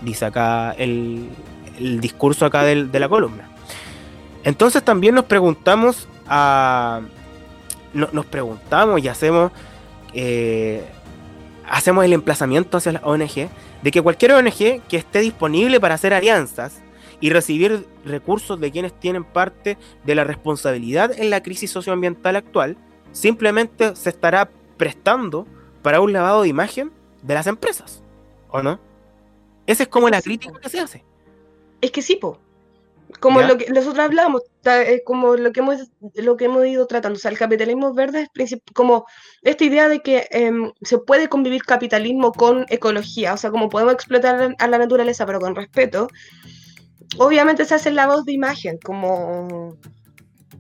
Dice 0.02 0.26
acá 0.26 0.72
el, 0.78 1.30
discurso 2.00 2.46
acá 2.46 2.64
de 2.64 3.00
la 3.00 3.10
columna. 3.10 3.50
Entonces 4.46 4.84
también 4.84 5.16
nos 5.16 5.26
preguntamos 5.26 6.08
a, 6.28 7.02
nos 7.94 8.26
preguntamos 8.28 9.04
y 9.04 9.08
hacemos 9.08 9.52
eh, 10.14 10.86
hacemos 11.68 12.06
el 12.06 12.14
emplazamiento 12.14 12.78
hacia 12.78 12.92
la 12.94 13.02
ONG 13.04 13.50
de 13.82 13.92
que 13.92 14.02
cualquier 14.02 14.34
ONG 14.34 14.82
que 14.88 14.98
esté 14.98 15.20
disponible 15.20 15.80
para 15.80 15.96
hacer 15.96 16.14
alianzas 16.14 16.80
y 17.20 17.30
recibir 17.30 17.86
recursos 18.04 18.60
de 18.60 18.72
quienes 18.72 19.00
tienen 19.00 19.24
parte 19.24 19.78
de 20.04 20.16
la 20.16 20.24
responsabilidad 20.24 21.12
en 21.18 21.30
la 21.30 21.42
crisis 21.42 21.72
socioambiental 21.72 22.36
actual, 22.36 22.78
simplemente 23.12 23.96
se 23.96 24.10
estará 24.10 24.50
prestando 24.78 25.48
para 25.82 26.02
un 26.02 26.14
lavado 26.14 26.42
de 26.42 26.50
imagen 26.50 26.92
de 27.22 27.34
las 27.34 27.48
empresas, 27.48 28.04
¿o 28.50 28.62
no? 28.62 28.80
Esa 29.68 29.84
es 29.84 29.90
como 29.90 30.10
la 30.10 30.22
crítica 30.22 30.60
que 30.60 30.70
se 30.70 30.80
hace. 30.80 31.04
Es 31.82 31.92
que 31.92 32.02
sí, 32.02 32.16
po. 32.16 32.40
Como 33.20 33.42
lo 33.42 33.58
que 33.58 33.70
nosotros 33.72 34.04
hablamos, 34.04 34.42
eh, 34.66 35.02
como 35.06 35.36
lo 35.36 35.52
que 35.54 35.60
hemos 35.60 35.92
lo 36.16 36.36
que 36.36 36.46
hemos 36.46 36.66
ido 36.66 36.86
tratando, 36.88 37.18
o 37.18 37.20
sea, 37.20 37.32
el 37.32 37.38
capitalismo 37.38 37.94
verde 37.94 38.28
es 38.34 38.58
como 38.74 39.06
esta 39.42 39.64
idea 39.64 39.88
de 39.88 40.02
que 40.02 40.28
em, 40.32 40.72
se 40.82 40.98
puede 40.98 41.30
convivir 41.30 41.64
capitalismo 41.64 42.34
con 42.34 42.66
ecología, 42.70 43.34
o 43.34 43.38
sea, 43.38 43.52
como 43.52 43.70
podemos 43.70 43.94
explotar 43.94 44.56
a 44.58 44.68
la 44.68 44.78
naturaleza 44.78 45.26
pero 45.26 45.40
con 45.40 45.56
respeto, 45.56 46.08
obviamente 47.18 47.66
se 47.66 47.76
hace 47.76 47.92
la 47.92 48.08
voz 48.08 48.26
de 48.26 48.34
imagen, 48.34 48.78
como 48.84 49.78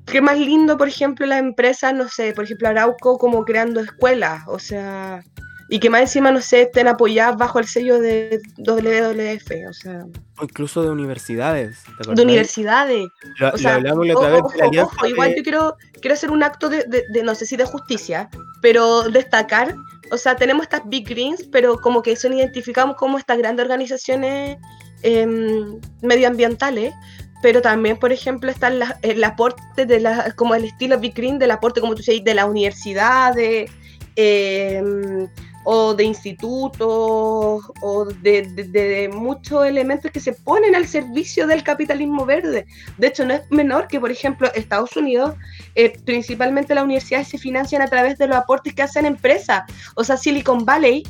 qué 0.05 0.21
más 0.21 0.37
lindo, 0.37 0.77
por 0.77 0.87
ejemplo, 0.87 1.25
las 1.25 1.39
empresas, 1.39 1.93
no 1.93 2.07
sé, 2.07 2.33
por 2.33 2.43
ejemplo, 2.45 2.67
Arauco 2.67 3.17
como 3.17 3.43
creando 3.43 3.79
escuelas, 3.81 4.43
o 4.47 4.59
sea, 4.59 5.23
y 5.67 5.79
que 5.79 5.89
más 5.89 6.01
encima, 6.01 6.31
no 6.31 6.41
sé, 6.41 6.61
estén 6.61 6.87
apoyadas 6.87 7.37
bajo 7.37 7.57
el 7.57 7.65
sello 7.65 7.99
de 7.99 8.39
WWF, 8.59 9.67
o 9.67 9.73
sea, 9.73 10.05
O 10.37 10.43
incluso 10.43 10.83
de 10.83 10.91
universidades. 10.91 11.83
¿te 12.03 12.13
de 12.13 12.21
universidades. 12.21 13.07
Lo, 13.39 13.47
O 13.47 13.51
lo 13.53 13.57
sea, 13.57 13.75
hablamos 13.75 14.05
la 14.05 14.13
otra 14.15 14.29
vez 14.29 14.41
ojo, 14.43 14.53
la 14.57 14.83
ojo, 14.83 15.05
igual 15.07 15.33
yo 15.35 15.41
quiero, 15.41 15.75
quiero 16.01 16.13
hacer 16.13 16.29
un 16.29 16.43
acto 16.43 16.69
de, 16.69 16.83
de- 16.83 17.05
de, 17.09 17.23
no 17.23 17.33
sé 17.33 17.47
si 17.47 17.57
de 17.57 17.65
justicia, 17.65 18.29
pero 18.61 19.09
destacar, 19.09 19.73
o 20.11 20.17
sea, 20.17 20.35
tenemos 20.35 20.63
estas 20.63 20.81
Big 20.85 21.09
Greens, 21.09 21.43
pero 21.51 21.77
como 21.81 22.03
que 22.03 22.15
son 22.15 22.33
identificamos 22.33 22.95
como 22.95 23.17
estas 23.17 23.39
grandes 23.39 23.63
organizaciones 23.63 24.57
em, 25.03 25.79
medioambientales, 26.01 26.93
pero 27.41 27.61
también, 27.61 27.97
por 27.97 28.11
ejemplo, 28.11 28.49
está 28.49 28.69
la- 28.69 28.97
el 29.01 29.23
aporte 29.23 29.85
de 29.85 29.99
la, 29.99 30.31
como 30.35 30.55
el 30.55 30.65
estilo 30.65 30.99
Big 30.99 31.13
Green, 31.13 31.37
del 31.39 31.51
aporte, 31.51 31.81
como 31.81 31.93
tú 31.93 31.99
dices, 32.01 32.23
de 32.23 32.33
las 32.33 32.45
universidades, 32.45 33.69
em, 34.15 35.27
o 35.67 35.93
de 35.95 36.03
institutos, 36.03 37.63
o 37.81 38.05
de, 38.21 38.43
de- 38.43 38.63
de 38.65 39.09
muchos 39.09 39.65
elementos 39.65 40.11
que 40.11 40.19
se 40.19 40.33
ponen 40.33 40.75
al 40.75 40.87
servicio 40.87 41.47
del 41.47 41.63
capitalismo 41.63 42.23
verde. 42.25 42.65
De 42.99 43.07
hecho, 43.07 43.25
no 43.25 43.33
es 43.33 43.41
menor 43.49 43.87
que, 43.87 43.99
por 43.99 44.11
ejemplo, 44.11 44.47
Estados 44.53 44.95
Unidos, 44.95 45.33
eh, 45.73 45.97
principalmente 46.05 46.75
las 46.75 46.83
universidades 46.83 47.27
se 47.29 47.39
financian 47.39 47.81
a 47.81 47.87
través 47.87 48.17
de 48.19 48.27
los 48.27 48.37
aportes 48.37 48.73
que 48.75 48.83
hacen 48.83 49.05
empresas. 49.07 49.63
O 49.95 50.03
sea, 50.03 50.17
Silicon 50.17 50.65
Valley, 50.65 51.03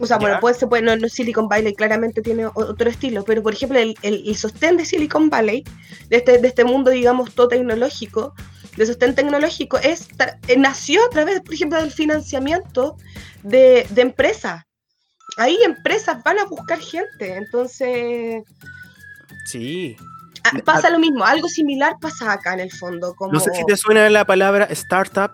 o 0.00 0.06
sea, 0.06 0.18
bueno, 0.18 0.40
puede, 0.40 0.54
se 0.56 0.66
puede, 0.66 0.82
no, 0.82 0.96
no 0.96 1.08
Silicon 1.08 1.48
Valley 1.48 1.74
claramente 1.74 2.20
tiene 2.22 2.46
otro 2.46 2.90
estilo, 2.90 3.24
pero 3.24 3.42
por 3.42 3.52
ejemplo, 3.54 3.78
el, 3.78 3.94
el- 4.02 4.28
el 4.28 4.36
sostén 4.36 4.76
de 4.76 4.84
Silicon 4.84 5.30
Valley, 5.30 5.64
de 6.08 6.16
este, 6.16 6.38
de 6.38 6.48
este 6.48 6.64
mundo, 6.64 6.90
digamos, 6.90 7.32
todo 7.34 7.48
tecnológico, 7.48 8.34
de 8.76 8.86
sostén 8.86 9.14
tecnológico, 9.14 9.78
es, 9.78 10.08
eh, 10.48 10.56
nació 10.58 11.04
a 11.04 11.10
través, 11.10 11.40
por 11.40 11.54
ejemplo, 11.54 11.78
del 11.80 11.92
financiamiento 11.92 12.96
de, 13.44 13.86
de 13.90 14.02
empresas. 14.02 14.64
Ahí 15.36 15.56
empresas 15.64 16.22
van 16.24 16.38
a 16.40 16.44
buscar 16.44 16.78
gente, 16.80 17.36
entonces 17.36 18.42
Sí. 19.46 19.96
pasa 20.64 20.90
lo 20.90 20.98
mismo, 20.98 21.24
algo 21.24 21.48
similar 21.48 21.94
pasa 22.00 22.32
acá 22.32 22.54
en 22.54 22.60
el 22.60 22.72
fondo, 22.72 23.14
como 23.14 23.32
No 23.32 23.40
sé 23.40 23.50
si 23.54 23.64
te 23.66 23.76
suena 23.76 24.08
la 24.10 24.24
palabra 24.24 24.64
startup. 24.70 25.32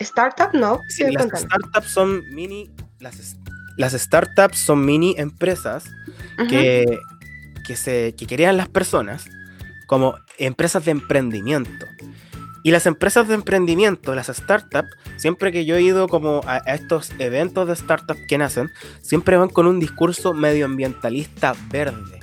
startup, 0.00 0.50
¿no? 0.54 0.80
Sí, 0.88 1.04
las 1.10 1.26
startups 1.42 1.90
son 1.90 2.22
mini. 2.34 2.70
Las, 3.00 3.36
las 3.78 3.92
startups 3.94 4.58
son 4.58 4.84
mini 4.84 5.14
empresas 5.16 5.84
que, 6.50 6.98
que, 7.66 7.74
se, 7.76 8.14
que 8.16 8.26
crean 8.26 8.56
las 8.58 8.68
personas 8.68 9.24
como 9.86 10.14
empresas 10.38 10.84
de 10.84 10.90
emprendimiento. 10.90 11.86
Y 12.64 12.70
las 12.72 12.86
empresas 12.86 13.28
de 13.28 13.34
emprendimiento, 13.34 14.14
las 14.14 14.26
startups, 14.26 14.88
siempre 15.16 15.52
que 15.52 15.64
yo 15.64 15.76
he 15.76 15.82
ido 15.82 16.08
como 16.08 16.42
a, 16.44 16.56
a 16.66 16.74
estos 16.74 17.10
eventos 17.18 17.66
de 17.68 17.74
startups 17.76 18.20
que 18.28 18.36
nacen, 18.36 18.70
siempre 19.00 19.36
van 19.36 19.48
con 19.48 19.66
un 19.66 19.80
discurso 19.80 20.34
medioambientalista 20.34 21.54
verde. 21.70 22.18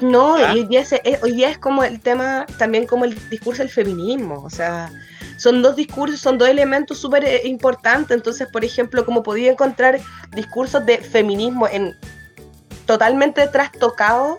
No, 0.00 0.36
¿Ah? 0.36 0.52
hoy 0.52 0.64
día, 0.64 0.84
se- 0.84 1.00
eh, 1.04 1.18
hoy 1.22 1.32
día 1.32 1.48
es 1.50 1.58
como 1.58 1.82
el 1.84 2.00
tema, 2.00 2.44
también 2.58 2.86
como 2.86 3.04
el 3.04 3.16
discurso 3.30 3.62
del 3.62 3.70
feminismo, 3.70 4.42
o 4.44 4.50
sea, 4.50 4.90
son 5.38 5.62
dos 5.62 5.76
discursos, 5.76 6.20
son 6.20 6.36
dos 6.36 6.48
elementos 6.48 6.98
súper 6.98 7.24
eh, 7.24 7.42
importantes, 7.44 8.16
entonces, 8.16 8.48
por 8.52 8.64
ejemplo, 8.64 9.04
como 9.04 9.22
podía 9.22 9.50
encontrar 9.50 9.98
discursos 10.34 10.84
de 10.84 10.98
feminismo 10.98 11.66
en 11.66 11.96
totalmente 12.84 13.46
trastocados, 13.48 14.38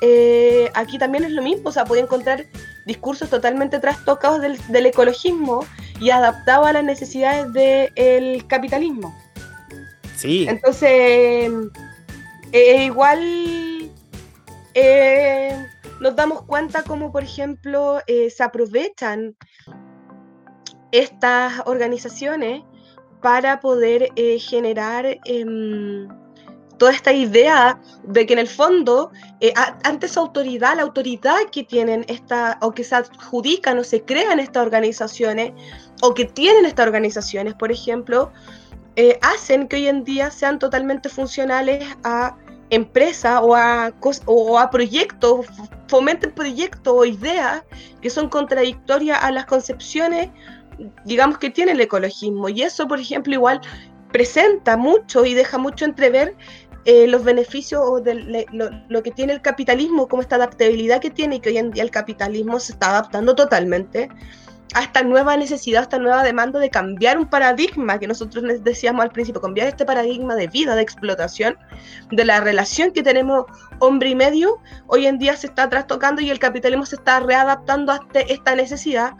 eh, 0.00 0.70
aquí 0.74 0.98
también 0.98 1.24
es 1.24 1.32
lo 1.32 1.42
mismo, 1.42 1.70
o 1.70 1.72
sea, 1.72 1.84
podía 1.84 2.02
encontrar 2.02 2.46
discursos 2.86 3.30
totalmente 3.30 3.78
trastocados 3.78 4.40
del, 4.40 4.58
del 4.68 4.86
ecologismo 4.86 5.64
y 6.00 6.10
adaptados 6.10 6.66
a 6.66 6.72
las 6.74 6.84
necesidades 6.84 7.52
del 7.52 8.46
capitalismo. 8.46 9.14
Sí, 10.16 10.46
Entonces, 10.48 11.50
eh, 12.52 12.84
igual 12.84 13.90
eh, 14.74 15.66
nos 16.00 16.14
damos 16.16 16.42
cuenta 16.42 16.82
como, 16.82 17.10
por 17.10 17.22
ejemplo, 17.22 18.00
eh, 18.06 18.30
se 18.30 18.42
aprovechan 18.42 19.36
estas 20.94 21.60
organizaciones 21.66 22.62
para 23.20 23.58
poder 23.58 24.10
eh, 24.14 24.38
generar 24.38 25.04
em, 25.24 26.06
toda 26.78 26.92
esta 26.92 27.12
idea 27.12 27.80
de 28.04 28.24
que 28.26 28.32
en 28.34 28.38
el 28.38 28.46
fondo, 28.46 29.10
eh, 29.40 29.52
ante 29.82 30.06
esa 30.06 30.20
autoridad, 30.20 30.76
la 30.76 30.82
autoridad 30.82 31.36
que 31.50 31.64
tienen 31.64 32.04
esta, 32.06 32.58
o 32.60 32.72
que 32.72 32.84
se 32.84 32.94
adjudican 32.94 33.78
o 33.78 33.82
se 33.82 34.02
crean 34.04 34.38
estas 34.38 34.62
organizaciones, 34.62 35.52
o 36.00 36.14
que 36.14 36.26
tienen 36.26 36.64
estas 36.64 36.86
organizaciones, 36.86 37.54
por 37.54 37.72
ejemplo, 37.72 38.30
eh, 38.94 39.18
hacen 39.22 39.66
que 39.66 39.76
hoy 39.76 39.88
en 39.88 40.04
día 40.04 40.30
sean 40.30 40.60
totalmente 40.60 41.08
funcionales 41.08 41.84
a 42.04 42.36
empresas 42.70 43.40
o 43.42 43.56
a, 43.56 43.92
o 44.26 44.58
a 44.58 44.70
proyectos, 44.70 45.46
fomenten 45.88 46.32
proyectos 46.32 46.94
o 46.96 47.04
ideas 47.04 47.64
que 48.00 48.10
son 48.10 48.28
contradictorias 48.28 49.18
a 49.22 49.32
las 49.32 49.46
concepciones, 49.46 50.30
digamos, 51.04 51.38
que 51.38 51.50
tiene 51.50 51.72
el 51.72 51.80
ecologismo. 51.80 52.48
Y 52.48 52.62
eso, 52.62 52.86
por 52.88 53.00
ejemplo, 53.00 53.32
igual 53.32 53.60
presenta 54.12 54.76
mucho 54.76 55.24
y 55.24 55.34
deja 55.34 55.58
mucho 55.58 55.84
entrever 55.84 56.36
eh, 56.84 57.06
los 57.06 57.24
beneficios 57.24 58.04
de 58.04 58.46
lo 58.88 59.02
que 59.02 59.10
tiene 59.10 59.32
el 59.32 59.40
capitalismo, 59.40 60.06
como 60.06 60.22
esta 60.22 60.36
adaptabilidad 60.36 61.00
que 61.00 61.10
tiene 61.10 61.36
y 61.36 61.40
que 61.40 61.48
hoy 61.48 61.58
en 61.58 61.70
día 61.70 61.82
el 61.82 61.90
capitalismo 61.90 62.60
se 62.60 62.72
está 62.72 62.90
adaptando 62.90 63.34
totalmente 63.34 64.08
a 64.74 64.82
esta 64.82 65.02
nueva 65.02 65.36
necesidad, 65.36 65.80
a 65.80 65.82
esta 65.84 65.98
nueva 65.98 66.22
demanda 66.22 66.58
de 66.58 66.68
cambiar 66.68 67.16
un 67.16 67.26
paradigma 67.26 67.98
que 67.98 68.06
nosotros 68.06 68.44
les 68.44 68.62
decíamos 68.64 69.04
al 69.04 69.10
principio, 69.10 69.40
cambiar 69.40 69.68
este 69.68 69.84
paradigma 69.84 70.34
de 70.34 70.48
vida, 70.48 70.74
de 70.74 70.82
explotación, 70.82 71.56
de 72.10 72.24
la 72.24 72.40
relación 72.40 72.90
que 72.90 73.02
tenemos 73.02 73.44
hombre 73.78 74.10
y 74.10 74.14
medio, 74.14 74.58
hoy 74.86 75.06
en 75.06 75.18
día 75.18 75.36
se 75.36 75.46
está 75.46 75.68
trastocando 75.68 76.20
y 76.22 76.30
el 76.30 76.38
capitalismo 76.38 76.84
se 76.86 76.96
está 76.96 77.20
readaptando 77.20 77.92
a 77.92 77.96
este- 77.96 78.32
esta 78.32 78.54
necesidad 78.56 79.12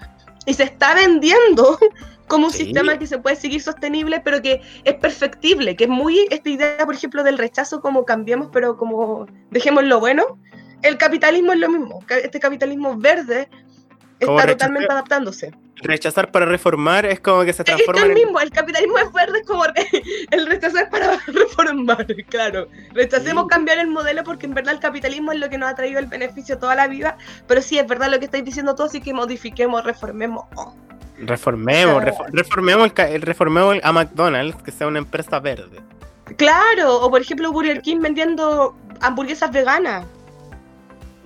y 0.46 0.54
se 0.54 0.64
está 0.64 0.94
vendiendo 0.94 1.78
como 2.28 2.46
un 2.46 2.52
Sí. 2.52 2.64
sistema 2.64 2.98
que 2.98 3.06
se 3.06 3.18
puede 3.18 3.36
seguir 3.36 3.60
sostenible, 3.60 4.20
pero 4.20 4.40
que 4.40 4.62
es 4.84 4.94
perfectible, 4.94 5.76
que 5.76 5.84
es 5.84 5.90
muy 5.90 6.26
esta 6.30 6.48
idea, 6.48 6.84
por 6.84 6.94
ejemplo, 6.94 7.22
del 7.22 7.38
rechazo, 7.38 7.80
como 7.80 8.04
cambiemos, 8.04 8.48
pero 8.52 8.76
como 8.76 9.26
dejemos 9.50 9.84
lo 9.84 10.00
bueno. 10.00 10.38
El 10.82 10.98
capitalismo 10.98 11.52
es 11.52 11.58
lo 11.58 11.68
mismo, 11.70 12.04
este 12.08 12.38
capitalismo 12.40 12.96
verde 12.96 13.48
está 14.20 14.46
totalmente 14.46 14.92
adaptándose. 14.92 15.52
Rechazar 15.76 16.30
para 16.30 16.46
reformar 16.46 17.04
es 17.04 17.20
como 17.20 17.42
que 17.44 17.52
se 17.52 17.62
Es 17.62 17.66
que 17.66 17.72
transforma 17.74 18.00
es 18.00 18.04
el 18.06 18.10
en... 18.12 18.14
mismo, 18.24 18.40
el 18.40 18.50
capitalismo 18.50 18.98
es 18.98 19.12
verde, 19.12 19.38
es 19.40 19.46
como 19.46 19.64
el 20.30 20.46
rechazar 20.46 20.88
para 20.90 21.18
reformar, 21.26 22.06
claro. 22.28 22.68
Rechacemos 22.92 23.44
Sí. 23.44 23.48
cambiar 23.50 23.78
el 23.78 23.88
modelo 23.88 24.22
porque 24.24 24.46
en 24.46 24.54
verdad 24.54 24.74
el 24.74 24.80
capitalismo 24.80 25.32
es 25.32 25.40
lo 25.40 25.48
que 25.50 25.58
nos 25.58 25.70
ha 25.70 25.74
traído 25.74 25.98
el 25.98 26.06
beneficio 26.06 26.58
toda 26.58 26.74
la 26.74 26.86
vida, 26.86 27.16
pero 27.46 27.60
sí 27.60 27.78
es 27.78 27.86
verdad 27.86 28.10
lo 28.10 28.18
que 28.18 28.24
estáis 28.26 28.44
diciendo 28.44 28.74
todos, 28.74 28.90
así 28.90 29.00
que 29.00 29.12
modifiquemos, 29.12 29.84
reformemos. 29.84 30.44
oh. 30.56 30.74
Reformemos, 31.18 32.02
Claro. 32.02 32.24
reformemos, 32.32 32.92
el- 32.98 33.22
reformemos 33.22 33.76
a 33.82 33.92
McDonald's 33.92 34.60
que 34.62 34.72
sea 34.72 34.86
una 34.88 34.98
empresa 34.98 35.38
verde. 35.38 35.80
Claro, 36.36 36.96
o 37.02 37.10
por 37.10 37.20
ejemplo 37.20 37.52
Burger 37.52 37.82
King 37.82 37.98
vendiendo 38.00 38.76
hamburguesas 39.00 39.52
veganas. 39.52 40.04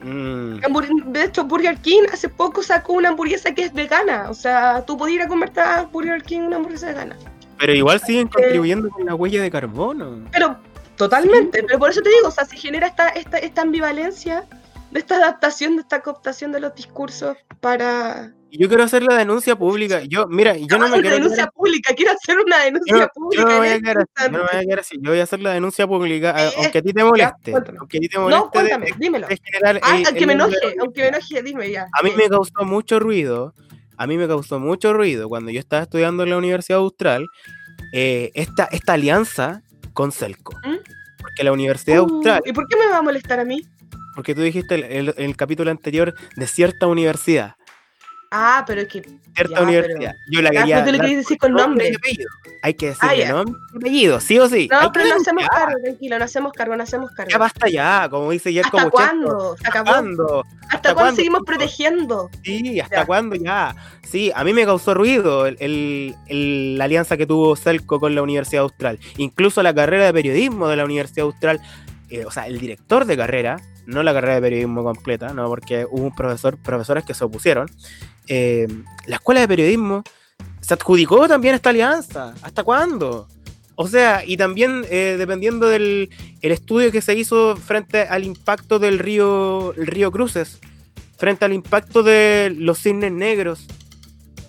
Mm, 0.03 0.38
Hambur- 0.63 1.05
De 1.05 1.25
hecho, 1.25 1.45
Burger 1.45 1.77
King 1.79 2.03
hace 2.13 2.29
poco 2.29 2.63
sacó 2.63 2.95
una 2.95 3.11
hamburguesa 3.11 3.55
que 3.55 3.63
es 3.65 3.73
vegana. 3.73 4.29
O 4.31 4.35
sea, 4.35 4.85
tú 4.87 4.97
podías 4.97 5.17
ir 5.17 5.23
a 5.23 5.29
comer 5.29 5.53
a 5.61 5.83
Burger 5.85 6.23
King 6.23 6.41
una 6.41 6.57
hamburguesa 6.57 6.87
vegana. 6.89 7.17
pero 7.59 7.73
igual 7.75 8.01
siguen 8.01 8.29
contribuyendo 8.29 8.89
con 8.91 9.05
la 9.07 9.15
huella 9.15 9.43
de 9.43 9.51
carbono. 9.51 10.25
Pero 10.33 10.57
totalmente, 10.97 11.63
pero 11.65 11.79
por 11.79 11.91
eso 11.91 12.01
te 12.03 12.11
digo, 12.11 12.29
o 12.29 12.31
sea, 12.31 12.45
se 12.45 12.57
genera 12.57 12.87
esta, 12.87 13.09
esta, 13.09 13.39
esta 13.39 13.63
ambivalencia 13.63 14.45
de 14.91 15.01
esta 15.01 15.17
adaptación, 15.17 15.77
de 15.77 15.83
esta 15.83 16.01
cooptación 16.01 16.53
de 16.53 16.61
los 16.61 16.75
discursos 16.75 17.37
para... 17.61 18.33
Yo 18.51 18.67
quiero 18.69 18.83
hacer 18.85 19.03
la 19.03 19.15
denuncia 19.17 19.57
pública. 19.57 20.03
Yo, 20.05 20.27
mira, 20.27 20.57
yo 20.57 20.79
no 20.79 20.89
me 20.89 21.01
quiero 21.01 21.17
denuncia 21.17 21.45
quedar- 21.45 21.53
pública, 21.53 21.95
quiero 21.95 22.13
hacer 22.13 22.39
una 22.39 22.59
yo 22.59 22.65
denuncia 22.65 22.95
no, 22.95 23.01
yo 23.01 23.09
pública. 23.15 23.43
no 23.43 23.49
me 23.51 23.57
voy 23.59 23.67
en 23.67 23.73
a 23.73 23.77
este 23.77 23.83
quedar 23.89 23.99
así, 23.99 24.09
yo 24.25 24.31
no 24.31 24.33
me 24.33 24.39
voy 24.39 24.39
a 24.39 24.43
instante. 24.45 24.67
quedar 24.67 24.79
así. 24.81 24.97
Yo 25.03 25.11
voy 25.11 25.21
a 25.21 25.23
hacer 25.23 25.41
la 25.41 25.53
denuncia 25.53 25.87
pública, 25.87 26.35
Eh, 26.47 26.51
aunque 26.57 26.79
a 26.79 26.83
ti 26.83 26.93
te 26.93 27.05
moleste. 27.05 27.51
cuéntame. 27.53 27.79
aunque 27.79 27.99
a 27.99 28.01
ti 28.01 28.09
te 28.09 28.19
moleste 28.19 28.39
No, 28.41 28.45
de- 28.47 28.51
cuéntame, 28.51 28.87
de- 28.87 28.93
dímelo. 28.99 29.29
de 29.29 29.39
generar 29.45 29.81
Ah, 29.83 29.97
el- 29.99 30.07
aunque 30.07 30.21
el 30.21 30.27
me 30.27 30.33
enoje, 30.33 30.57
aunque 30.81 31.01
me 31.03 31.09
enoje, 31.09 31.43
dime 31.43 31.71
ya. 31.71 31.87
A 31.93 32.03
mí 32.03 32.11
me 32.17 32.29
causó 32.29 32.65
mucho 32.65 32.99
ruido, 33.01 33.55
a 33.99 34.07
mí 34.07 34.17
me 34.17 34.27
causó 34.27 34.59
mucho 34.59 34.93
ruido 34.95 35.29
cuando 35.29 35.51
yo 35.51 35.61
estaba 35.61 35.83
estudiando 35.83 36.23
en 36.23 36.31
la 36.31 36.39
Universidad 36.39 36.79
Austral, 36.79 37.27
eh, 37.93 38.31
esta, 38.35 38.65
esta 38.73 38.95
alianza 38.95 39.63
con 39.93 40.11
Celco. 40.13 40.55
¿Mm? 40.65 40.77
Porque 41.21 41.45
la 41.45 41.53
Universidad 41.53 42.01
Uh, 42.01 42.15
Austral, 42.15 42.41
¿Y 42.47 42.53
por 42.53 42.67
qué 42.69 42.77
me 42.77 42.87
va 42.87 42.99
a 42.99 43.03
molestar 43.03 43.41
a 43.41 43.45
mí? 43.45 43.61
porque 44.15 44.35
tú 44.35 44.41
dijiste 44.41 44.75
el- 44.75 44.85
el- 44.85 45.15
en 45.17 45.25
el 45.27 45.37
capítulo 45.37 45.71
anterior 45.71 46.13
de 46.35 46.47
cierta 46.49 46.87
universidad. 46.89 47.55
Ah, 48.31 48.65
pero 48.67 48.83
es 48.83 48.89
que. 48.89 49.03
Cierta 49.35 49.55
ya, 49.55 49.63
universidad. 49.63 50.15
Yo 50.31 50.43
la 50.43 50.51
pero- 50.51 50.61
quería. 50.63 50.75
pero 50.77 50.87
tú 50.87 50.93
le 50.93 50.99
quieres 50.99 51.17
decir 51.19 51.39
con 51.39 51.53
nombre. 51.53 51.93
apellido. 51.97 52.29
Hay 52.63 52.75
que 52.75 52.87
decirle 52.87 53.09
Ah, 53.11 53.15
ya. 53.15 53.33
nombre 53.33 53.55
y 53.73 53.77
apellido, 53.79 54.21
sí 54.21 54.39
o 54.39 54.49
sí. 54.49 54.69
Hay 54.71 54.83
No, 54.87 54.93
que 54.93 54.99
pero 55.01 55.15
no 55.15 55.21
hacemos 55.21 55.49
cargo, 55.49 55.79
tranquilo, 55.83 56.19
no 56.19 56.25
hacemos 56.25 56.53
cargo, 56.53 56.77
no 56.77 56.83
hacemos 56.83 57.11
cargo. 57.13 57.31
Ya 57.31 57.39
basta 57.39 57.69
ya, 57.69 58.09
como 58.11 58.31
dice 58.33 58.49
¿Hasta 58.61 58.71
Mucheto. 58.73 58.91
cuándo? 58.91 59.57
¿Se 59.57 59.69
acabó? 59.69 59.91
¿Cuándo? 59.91 60.45
¿Hasta, 60.63 60.77
¿Hasta 60.77 60.95
cuándo 60.95 61.15
seguimos 61.17 61.43
protegiendo? 61.47 62.31
Sí, 62.43 62.81
¿hasta 62.81 62.97
Ya. 62.97 63.07
cuándo 63.07 63.37
ya? 63.37 63.77
Sí, 64.03 64.33
a 64.35 64.43
mí 64.45 64.53
me 64.53 64.65
causó 64.67 64.93
ruido 64.95 65.47
el, 65.47 65.57
el- 65.61 66.17
el- 66.27 66.77
la 66.79 66.85
alianza 66.85 67.17
que 67.17 67.27
tuvo 67.27 67.55
Celco 67.57 68.01
con 68.01 68.15
la 68.15 68.23
Universidad 68.23 68.63
Austral. 68.65 68.99
Incluso 69.19 69.63
la 69.63 69.73
carrera 69.73 70.07
de 70.07 70.13
periodismo 70.13 70.67
de 70.69 70.77
la 70.77 70.85
Universidad 70.85 71.27
Austral, 71.27 71.61
eh, 72.11 72.25
o 72.25 72.31
sea, 72.33 72.47
el 72.49 72.59
director 72.59 73.05
de 73.05 73.17
carrera, 73.17 73.61
no 73.87 74.03
la 74.03 74.13
carrera 74.13 74.35
de 74.35 74.41
periodismo 74.43 74.83
completa, 74.83 75.33
no, 75.33 75.47
porque 75.47 75.87
hubo 75.89 76.05
un 76.05 76.15
profesor, 76.15 76.59
profesores 76.59 77.05
que 77.05 77.15
se 77.15 77.25
opusieron. 77.25 77.71
Eh, 78.29 78.69
la 79.07 79.17
escuela 79.17 79.41
de 79.41 79.49
periodismo 79.49 80.05
se 80.61 80.75
adjudicó 80.75 81.27
también 81.29 81.55
esta 81.55 81.71
alianza. 81.71 82.35
¿Hasta 82.43 82.63
cuándo? 82.63 83.27
O 83.75 83.87
sea, 83.87 84.25
y 84.27 84.37
también 84.37 84.85
eh, 84.91 85.15
dependiendo 85.19 85.69
del 85.69 86.11
el 86.43 86.53
estudio 86.53 86.91
que 86.91 87.01
se 87.01 87.15
hizo 87.15 87.57
frente 87.57 88.03
al 88.03 88.25
impacto 88.25 88.79
del 88.79 88.99
río, 88.99 89.73
río 89.77 90.11
Cruces, 90.11 90.59
frente 91.17 91.45
al 91.45 91.53
impacto 91.53 92.03
de 92.03 92.53
los 92.57 92.79
cisnes 92.79 93.13
negros, 93.13 93.67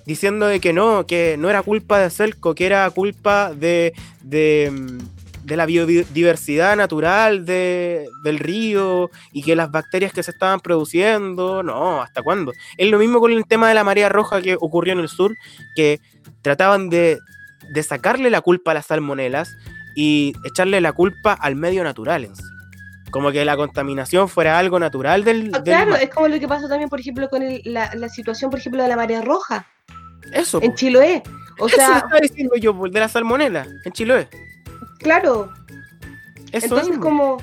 diciendo 0.05 0.47
de 0.47 0.59
que 0.59 0.73
no, 0.73 1.05
que 1.05 1.35
no 1.37 1.49
era 1.49 1.61
culpa 1.61 1.99
de 1.99 2.09
Celco, 2.09 2.55
que 2.55 2.65
era 2.65 2.89
culpa 2.89 3.53
de, 3.53 3.93
de, 4.21 4.71
mm, 4.71 5.18
de 5.49 5.57
la 5.57 5.65
biodiversidad 5.65 6.77
natural 6.77 7.45
de- 7.45 8.07
del 8.23 8.39
río 8.39 9.09
y 9.33 9.43
que 9.43 9.55
las 9.55 9.71
bacterias 9.71 10.13
que 10.13 10.23
se 10.23 10.31
estaban 10.31 10.59
produciendo, 10.61 11.63
no, 11.63 12.01
¿hasta 12.01 12.21
cuándo? 12.21 12.53
Es 12.77 12.89
lo 12.89 12.99
mismo 12.99 13.19
con 13.19 13.31
el 13.31 13.45
tema 13.45 13.67
de 13.67 13.73
la 13.73 13.83
marea 13.83 14.07
roja 14.09 14.41
que 14.41 14.55
ocurrió 14.59 14.93
en 14.93 14.99
el 14.99 15.09
sur, 15.09 15.35
que 15.75 15.99
trataban 16.41 16.89
de, 16.89 17.17
de 17.73 17.83
sacarle 17.83 18.29
la 18.29 18.41
culpa 18.41 18.71
a 18.71 18.75
las 18.75 18.85
salmonelas 18.85 19.49
y 19.95 20.33
echarle 20.45 20.79
la 20.81 20.93
culpa 20.93 21.33
al 21.33 21.55
medio 21.55 21.83
natural 21.83 22.25
en 22.25 22.35
sí. 22.35 22.43
Como 23.11 23.31
que 23.31 23.43
la 23.43 23.57
contaminación 23.57 24.29
fuera 24.29 24.59
algo 24.59 24.79
natural 24.79 25.23
del, 25.23 25.49
Ah, 25.53 25.63
claro, 25.63 25.95
es 25.95 26.09
como 26.11 26.27
lo 26.27 26.39
que 26.39 26.47
pasó 26.47 26.69
también, 26.69 26.89
por 26.89 26.99
ejemplo, 26.99 27.27
con 27.27 27.41
el- 27.41 27.61
la, 27.65 27.93
la 27.95 28.07
situación, 28.07 28.51
por 28.51 28.59
ejemplo, 28.59 28.83
de 28.83 28.89
la 28.89 28.95
marea 28.95 29.21
roja 29.21 29.65
Eso. 30.31 30.61
en. 30.61 30.75
Chiloé. 30.75 31.23
O 31.57 31.65
Eso 31.67 31.75
sea, 31.75 31.97
estaba 31.97 32.19
diciendo 32.21 32.55
yo, 32.55 32.71
de 32.89 32.99
la 32.99 33.09
salmonela 33.09 33.65
en 33.83 33.91
Chiloé. 33.91 34.29
Claro, 34.99 35.51
Eso 36.51 36.65
entonces 36.65 36.89
mismo. 36.89 37.03
como... 37.03 37.37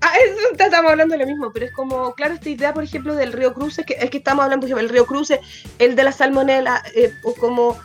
Ah, 0.00 0.12
eso, 0.26 0.56
te- 0.56 0.64
estamos 0.64 0.90
hablando 0.90 1.12
de 1.12 1.20
lo 1.20 1.26
mismo, 1.28 1.52
pero 1.52 1.66
es 1.66 1.72
como, 1.72 2.12
claro, 2.14 2.34
esta 2.34 2.48
idea, 2.48 2.74
por 2.74 2.82
ejemplo, 2.82 3.14
del 3.14 3.32
río 3.32 3.54
Cruces, 3.54 3.86
que 3.86 3.94
es 4.00 4.10
que 4.10 4.18
estamos 4.18 4.42
hablando, 4.42 4.62
por 4.64 4.68
ejemplo, 4.68 4.84
el 4.84 4.92
río 4.92 5.06
Cruces, 5.06 5.38
el 5.78 5.94
de 5.94 6.02
la 6.04 6.12
salmonela, 6.12 6.82
eh, 6.94 7.12
o 7.22 7.34
como... 7.34 7.78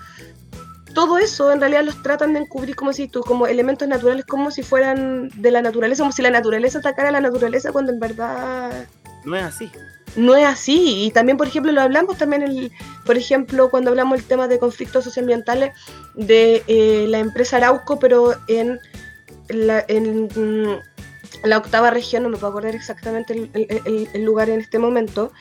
Todo 0.95 1.19
eso 1.19 1.51
en 1.51 1.59
realidad 1.59 1.83
los 1.83 2.01
tratan 2.01 2.33
de 2.33 2.39
encubrir, 2.39 2.75
como 2.75 2.91
si 2.91 3.07
tú, 3.07 3.21
como 3.21 3.45
elementos 3.45 3.87
naturales, 3.87 4.25
como 4.25 4.49
si 4.49 4.63
fueran 4.63 5.29
de 5.35 5.51
la 5.51 5.61
naturaleza, 5.61 6.01
como 6.01 6.11
si 6.11 6.23
la 6.23 6.31
naturaleza 6.31 6.79
atacara 6.79 7.09
a 7.09 7.11
la 7.11 7.21
naturaleza, 7.21 7.71
cuando 7.71 7.91
en 7.91 7.99
verdad 7.99 8.87
No 9.23 9.35
es 9.35 9.43
así. 9.43 9.71
no 10.15 10.35
es 10.35 10.47
así. 10.47 11.05
Y 11.05 11.11
también, 11.11 11.37
por 11.37 11.45
ejemplo, 11.45 11.71
lo 11.71 11.81
hablamos 11.81 12.17
también, 12.17 12.41
el, 12.41 12.71
por 13.05 13.15
ejemplo, 13.15 13.69
cuando 13.69 13.91
hablamos 13.91 14.17
del 14.17 14.27
tema 14.27 14.47
de 14.47 14.57
conflictos 14.57 15.03
socioambientales 15.03 15.71
de 16.15 16.63
eh, 16.65 17.05
la 17.09 17.19
empresa 17.19 17.57
Arauco, 17.57 17.99
pero 17.99 18.33
en 18.47 18.79
la, 19.49 19.83
en, 19.87 20.25
mm, 20.25 20.79
la 21.43 21.57
octava 21.57 21.91
región, 21.91 22.23
no 22.23 22.29
me 22.29 22.37
puedo 22.37 22.49
acordar 22.51 22.75
exactamente 22.75 23.33
el, 23.33 23.49
el- 23.53 24.09
el- 24.13 24.23
lugar 24.23 24.49
en 24.49 24.59
este 24.59 24.79
momento, 24.79 25.31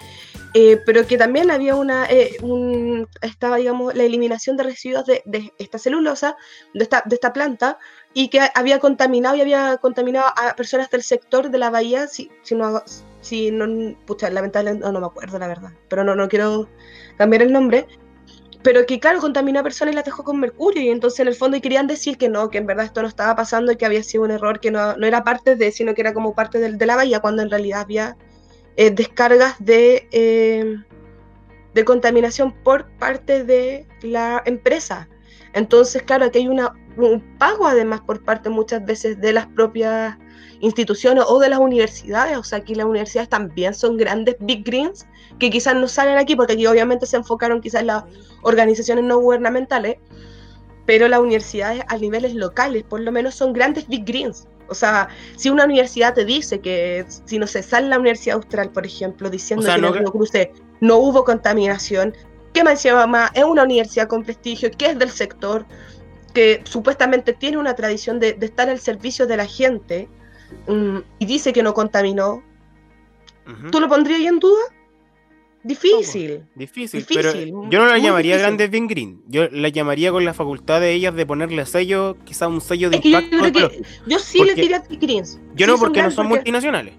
eh, 0.55 0.79
pero 0.85 1.07
que 1.07 1.17
también 1.19 1.51
había 1.51 1.75
una, 1.77 2.07
eh, 2.11 2.37
un- 2.43 3.09
estaba, 3.23 3.57
digamos, 3.57 3.95
la 3.95 4.05
eliminación 4.05 4.57
de 4.57 4.65
residuos 4.65 5.07
de, 5.07 5.23
de 5.27 5.53
esta 5.59 5.79
celulosa, 5.79 6.37
de 6.75 6.83
esta, 6.83 7.03
de 7.07 7.15
esta 7.15 7.33
planta, 7.33 7.79
y 8.15 8.29
que 8.29 8.41
había 8.55 8.79
contaminado 8.79 9.37
y 9.37 9.43
había 9.43 9.77
contaminado 9.79 10.27
a 10.37 10.55
personas 10.57 10.91
del 10.91 11.03
sector 11.03 11.51
de 11.51 11.59
la 11.59 11.71
bahía, 11.71 12.07
si, 12.09 12.31
si 12.43 12.55
no 12.55 12.83
si 13.21 13.51
no, 13.51 13.67
pucha, 14.07 14.31
lamentablemente 14.31 14.87
no, 14.87 14.93
no 14.93 15.01
me 15.01 15.07
acuerdo 15.07 15.39
la 15.41 15.49
verdad, 15.49 15.73
pero 15.89 16.05
no, 16.05 16.15
no 16.15 16.29
quiero 16.29 16.69
cambiar 17.19 17.43
el 17.43 17.53
nombre, 17.53 17.87
pero 18.67 18.85
que 18.85 18.99
claro, 18.99 19.21
contaminó 19.21 19.61
a 19.61 19.63
personas 19.63 19.93
y 19.93 19.95
las 19.95 20.05
dejó 20.05 20.25
con 20.25 20.41
mercurio, 20.41 20.83
y 20.83 20.89
entonces 20.89 21.21
en 21.21 21.29
el 21.29 21.37
fondo 21.37 21.61
querían 21.61 21.87
decir 21.87 22.19
que 22.19 22.29
no, 22.29 22.51
que 22.51 22.59
en 22.59 22.67
verdad 22.67 22.87
esto 22.87 23.01
no 23.01 23.07
estaba 23.07 23.37
pasando 23.37 23.71
y 23.71 23.77
que 23.77 23.87
había 23.87 24.03
sido 24.03 24.25
un 24.25 24.33
error, 24.33 24.59
que 24.59 24.73
no, 24.73 24.97
no 24.97 25.07
era 25.07 25.23
parte 25.23 25.55
de, 25.55 25.71
sino 25.71 25.95
que 25.95 26.01
era 26.01 26.13
como 26.13 26.35
parte 26.35 26.59
del- 26.59 26.77
de, 26.77 26.85
la 26.85 26.97
bahía, 26.97 27.21
cuando 27.21 27.43
en 27.43 27.51
realidad 27.51 27.83
había 27.83 28.17
eh, 28.77 28.91
descargas 28.91 29.55
de, 29.61 30.09
eh, 30.11 30.79
de 31.75 31.85
contaminación 31.85 32.53
por 32.65 32.91
parte 32.99 33.45
de 33.45 33.87
la 34.03 34.43
empresa. 34.45 35.09
Entonces, 35.53 36.03
claro, 36.03 36.25
aquí 36.25 36.39
hay 36.41 36.49
una, 36.49 36.73
un 36.97 37.21
pago 37.39 37.69
además 37.69 38.01
por 38.01 38.25
parte 38.25 38.51
muchas 38.51 38.85
veces 38.85 39.21
de 39.21 39.33
las 39.33 39.47
propias 39.47 40.19
instituciones 40.61 41.25
o 41.27 41.39
de 41.39 41.49
las 41.49 41.59
universidades. 41.59 42.37
O 42.37 42.45
sea, 42.45 42.59
aquí 42.59 42.75
las 42.75 42.87
universidades 42.87 43.29
también 43.29 43.75
son 43.75 43.97
grandes 43.97 44.37
big 44.41 44.65
greens 44.65 45.07
que 45.39 45.51
quizás 45.51 45.75
no 45.75 45.89
salen 45.89 46.19
aquí 46.19 46.35
porque 46.37 46.55
aquí 46.55 46.67
obviamente 46.67 47.07
se 47.07 47.17
enfocaron 47.17 47.61
quizás 47.61 47.85
las 47.85 48.05
organizaciones 48.43 49.05
no 49.05 49.19
gubernamentales, 49.19 49.97
pero 50.87 51.09
las 51.09 51.21
universidades 51.21 51.83
a 51.89 51.97
niveles 51.99 52.35
locales 52.35 52.85
por 52.85 53.01
lo 53.01 53.13
menos 53.13 53.35
son 53.35 53.53
grandes 53.53 53.87
big 53.89 54.05
greens. 54.05 54.47
O 54.69 54.75
sea, 54.75 55.09
si 55.37 55.49
una 55.51 55.65
universidad 55.65 56.15
te 56.15 56.25
dice 56.25 56.61
que, 56.61 57.05
si 57.25 57.39
no 57.39 57.47
se 57.47 57.63
sale 57.63 57.89
la 57.89 57.99
Universidad 57.99 58.37
Austral, 58.37 58.71
por 58.71 58.85
ejemplo, 58.85 59.31
diciendo 59.31 59.63
O 59.63 59.67
sea, 59.67 59.77
que 59.77 59.81
no 59.81 59.89
en 59.89 59.93
el 59.93 59.99
que- 59.99 60.05
Río 60.05 60.13
Cruce 60.13 60.53
no 60.81 60.97
hubo 60.97 61.25
contaminación, 61.25 62.15
que 62.53 62.65
más 62.65 62.73
encima 62.85 63.07
más 63.07 63.31
es 63.35 63.45
una 63.45 63.63
universidad 63.63 64.09
con 64.09 64.25
prestigio, 64.25 64.71
que 64.77 64.87
es 64.87 64.99
del 64.99 65.11
sector, 65.11 65.67
que 66.35 66.63
supuestamente 66.65 67.33
tiene 67.33 67.59
una 67.59 67.75
tradición 67.75 68.19
de, 68.19 68.33
de 68.33 68.47
estar 68.47 68.69
al 68.69 68.81
servicio 68.81 69.27
de 69.27 69.37
la 69.37 69.47
gente 69.47 70.09
mm, 70.69 70.99
y 71.19 71.27
dice 71.27 71.53
que 71.53 71.63
no 71.63 71.75
contaminó. 71.75 72.43
¿tú 73.71 73.79
lo 73.81 73.89
pondrías 73.89 74.19
ahí 74.19 74.27
en 74.27 74.39
duda? 74.41 74.61
Difícil. 75.63 76.45
Difícil, 76.55 77.01
Difícil, 77.01 77.07
pero 77.15 77.33
yo 77.69 77.79
no 77.81 77.87
la 77.87 77.99
llamaría 77.99 78.37
grandes 78.39 78.71
Big 78.71 78.87
Green. 78.89 79.23
Yo 79.27 79.49
la 79.51 79.69
llamaría 79.69 80.13
con 80.13 80.25
la 80.25 80.33
facultad 80.33 80.81
de 80.81 80.93
ellas 80.93 81.15
de 81.15 81.27
ponerle 81.27 81.67
sello, 81.67 82.17
quizá 82.25 82.47
un 82.47 82.61
sello 82.61 82.89
de 82.91 82.97
Es 82.97 83.03
que 83.03 83.11
yo 83.11 83.19
impacto. 83.19 83.39
creo 83.39 83.53
pero 83.53 83.71
que 83.71 83.83
yo 84.07 84.19
sí 84.21 84.45
les 84.45 84.55
diría 84.57 84.83
Big 84.89 85.01
Greens. 85.01 85.41
yo 85.57 85.67
Sí 85.67 85.73
no, 85.73 85.79
porque 85.79 86.03
no 86.03 86.11
son 86.11 86.27
porque- 86.29 86.39
multinacionales. 86.41 86.95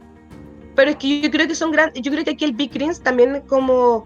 Pero 0.75 0.91
es 0.91 0.97
que 0.97 1.21
yo 1.21 1.31
creo 1.31 1.47
que 1.47 1.55
son 1.55 1.71
grandes. 1.71 2.01
Yo 2.01 2.11
creo 2.11 2.23
que 2.23 2.31
aquí 2.31 2.43
el 2.45 2.53
Big 2.53 2.71
Greens 2.73 3.01
también 3.01 3.41
como 3.47 4.05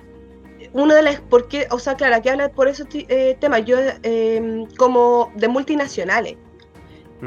una 0.73 0.95
de 0.95 1.01
las. 1.03 1.19
Porque, 1.21 1.67
o 1.71 1.79
sea, 1.79 1.95
claro, 1.95 2.15
aquí 2.15 2.29
habla 2.29 2.49
por 2.49 2.67
esos 2.67 2.87
eh, 2.93 3.35
temas, 3.41 3.65
yo 3.65 3.77
eh, 4.03 4.63
como 4.77 5.31
de 5.35 5.47
multinacionales. 5.47 6.37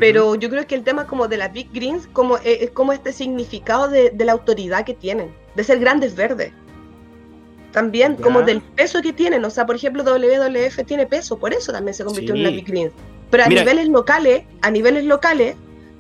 Pero 0.01 0.35
yo 0.35 0.51
creo 0.51 0.67
que 0.67 0.75
el 0.75 0.83
tema 0.83 1.07
como 1.07 1.29
de 1.29 1.37
las 1.37 1.53
Big 1.53 1.69
Greens, 1.73 2.09
como, 2.13 2.37
eh, 2.39 2.59
es 2.63 2.71
como 2.71 2.93
este 2.93 3.13
significado 3.13 3.89
de, 3.89 4.11
de 4.11 4.25
la 4.25 4.33
autoridad 4.33 4.85
que 4.85 4.95
tienen, 4.95 5.33
de 5.55 5.63
ser 5.65 5.79
grandes 5.79 6.15
verdes. 6.17 6.53
También 7.73 8.17
como 8.17 8.43
del 8.43 8.61
peso 8.61 9.03
que 9.03 9.13
tienen. 9.13 9.45
O 9.45 9.51
sea, 9.51 9.67
por 9.67 9.75
ejemplo, 9.77 10.03
WWF 10.05 10.85
tiene 10.87 11.07
peso, 11.07 11.39
por 11.39 11.53
eso 11.53 11.73
también 11.73 11.95
se 11.95 12.05
convirtió 12.05 12.35
en 12.35 12.41
una. 12.43 12.51
Big 12.51 12.67
Greens. 12.67 12.93
Pero 13.31 13.45
a 13.45 13.49
Mira- 13.49 13.63
niveles 13.63 13.89
locales, 13.89 14.45
a 14.63 14.71
niveles 14.71 15.05
locales, 15.05 15.57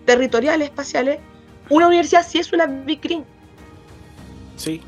territoriales, 0.07 0.69
espaciales, 0.69 1.19
una 1.71 1.87
universidad 1.89 2.25
sí 2.27 2.39
es 2.39 2.53
una 2.53 2.67
Big 2.67 3.01
Green. 3.01 3.25
Sí. 4.57 4.81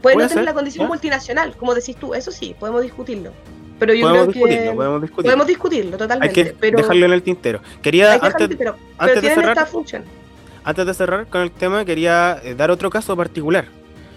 Puede, 0.00 0.14
Puede 0.14 0.24
no 0.26 0.28
tener 0.28 0.44
ser, 0.44 0.44
la 0.44 0.54
condición 0.54 0.84
¿ya? 0.84 0.88
multinacional, 0.88 1.56
como 1.56 1.74
decís 1.74 1.96
tú, 1.96 2.14
eso 2.14 2.30
sí, 2.30 2.54
podemos 2.58 2.82
discutirlo. 2.82 3.32
Pero 3.82 3.94
yo 3.94 4.06
Podemos 4.08 4.28
creo 4.28 4.32
discutirlo, 4.46 4.70
que 4.70 4.76
podemos 4.76 5.02
discutirlo. 5.02 5.28
podemos 5.28 5.46
discutirlo 5.48 5.92
Hay 5.92 5.98
totalmente. 5.98 6.34
que 6.44 6.54
pero 6.58 6.78
dejarlo 6.78 7.06
en 7.06 7.12
el 7.12 7.22
tintero. 7.22 7.60
Quería, 7.82 8.12
hay 8.12 8.20
que 8.20 8.26
antes, 8.26 8.48
dejarlo, 8.48 8.76
pero, 8.78 8.94
antes 8.98 9.22
de 9.22 9.28
cerrar- 9.34 9.48
esta 9.58 9.66
función. 9.66 10.04
antes 10.64 10.86
de 10.86 10.94
cerrar 10.94 11.26
con 11.26 11.40
el 11.42 11.50
tema, 11.50 11.84
quería 11.84 12.40
eh, 12.44 12.54
dar 12.54 12.70
otro 12.70 12.90
caso 12.90 13.16
particular. 13.16 13.66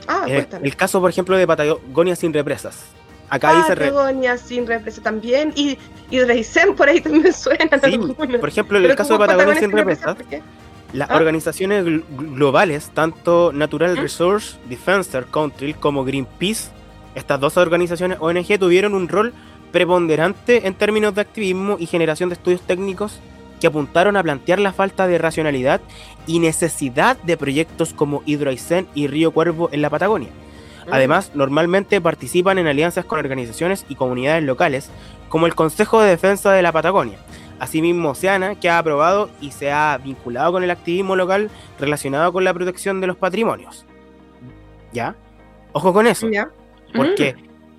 Ah, 0.08 0.26
Eh, 0.28 0.48
el 0.62 0.76
caso, 0.76 1.02
por 1.02 1.10
ejemplo, 1.10 1.36
de 1.36 1.48
Patagonia 1.48 2.16
sin 2.16 2.32
represas. 2.32 2.86
Acá 3.28 3.56
dice... 3.58 3.74
re- 3.74 3.88
Patagonia 3.90 4.38
sin 4.38 4.68
represa 4.68 5.02
también. 5.02 5.52
Y, 5.56 5.80
y 6.12 6.22
Reisen 6.22 6.76
por 6.76 6.88
ahí 6.88 7.02
también 7.02 7.34
suenan 7.34 7.70
Sí, 7.84 7.98
por 8.40 8.48
ejemplo, 8.50 8.78
en 8.78 8.86
el 8.86 8.96
caso 8.96 9.14
de 9.14 9.18
¿cómo 9.18 9.28
Patagonia 9.28 9.60
sin 9.60 9.72
represa? 9.72 10.14
represas. 10.14 10.46
Las 10.94 11.10
¿Ah? 11.10 11.16
organizaciones 11.18 11.84
gl- 11.84 12.04
globales, 12.36 12.92
tanto 12.94 13.52
Natural 13.52 13.96
¿Mm? 13.96 14.02
Resource 14.02 14.58
Defender 14.70 15.26
Council 15.26 15.76
como 15.76 16.06
Greenpeace, 16.06 16.70
estas 17.16 17.40
dos 17.40 17.58
organizaciones 17.58 18.18
ONG 18.22 18.60
tuvieron 18.60 18.94
un 18.94 19.08
rol 19.10 19.34
preponderante 19.76 20.68
en 20.68 20.74
términos 20.74 21.14
de 21.16 21.20
activismo 21.20 21.76
y 21.78 21.86
generación 21.86 22.30
de 22.30 22.36
estudios 22.36 22.62
técnicos 22.62 23.20
que 23.60 23.68
apuntaron 23.68 24.16
a 24.16 24.24
plantear 24.24 24.58
la 24.58 24.72
falta 24.72 25.06
de 25.06 25.18
racionalidad 25.18 25.82
y 26.26 26.40
necesidad 26.40 27.18
de 27.24 27.36
proyectos 27.36 27.94
como 27.94 28.24
Hidroaicén 28.26 28.88
y 28.96 29.08
Río 29.08 29.32
Cuervo 29.32 29.68
en 29.74 29.82
la 29.82 29.90
Patagonia. 29.90 30.30
Además, 30.90 31.32
normalmente 31.34 32.00
participan 32.00 32.58
en 32.58 32.68
alianzas 32.68 33.04
con 33.04 33.20
organizaciones 33.20 33.86
y 33.90 33.96
comunidades 33.96 34.46
locales, 34.46 34.90
como 35.28 35.46
el 35.46 35.56
Consejo 35.56 36.00
de 36.00 36.12
Defensa 36.12 36.54
de 36.54 36.62
la 36.62 36.72
Patagonia. 36.72 37.18
Asimismo, 37.60 38.12
Oceana, 38.12 38.56
que 38.56 38.70
ha 38.70 38.78
aprobado 38.78 39.30
y 39.42 39.52
se 39.52 39.74
ha 39.74 40.00
vinculado 40.02 40.54
con 40.54 40.64
el 40.64 40.72
activismo 40.72 41.18
local 41.18 41.50
relacionado 41.82 42.32
con 42.32 42.46
la 42.46 42.54
protección 42.54 43.02
de 43.02 43.08
los 43.08 43.18
patrimonios. 43.18 43.86
¿Ya? 44.94 45.18
Ojo 45.74 45.92
con 45.92 46.08
eso, 46.08 46.30
¿Ya? 46.30 46.48
porque 46.96 47.36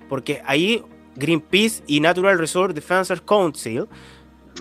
porque 0.07 0.41
ahí 0.45 0.83
Greenpeace 1.17 1.83
y 1.87 1.99
Natural 1.99 2.37
Resource 2.37 2.73
Defense 2.73 3.15
Council, 3.25 3.87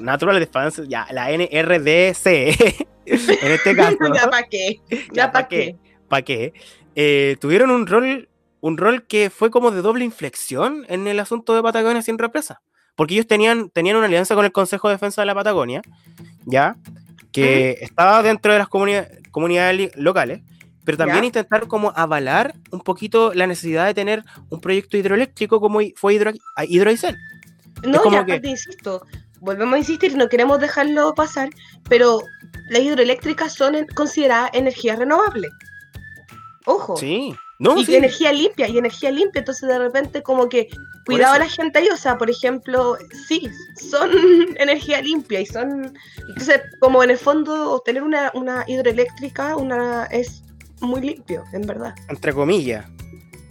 Natural 0.00 0.38
Defense, 0.38 0.86
ya, 0.88 1.07
la 1.11 1.30
NRDC, 1.30 2.26
en 3.07 3.52
este 3.52 3.76
caso. 3.76 3.96
ya 4.14 4.30
para 4.30 4.46
qué. 4.48 4.80
Ya, 5.12 5.30
para 5.30 5.48
qué. 5.48 5.76
¿Para 6.09 6.22
qué? 6.22 6.52
Eh, 6.94 7.36
tuvieron 7.40 7.70
un 7.70 7.86
rol, 7.86 8.28
un 8.61 8.76
rol 8.76 9.07
que 9.07 9.30
fue 9.30 9.50
como 9.50 9.70
de 9.70 9.82
doble 9.82 10.04
inflexión 10.04 10.84
en 10.88 11.07
el 11.07 11.20
asunto 11.20 11.54
de 11.54 11.62
Patagonia 11.62 12.02
sin 12.02 12.18
represa. 12.18 12.62
Porque 12.94 13.14
ellos 13.14 13.26
tenían, 13.26 13.68
tenían 13.68 13.96
una 13.96 14.07
alianza 14.07 14.34
con 14.34 14.46
el 14.46 14.52
Consejo 14.52 14.88
de 14.88 14.94
Defensa 14.94 15.20
de 15.20 15.26
la 15.26 15.34
Patagonia, 15.34 15.82
¿ya? 16.46 16.76
Que 17.30 17.76
estaba 17.82 18.22
dentro 18.22 18.52
de 18.52 18.59
las 18.59 18.68
comunidades, 18.68 19.20
comunidades 19.30 19.94
locales, 19.96 20.40
pero 20.87 20.97
también 20.97 21.20
Ya. 21.20 21.26
intentar 21.26 21.66
como 21.68 21.93
avalar 21.95 22.55
un 22.70 22.80
poquito 22.80 23.34
la 23.34 23.47
necesidad 23.47 23.84
de 23.84 23.93
tener 23.93 24.24
un 24.49 24.61
proyecto 24.61 24.97
hidroeléctrico 24.97 25.61
como 25.61 25.80
fue 25.97 26.14
Hidro, 26.14 26.32
a- 26.55 26.64
Hidroaicén. 26.64 27.18
No, 27.82 28.01
como 28.01 28.22
y 28.22 28.24
que- 28.24 28.41
insisto, 28.49 29.05
volvemos 29.41 29.74
a 29.74 29.78
insistir, 29.78 30.16
no 30.16 30.28
queremos 30.30 30.59
dejarlo 30.61 31.14
pasar, 31.14 31.51
pero 31.91 32.22
las 32.70 32.80
hidroeléctricas 32.80 33.53
son 33.53 33.74
en- 33.74 33.87
consideradas 33.89 34.51
energía 34.55 34.97
renovable. 34.97 35.49
Ojo. 36.64 36.97
Sí, 36.97 37.34
no, 37.59 37.76
y 37.78 37.84
sí. 37.84 37.95
energía 37.97 38.32
limpia, 38.32 38.68
y 38.68 38.78
energía 38.78 39.11
limpia, 39.11 39.41
entonces 39.41 39.68
de 39.68 39.78
repente 39.78 40.22
como 40.22 40.49
que 40.49 40.68
cuidado 41.05 41.34
a 41.34 41.39
la 41.39 41.49
gente 41.49 41.78
ahí, 41.78 41.89
o 41.93 41.97
sea, 41.97 42.18
por 42.18 42.28
ejemplo, 42.30 42.97
sí, 43.28 43.49
son 43.91 44.11
energía 44.59 45.01
limpia 45.01 45.41
y 45.41 45.47
son, 45.47 45.93
entonces 46.28 46.61
como 46.80 47.03
en 47.05 47.11
el 47.11 47.18
fondo 47.18 47.80
tener 47.84 48.03
una, 48.03 48.30
una 48.34 48.64
hidroeléctrica 48.66 49.57
una 49.57 50.07
es 50.07 50.43
muy 50.80 51.00
limpio, 51.00 51.44
en 51.52 51.62
verdad. 51.62 51.94
entre 52.08 52.32
comillas. 52.32 52.84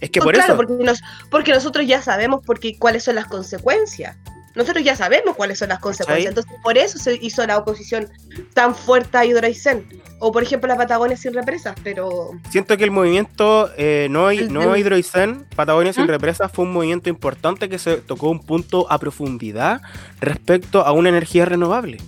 Es 0.00 0.10
que 0.10 0.20
Pues 0.20 0.24
por 0.26 0.34
claro, 0.34 0.52
eso. 0.54 0.56
porque, 0.56 0.84
nos- 0.84 1.02
porque 1.30 1.52
nosotros 1.52 1.86
ya 1.86 2.02
sabemos 2.02 2.40
porque, 2.44 2.76
cuáles 2.78 3.04
son 3.04 3.14
las 3.14 3.26
consecuencias. 3.26 4.16
Nosotros 4.54 4.82
ya 4.84 4.96
sabemos 4.96 5.36
cuáles 5.36 5.58
son 5.58 5.68
las 5.68 5.80
consecuencias. 5.80 6.30
Entonces, 6.30 6.50
por 6.62 6.78
eso 6.78 6.98
se 6.98 7.18
hizo 7.20 7.46
la 7.46 7.58
oposición 7.58 8.08
tan 8.54 8.74
fuerte 8.74 9.18
a 9.18 9.24
Hidroaicén. 9.26 9.86
O, 10.18 10.32
por 10.32 10.42
ejemplo, 10.42 10.66
la 10.66 10.76
Patagonia 10.78 11.14
sin 11.16 11.34
represas, 11.34 11.74
pero... 11.84 12.30
Siento 12.48 12.74
que 12.78 12.84
el 12.84 12.90
movimiento 12.90 13.70
eh, 13.76 14.08
no, 14.10 14.30
El 14.30 14.50
no 14.50 14.74
Hidroaicén, 14.74 15.44
Patagonia 15.54 15.92
sin 15.92 16.04
¿Mm? 16.04 16.08
represas, 16.08 16.50
fue 16.50 16.64
un 16.64 16.72
movimiento 16.72 17.10
importante 17.10 17.68
que 17.68 17.78
se 17.78 17.96
tocó 17.98 18.30
un 18.30 18.40
punto 18.40 18.90
a 18.90 18.98
profundidad 18.98 19.82
respecto 20.20 20.86
a 20.86 20.92
una 20.92 21.10
energía 21.10 21.44
renovable. 21.44 21.98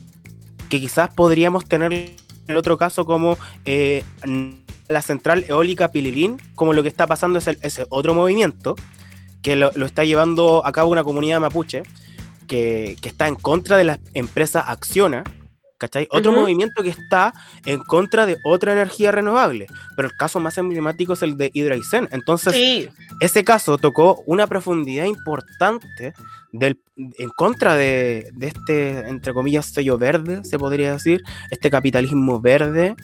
Que 0.71 0.81
quizás 0.81 1.11
podríamos 1.11 1.67
tener 1.67 1.93
en 1.93 2.17
el 2.47 2.57
otro 2.57 2.79
caso 2.79 3.05
como 3.05 3.37
eh, 3.67 4.05
la 4.89 5.03
central 5.03 5.45
eólica 5.49 5.91
Pililín, 5.91 6.41
como 6.55 6.73
lo 6.73 6.83
que 6.83 6.89
está 6.89 7.07
pasando 7.07 7.39
es 7.39 7.47
el- 7.47 7.59
ese 7.63 7.87
otro 7.91 8.15
movimiento 8.15 8.75
que 9.43 9.55
lo, 9.57 9.71
lo 9.75 9.87
está 9.87 10.05
llevando 10.05 10.65
a 10.67 10.73
cabo 10.73 10.91
una 10.91 11.05
comunidad 11.05 11.41
mapuche 11.41 11.83
que, 12.47 12.97
que 13.01 13.09
está 13.09 13.29
en 13.29 13.35
contra 13.37 13.77
de 13.77 13.85
la 13.85 13.99
empresa 14.15 14.61
Acciona. 14.61 15.25
¿Cachai? 15.77 16.09
Otro 16.11 16.33
Ujú. 16.33 16.41
movimiento 16.41 16.83
que 16.83 16.89
está 16.89 17.33
en 17.65 17.79
contra 17.79 18.27
de 18.27 18.37
otra 18.45 18.73
energía 18.73 19.13
renovable. 19.13 19.69
Pero 19.95 20.09
el 20.09 20.17
caso 20.17 20.41
más 20.41 20.59
emblemático 20.59 21.13
es 21.13 21.23
el 21.23 21.37
de 21.37 21.53
Hidroaicén. 21.55 22.09
Entonces, 22.11 22.53
Sí, 22.53 22.89
ese 23.21 23.45
caso 23.45 23.79
tocó 23.79 24.21
una 24.27 24.49
profundidad 24.49 25.05
importante 25.05 26.15
del, 26.51 26.81
en 26.97 27.29
contra 27.31 27.77
de, 27.77 28.29
de 28.33 28.49
este, 28.49 29.09
entre 29.09 29.33
comillas, 29.33 29.67
sello 29.67 29.99
verde, 29.99 30.43
se 30.43 30.59
podría 30.59 30.95
decir, 30.95 31.23
este 31.53 31.71
capitalismo 31.71 32.41
verde 32.41 32.97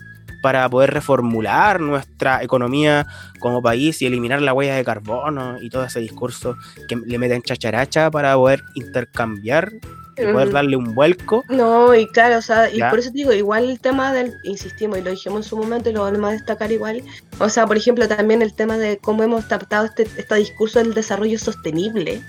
para 0.45 0.69
poder 0.69 0.93
reformular 0.93 1.81
nuestra 1.81 2.43
economía 2.43 3.07
como 3.39 3.63
país 3.63 4.03
y 4.03 4.07
eliminar 4.07 4.43
la 4.43 4.53
huella 4.53 4.75
de 4.77 4.85
carbono 4.85 5.57
y 5.59 5.71
todo 5.71 5.85
ese 5.85 6.01
discurso 6.01 6.59
que 6.87 6.97
le 6.97 7.19
meten 7.19 7.41
chacharacha 7.41 8.11
para 8.11 8.35
poder 8.35 8.63
intercambiar 8.75 9.73
y 10.19 10.27
poder 10.31 10.51
darle 10.51 10.77
un 10.77 10.95
vuelco. 10.95 11.45
No, 11.49 11.95
y 11.95 12.07
claro, 12.09 12.37
o 12.37 12.43
sea, 12.43 12.69
y 12.69 12.77
Ya. 12.77 12.91
por 12.91 12.99
eso 12.99 13.09
te 13.11 13.17
digo, 13.17 13.33
igual 13.33 13.71
el 13.71 13.81
tema 13.81 14.13
del, 14.13 14.35
insistimos, 14.43 14.99
y 14.99 15.01
lo 15.01 15.13
dijimos 15.13 15.39
en 15.39 15.49
su 15.49 15.57
momento 15.57 15.89
y 15.89 15.95
lo 15.95 16.03
volvemos 16.03 16.29
a 16.29 16.33
destacar 16.35 16.71
igual, 16.71 17.03
o 17.39 17.49
sea, 17.49 17.67
por 17.67 17.79
ejemplo, 17.79 18.07
también 18.07 18.43
el 18.43 18.53
tema 18.53 18.77
de 18.77 18.99
cómo 18.99 19.23
hemos 19.23 19.49
tratado 19.49 19.87
este, 19.87 20.07
este 20.19 20.35
discurso 20.35 20.79
del 20.79 20.93
desarrollo 20.93 21.39
sostenible, 21.39 22.21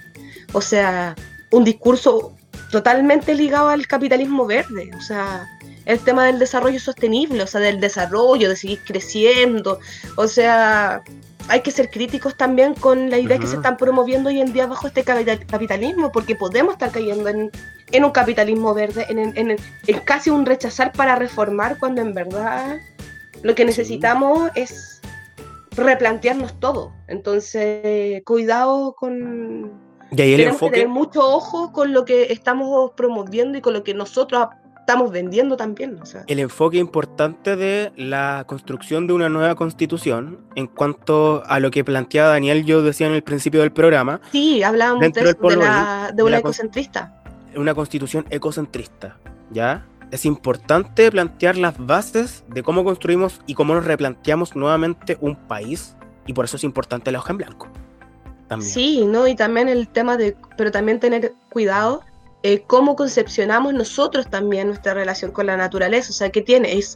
o 0.53 0.61
sea, 0.61 1.15
un 1.51 1.65
discurso 1.65 2.33
totalmente 2.71 3.35
ligado 3.35 3.67
al 3.67 3.85
capitalismo 3.87 4.45
verde, 4.45 4.89
o 4.97 5.01
sea, 5.01 5.45
el 5.85 5.99
tema 5.99 6.25
del 6.25 6.39
desarrollo 6.39 6.79
sostenible, 6.79 7.43
o 7.43 7.47
sea, 7.47 7.61
del 7.61 7.79
desarrollo, 7.79 8.49
de 8.49 8.55
seguir 8.55 8.79
creciendo, 8.85 9.79
o 10.17 10.27
sea, 10.27 11.03
hay 11.47 11.61
que 11.61 11.69
ser 11.71 11.91
críticos 11.91 12.35
también 12.35 12.73
con 12.73 13.11
las 13.11 13.19
ideas 13.19 13.39
que 13.39 13.45
se 13.47 13.55
están 13.57 13.77
promoviendo 13.77 14.29
hoy 14.29 14.41
en 14.41 14.51
día 14.51 14.65
bajo 14.65 14.87
este 14.87 15.03
capital- 15.03 15.45
capitalismo, 15.45 16.11
porque 16.11 16.35
podemos 16.35 16.73
estar 16.73 16.89
cayendo 16.91 17.29
en, 17.29 17.51
en 17.91 18.03
un 18.03 18.09
capitalismo 18.11 18.73
verde, 18.73 19.05
en, 19.09 19.19
en- 19.19 19.37
en- 19.37 19.57
en 19.85 19.99
casi 19.99 20.31
un 20.31 20.45
rechazar 20.45 20.91
para 20.91 21.15
reformar, 21.15 21.77
cuando 21.77 22.01
en 22.01 22.15
verdad 22.15 22.77
lo 23.43 23.53
que 23.53 23.63
necesitamos 23.63 24.49
es 24.55 25.01
replantearnos 25.75 26.59
todo. 26.59 26.93
Entonces, 27.07 28.23
cuidado 28.25 28.93
con... 28.95 29.71
Y 30.11 30.21
ahí 30.21 30.31
el 30.33 30.37
Tenemos 30.37 30.61
que 30.61 30.69
tener 30.69 30.87
mucho 30.87 31.19
ojo 31.29 31.71
con 31.73 31.93
lo 31.93 32.05
que 32.05 32.31
estamos 32.31 32.91
promoviendo 32.95 33.57
y 33.57 33.61
con 33.61 33.73
lo 33.73 33.83
que 33.83 33.93
nosotros 33.93 34.47
estamos 34.87 35.11
vendiendo 35.11 35.57
también. 35.57 35.99
O 36.01 36.05
sea. 36.05 36.23
el 36.27 36.39
enfoque 36.39 36.77
importante 36.77 37.55
de 37.55 37.91
la 37.97 38.43
construcción 38.45 39.07
de 39.07 39.13
una 39.13 39.29
nueva 39.29 39.55
constitución 39.55 40.39
en 40.55 40.67
cuanto 40.67 41.43
a 41.47 41.59
lo 41.59 41.71
que 41.71 41.83
planteaba 41.83 42.29
Daniel, 42.29 42.65
yo 42.65 42.83
decía 42.83 43.07
en 43.07 43.13
el 43.13 43.23
principio 43.23 43.61
del 43.61 43.71
programa, 43.71 44.21
Sí, 44.31 44.61
hablábamos 44.61 45.01
de, 45.01 45.09
de, 45.09 45.55
la- 45.57 46.07
de 46.11 46.15
de 46.17 46.23
una 46.23 46.31
la 46.31 46.37
cons- 46.37 46.39
ecocentrista. 46.41 47.21
una 47.55 47.73
constitución 47.73 48.25
ecocentrista, 48.29 49.17
¿ya? 49.51 49.85
Es 50.11 50.23
importante 50.25 51.09
plantear 51.11 51.57
las 51.57 51.83
bases 51.83 52.43
de 52.47 52.61
cómo 52.61 52.83
construimos 52.83 53.41
y 53.47 53.55
cómo 53.55 53.73
nos 53.73 53.85
replanteamos 53.85 54.55
nuevamente 54.55 55.17
un 55.19 55.35
país, 55.35 55.95
y 56.27 56.33
por 56.33 56.45
eso 56.45 56.57
es 56.57 56.63
importante 56.63 57.11
la 57.11 57.19
hoja 57.19 57.31
en 57.31 57.37
blanco. 57.37 57.67
También. 58.47 58.71
Sí, 58.71 59.03
¿no? 59.07 59.27
Y 59.27 59.35
también 59.35 59.67
el 59.67 59.87
tema 59.87 60.15
de, 60.15 60.37
pero 60.57 60.69
también 60.71 60.99
tener 60.99 61.33
cuidado 61.49 62.03
eh, 62.47 62.63
cómo 62.67 62.95
concepcionamos 62.95 63.73
nosotros 63.73 64.29
también 64.29 64.67
nuestra 64.67 64.93
relación 64.93 65.31
con 65.31 65.47
la 65.47 65.57
naturaleza. 65.57 66.11
O 66.11 66.13
sea, 66.13 66.29
¿qué 66.29 66.43
tiene? 66.43 66.77
Es 66.77 66.95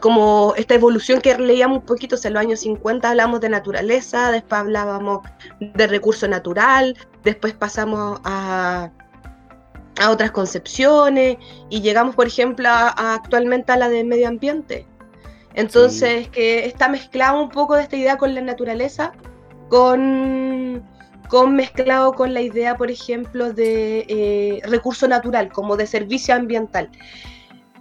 como 0.00 0.54
esta 0.56 0.74
evolución 0.74 1.20
que 1.20 1.36
leíamos 1.36 1.78
un 1.78 1.84
poquito, 1.84 2.14
o 2.14 2.18
sea, 2.18 2.28
en 2.28 2.34
los 2.34 2.40
años 2.42 2.60
50 2.60 3.10
hablamos 3.10 3.40
de 3.40 3.48
naturaleza, 3.48 4.30
después 4.30 4.60
hablábamos 4.60 5.26
de 5.58 5.88
recurso 5.88 6.28
natural, 6.28 6.96
después 7.24 7.54
pasamos 7.54 8.20
a, 8.22 8.92
a 10.00 10.10
otras 10.10 10.30
concepciones 10.30 11.38
y 11.70 11.80
llegamos, 11.80 12.14
por 12.14 12.28
ejemplo, 12.28 12.68
a, 12.68 12.90
a 12.90 13.14
actualmente 13.14 13.72
a 13.72 13.76
la 13.76 13.88
de 13.88 14.04
medio 14.04 14.28
ambiente. 14.28 14.86
Entonces, 15.54 16.28
que 16.28 16.66
está 16.66 16.88
mezclado 16.88 17.42
un 17.42 17.48
poco 17.48 17.74
de 17.74 17.82
esta 17.82 17.96
idea 17.96 18.16
con 18.16 18.32
la 18.32 18.42
naturaleza, 18.42 19.10
con, 19.68 20.84
con 21.28 21.54
mezclado 21.56 22.12
con 22.12 22.34
la 22.34 22.40
idea, 22.42 22.76
por 22.76 22.90
ejemplo, 22.90 23.52
de 23.52 24.04
eh, 24.08 24.60
recurso 24.66 25.08
natural, 25.08 25.50
como 25.52 25.76
de 25.76 25.86
servicio 25.86 26.34
ambiental. 26.34 26.90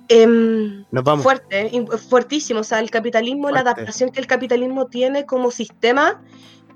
Em, 0.09 0.83
Nos 0.91 1.03
vamos. 1.03 1.23
fuerte, 1.23 1.61
eh, 1.67 1.69
im- 1.71 1.87
fuertísimo. 1.97 2.59
O 2.59 2.63
sea, 2.63 2.79
el 2.79 2.89
capitalismo, 2.91 3.49
la 3.51 3.61
adaptación 3.61 4.11
que 4.11 4.19
el 4.19 4.27
capitalismo 4.27 4.87
tiene 4.87 5.25
como 5.25 5.49
sistema 5.51 6.21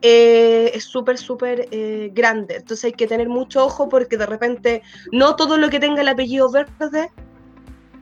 eh, 0.01 0.71
es 0.73 0.83
súper, 0.85 1.17
súper 1.17 1.67
eh, 1.71 2.11
grande. 2.13 2.55
Entonces 2.57 2.85
hay 2.85 2.91
que 2.93 3.07
tener 3.07 3.27
mucho 3.29 3.65
ojo 3.65 3.89
porque 3.89 4.15
de 4.17 4.25
repente 4.27 4.81
no 5.11 5.35
todo 5.35 5.57
lo 5.57 5.69
que 5.69 5.79
tenga 5.79 6.01
el 6.01 6.07
apellido 6.07 6.49
verde 6.51 7.11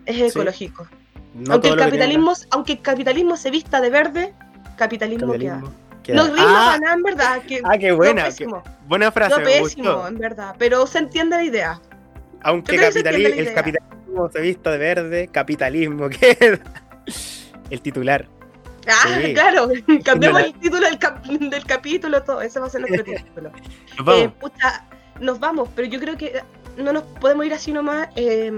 es 0.05 0.15
Sí. 0.17 0.23
ecológico. 0.39 0.87
No 1.33 1.53
aunque, 1.53 1.69
el 1.69 1.77
capitalismo, 1.77 2.33
aunque 2.51 2.73
el 2.73 2.81
capitalismo 2.81 3.35
se 3.37 3.49
vista 3.49 3.81
de 3.81 3.89
verde, 3.89 4.33
capitalismo, 4.77 5.27
capitalismo 5.27 5.67
queda. 5.69 5.84
No 6.13 6.25
rima 6.25 6.73
ah, 6.75 6.93
en 6.93 7.03
verdad. 7.03 7.41
Que, 7.47 7.61
ah, 7.63 7.77
qué 7.77 7.91
buena. 7.91 8.29
qué- 8.29 8.47
buena 8.87 9.11
frase. 9.11 9.37
me 9.39 9.43
pésimo, 9.45 9.91
gustó. 9.93 10.07
en 10.07 10.17
verdad. 10.17 10.55
Pero 10.59 10.85
se 10.87 10.99
entiende 10.99 11.35
la 11.37 11.43
idea. 11.43 11.81
Aunque 12.41 12.77
capitali- 12.77 13.23
la 13.23 13.29
el 13.29 13.39
idea. 13.39 13.53
capitalismo 13.53 14.29
se 14.31 14.41
vista 14.41 14.71
de 14.71 14.77
verde, 14.77 15.27
capitalismo 15.31 16.09
queda. 16.09 16.59
El 17.69 17.81
titular. 17.81 18.27
Ah, 18.87 19.17
Sí. 19.23 19.33
claro, 19.33 19.69
cambiamos 20.03 20.41
el 20.43 20.53
título 20.53 20.85
del, 20.85 20.99
cap- 20.99 21.25
del 21.25 21.65
capítulo, 21.65 22.21
todo, 22.23 22.41
ese 22.41 22.59
va 22.59 22.67
a 22.67 22.69
ser 22.69 22.81
nuestro 22.81 23.03
título. 23.03 23.51
Nos 23.97 24.05
vamos. 24.05 24.21
Eh, 24.23 24.31
nos 25.19 25.39
vamos, 25.39 25.69
pero 25.75 25.87
yo 25.87 25.99
creo 25.99 26.17
que 26.17 26.41
no 26.77 26.93
nos 26.93 27.03
podemos 27.03 27.45
ir 27.45 27.53
así 27.53 27.71
nomás. 27.71 28.09
eh, 28.15 28.51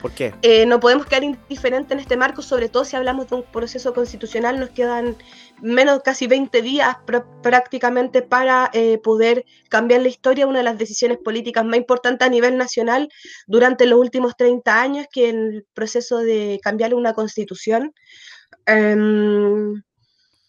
¿Por 0.00 0.12
qué? 0.12 0.34
eh, 0.42 0.66
no 0.66 0.78
podemos 0.78 1.06
quedar 1.06 1.24
indiferentes 1.24 1.90
en 1.90 1.98
este 1.98 2.16
marco, 2.16 2.42
sobre 2.42 2.68
todo 2.68 2.84
si 2.84 2.94
hablamos 2.94 3.28
de 3.28 3.36
un 3.36 3.42
proceso 3.42 3.94
constitucional, 3.94 4.60
nos 4.60 4.68
quedan 4.70 5.16
menos 5.62 6.00
casi 6.02 6.26
20 6.26 6.62
días 6.62 6.96
pr- 7.06 7.24
prácticamente 7.42 8.22
para 8.22 8.70
eh, 8.72 8.98
poder 8.98 9.44
cambiar 9.68 10.02
la 10.02 10.08
historia, 10.08 10.46
una 10.46 10.58
de 10.58 10.64
las 10.64 10.78
decisiones 10.78 11.18
políticas 11.18 11.64
más 11.64 11.76
importantes 11.78 12.26
a 12.26 12.30
nivel 12.30 12.56
nacional 12.58 13.08
durante 13.46 13.86
los 13.86 13.98
últimos 13.98 14.36
30 14.36 14.80
años, 14.80 15.06
que 15.12 15.28
en 15.30 15.36
el 15.54 15.66
proceso 15.74 16.18
de 16.18 16.60
cambiar 16.62 16.94
una 16.94 17.14
constitución. 17.14 17.92
Em, 18.66 19.82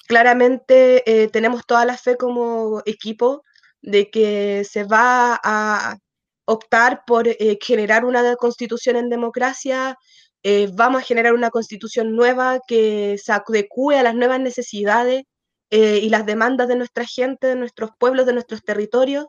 claramente 0.08 1.04
eh, 1.24 1.28
tenemos 1.30 1.66
toda 1.66 1.86
la 1.86 1.98
fe 1.98 2.18
como 2.18 2.82
equipo 2.86 3.44
de 3.82 4.10
que 4.10 4.64
se 4.70 4.84
va 4.84 5.40
a 5.44 5.98
optar 6.46 7.04
por 7.06 7.28
eh, 7.28 7.58
generar 7.62 8.06
una 8.06 8.36
constitución 8.38 8.96
en 8.96 9.10
democracia, 9.10 9.98
eh, 10.44 10.70
vamos 10.74 11.02
a 11.02 11.06
generar 11.06 11.34
una 11.34 11.50
constitución 11.50 12.16
nueva 12.16 12.60
que 12.68 13.18
se 13.18 13.32
adecue 13.32 13.98
a 13.98 14.04
las 14.04 14.16
nuevas 14.16 14.40
necesidades 14.40 15.24
eh, 15.70 16.00
y 16.02 16.10
las 16.10 16.26
demandas 16.26 16.68
de 16.68 16.76
nuestra 16.76 17.06
gente, 17.06 17.48
de 17.48 17.56
nuestros 17.56 17.92
pueblos, 17.98 18.26
de 18.26 18.34
nuestros 18.34 18.64
territorios. 18.64 19.26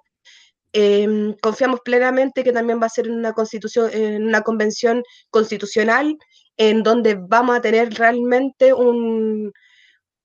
Em, 0.72 1.34
confiamos 1.40 1.80
plenamente 1.80 2.44
que 2.44 2.52
también 2.52 2.80
va 2.80 2.86
a 2.86 2.90
ser 2.90 3.10
una 3.10 3.32
constitución, 3.32 3.90
una 4.22 4.42
convención 4.42 5.02
constitucional 5.30 6.16
en 6.58 6.82
donde 6.82 7.14
vamos 7.14 7.56
a 7.56 7.60
tener 7.62 7.94
realmente 7.94 8.74
un, 8.74 9.52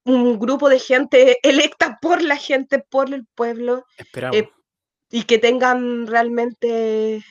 un 0.05 0.39
grupo 0.39 0.69
de 0.69 0.79
gente 0.79 1.37
electa 1.43 1.97
por 2.01 2.21
la 2.21 2.35
gente, 2.35 2.79
por 2.79 3.13
el 3.13 3.25
pueblo, 3.25 3.85
Esperamos. 3.97 4.49
y 5.09 5.23
que 5.23 5.37
tengan 5.37 6.07
realmente 6.07 7.23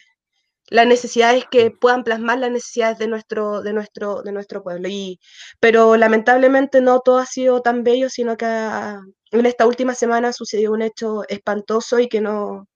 las 0.73 0.87
necesidades 0.87 1.45
que 1.51 1.71
puedan 1.71 2.03
plasmar 2.03 2.39
las 2.39 2.51
necesidades 2.51 2.97
de 2.97 3.07
nuestro, 3.07 3.61
de 3.61 3.75
nuestro, 3.75 4.23
de 4.23 4.33
nuestro 4.33 4.63
pueblo. 4.63 4.89
Y, 4.89 5.21
pero 5.61 5.99
lamentablemente 5.99 6.81
no 6.81 7.01
todo 7.01 7.19
ha 7.19 7.27
sido 7.27 7.61
tan 7.61 7.85
bello, 7.85 8.09
sino 8.09 8.39
que 8.39 8.47
ah, 8.47 9.01
en 9.33 9.45
esta 9.47 9.67
última 9.67 9.95
semana 9.95 10.33
sucedió 10.33 10.73
un 10.73 10.81
hecho 10.81 11.29
espantoso 11.29 11.99
y 11.99 12.09
que 12.09 12.23
no, 12.23 12.69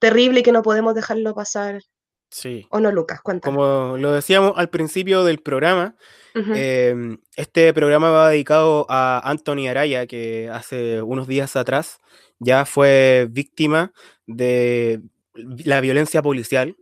terrible 0.00 0.40
y 0.40 0.42
que 0.42 0.50
no 0.50 0.62
podemos 0.62 0.96
dejarlo 0.96 1.32
pasar. 1.32 1.80
sí. 2.28 2.66
¿O 2.70 2.80
no, 2.80 2.90
Lucas? 2.90 3.20
Cuéntame. 3.22 3.56
Como 3.56 3.98
lo 3.98 4.10
decíamos 4.10 4.54
al 4.56 4.68
principio 4.68 5.22
del 5.22 5.38
programa, 5.38 5.94
eh, 6.34 7.16
este 7.36 7.72
programa 7.72 8.10
va 8.10 8.30
dedicado 8.30 8.84
a 8.88 9.20
Anthony 9.30 9.68
Araya, 9.68 10.08
que 10.08 10.50
hace 10.52 11.02
unos 11.02 11.28
días 11.28 11.54
atrás 11.54 12.00
ya 12.40 12.66
fue 12.66 13.28
víctima 13.30 13.92
de 14.26 15.00
la 15.34 15.80
violencia 15.80 16.20
policial, 16.20 16.76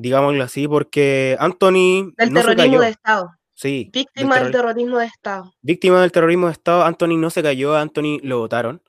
digámoslo 0.00 0.42
así, 0.44 0.66
porque 0.68 1.36
Anthony 1.38 2.12
Del 2.16 2.32
no 2.32 2.40
se 2.40 2.46
terrorismo 2.46 2.56
cayó. 2.56 2.80
de 2.80 2.88
Estado. 2.88 3.30
Sí, 3.54 3.90
Víctima 3.92 4.36
del 4.36 4.52
terror- 4.52 4.52
terrorismo 4.72 4.98
de 4.98 5.06
Estado. 5.06 5.52
víctima 5.62 6.00
del 6.00 6.12
terrorismo 6.12 6.46
de 6.46 6.52
Estado, 6.52 6.84
Anthony 6.84 7.16
no 7.18 7.28
se 7.30 7.42
cayó, 7.42 7.76
Anthony 7.76 8.18
lo 8.22 8.38
votaron, 8.38 8.82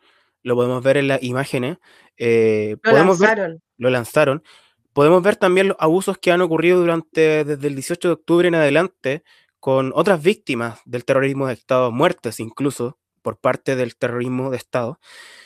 lo 0.44 0.56
podemos 0.56 0.84
ver 0.84 0.98
en 0.98 1.08
las 1.08 1.24
imágenes, 1.24 1.78
eh, 2.18 2.76
Lo 2.84 2.92
podemos 2.92 3.18
ver 3.20 3.30
lanzaron. 3.30 3.62
lo 3.78 3.90
lanzaron. 3.90 4.44
Podemos 4.94 5.24
ver 5.24 5.36
también 5.38 5.70
los 5.70 5.78
abusos 5.80 6.18
que 6.18 6.32
han 6.32 6.42
ocurrido 6.42 6.80
durante 6.80 7.44
desde 7.46 7.68
el 7.68 7.76
18 7.76 8.08
de 8.10 8.14
octubre 8.14 8.48
en 8.48 8.56
adelante 8.56 9.24
con 9.60 9.92
otras 9.96 10.22
víctimas 10.22 10.80
del 10.86 11.04
terrorismo 11.06 11.48
de 11.48 11.54
Estado, 11.54 11.92
muertes 11.92 12.40
incluso 12.40 12.98
por 13.22 13.38
parte 13.38 13.76
del 13.76 13.96
terrorismo 13.96 14.50
de 14.52 14.58
Estado. 14.58 15.00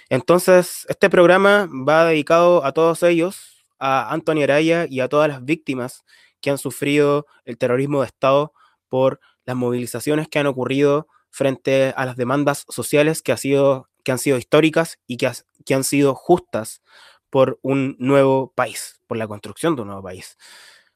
Entonces, 0.09 0.86
este 0.89 1.09
programa 1.09 1.68
va 1.88 2.05
dedicado 2.05 2.64
a 2.66 2.72
todos 2.72 3.03
ellos, 3.03 3.53
a 3.84 4.13
Anthony 4.13 4.43
Araya 4.43 4.86
y 4.89 5.01
a 5.01 5.09
todas 5.09 5.27
las 5.27 5.43
víctimas 5.43 6.05
que 6.39 6.49
han 6.49 6.57
sufrido 6.57 7.27
el 7.43 7.57
terrorismo 7.57 7.99
de 7.99 8.07
Estado 8.07 8.53
por 8.88 9.19
las 9.43 9.57
movilizaciones 9.57 10.29
que 10.29 10.39
han 10.39 10.47
ocurrido 10.47 11.07
frente 11.29 11.93
a 11.97 12.05
las 12.05 12.15
demandas 12.15 12.65
sociales 12.69 13.21
que, 13.21 13.34
ha 13.34 13.38
sido, 13.38 13.89
que 14.05 14.13
han 14.13 14.19
sido 14.19 14.38
históricas 14.38 14.99
y 15.05 15.17
que, 15.17 15.27
han 15.73 15.84
sido 15.84 16.15
justas 16.15 16.81
por 17.29 17.59
un 17.61 17.97
nuevo 17.99 18.53
país, 18.55 19.01
por 19.05 19.17
la 19.17 19.27
construcción 19.27 19.75
de 19.75 19.81
un 19.81 19.89
nuevo 19.89 20.03
país. 20.03 20.38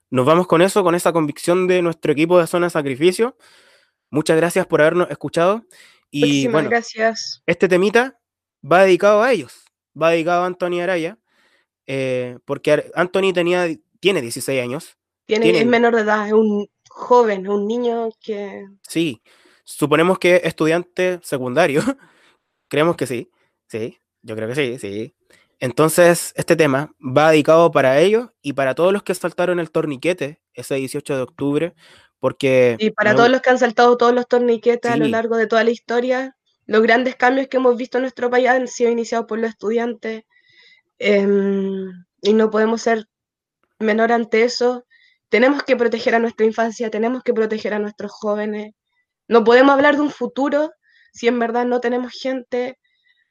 Nos 0.09 0.25
vamos 0.25 0.47
con 0.47 0.61
eso, 0.61 0.81
con 0.81 0.95
esa 0.95 1.11
convicción 1.11 1.67
de 1.67 1.81
nuestro 1.81 2.13
equipo 2.13 2.39
de 2.39 2.47
Zona 2.47 2.67
de 2.67 2.69
Sacrificio. 2.69 3.35
Muchas 4.11 4.37
gracias 4.37 4.65
por 4.65 4.79
habernos 4.79 5.09
escuchado. 5.09 5.65
Y 6.09 6.21
Muchísimas 6.21 6.53
bueno, 6.53 6.69
gracias. 6.69 7.43
este 7.45 7.67
temita 7.67 8.17
va 8.63 8.83
dedicado 8.83 9.23
a 9.23 9.33
ellos, 9.33 9.65
va 10.01 10.11
dedicado 10.11 10.43
a 10.43 10.45
Anthony 10.45 10.79
Araya, 10.81 11.17
eh, 11.87 12.37
porque 12.45 12.91
Anthony 12.93 13.33
tenía, 13.33 13.67
tiene 13.99 14.21
16 14.21 14.61
años, 14.61 14.97
Tiene, 15.25 15.47
es 15.47 15.51
tienen- 15.53 15.69
menor 15.69 15.95
de 15.95 16.01
edad, 16.01 16.27
es 16.27 16.33
un 16.33 16.69
joven, 16.89 17.47
un 17.47 17.67
niño 17.67 18.09
que 18.19 18.65
sí, 18.81 19.21
suponemos 19.63 20.19
que 20.19 20.35
es 20.37 20.43
estudiante 20.45 21.19
secundario, 21.23 21.81
creemos 22.69 22.95
que 22.95 23.07
sí, 23.07 23.29
sí, 23.67 23.97
yo 24.21 24.35
creo 24.35 24.47
que 24.49 24.55
sí, 24.55 24.79
sí. 24.79 25.13
Entonces, 25.59 26.33
este 26.35 26.55
tema 26.55 26.93
va 26.99 27.31
dedicado 27.31 27.71
para 27.71 27.99
ellos 27.99 28.29
y 28.43 28.53
para 28.53 28.75
todos 28.75 28.93
los 28.93 29.01
que 29.01 29.15
saltaron 29.15 29.59
el 29.59 29.71
torniquete 29.71 30.39
ese 30.53 30.75
18 30.75 31.15
de 31.15 31.21
octubre, 31.23 31.73
porque... 32.19 32.75
Y 32.79 32.91
para 32.91 33.11
me 33.11 33.17
todos 33.17 33.29
los 33.31 33.41
que 33.41 33.49
han 33.49 33.57
saltado 33.57 33.97
todos 33.97 34.13
los 34.13 34.27
torniquetes 34.27 34.91
a 34.91 34.97
lo 34.97 35.05
Sí. 35.05 35.11
largo 35.11 35.35
de 35.35 35.47
toda 35.47 35.63
la 35.63 35.71
historia, 35.71 36.37
los 36.67 36.83
grandes 36.83 37.15
cambios 37.15 37.47
que 37.47 37.57
hemos 37.57 37.75
visto 37.75 37.97
en 37.97 38.03
nuestro 38.03 38.29
país 38.29 38.47
han 38.49 38.67
sido 38.67 38.91
iniciados 38.91 39.25
por 39.25 39.39
los 39.39 39.49
estudiantes 39.49 40.23
em, 40.99 42.05
y 42.21 42.33
no 42.33 42.49
podemos 42.49 42.81
ser 42.81 43.05
menor 43.79 44.11
ante 44.11 44.43
eso. 44.43 44.85
Tenemos 45.29 45.63
que 45.63 45.75
proteger 45.75 46.15
a 46.15 46.19
nuestra 46.19 46.45
infancia, 46.45 46.89
tenemos 46.89 47.23
que 47.23 47.33
proteger 47.33 47.73
a 47.73 47.79
nuestros 47.79 48.11
jóvenes. 48.11 48.73
No 49.27 49.43
podemos 49.43 49.73
hablar 49.73 49.95
de 49.95 50.01
un 50.01 50.11
futuro 50.11 50.71
si 51.13 51.27
en 51.27 51.39
verdad 51.39 51.65
no 51.65 51.79
tenemos 51.81 52.13
gente 52.13 52.79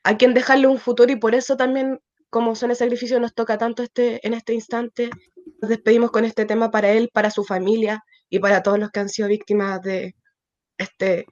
a 0.02 0.16
quien 0.16 0.34
dejarle 0.34 0.66
un 0.66 0.78
futuro 0.78 1.10
y 1.10 1.16
por 1.16 1.34
eso 1.34 1.56
también, 1.56 2.00
como 2.30 2.54
son 2.54 2.70
el 2.70 2.76
sacrificio, 2.76 3.18
nos 3.20 3.34
toca 3.34 3.58
tanto 3.58 3.82
este, 3.82 4.24
en 4.26 4.34
este 4.34 4.54
instante. 4.54 5.10
Nos 5.60 5.68
despedimos 5.68 6.10
con 6.10 6.24
este 6.24 6.44
tema 6.44 6.70
para 6.70 6.90
él, 6.90 7.10
para 7.12 7.30
su 7.30 7.44
familia 7.44 8.04
y 8.28 8.38
para 8.38 8.62
todos 8.62 8.78
los 8.78 8.90
que 8.90 9.00
han 9.00 9.08
sido 9.08 9.28
víctimas 9.28 9.80
de 9.82 10.14
este 10.78 11.26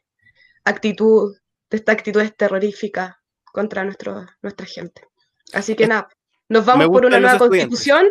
actitud, 0.65 1.37
de 1.71 1.77
esta 1.77 1.93
actitud 1.93 2.23
terrorífica 2.37 3.21
contra 3.45 3.85
nuestro, 3.85 4.27
nuestra 4.43 4.67
gente. 4.67 5.03
Así 5.53 5.77
que 5.77 5.87
nada, 5.87 6.09
nos 6.49 6.65
vamos 6.65 6.87
por 6.89 7.05
una 7.07 7.19
nueva 7.21 7.39
constitución, 7.39 8.09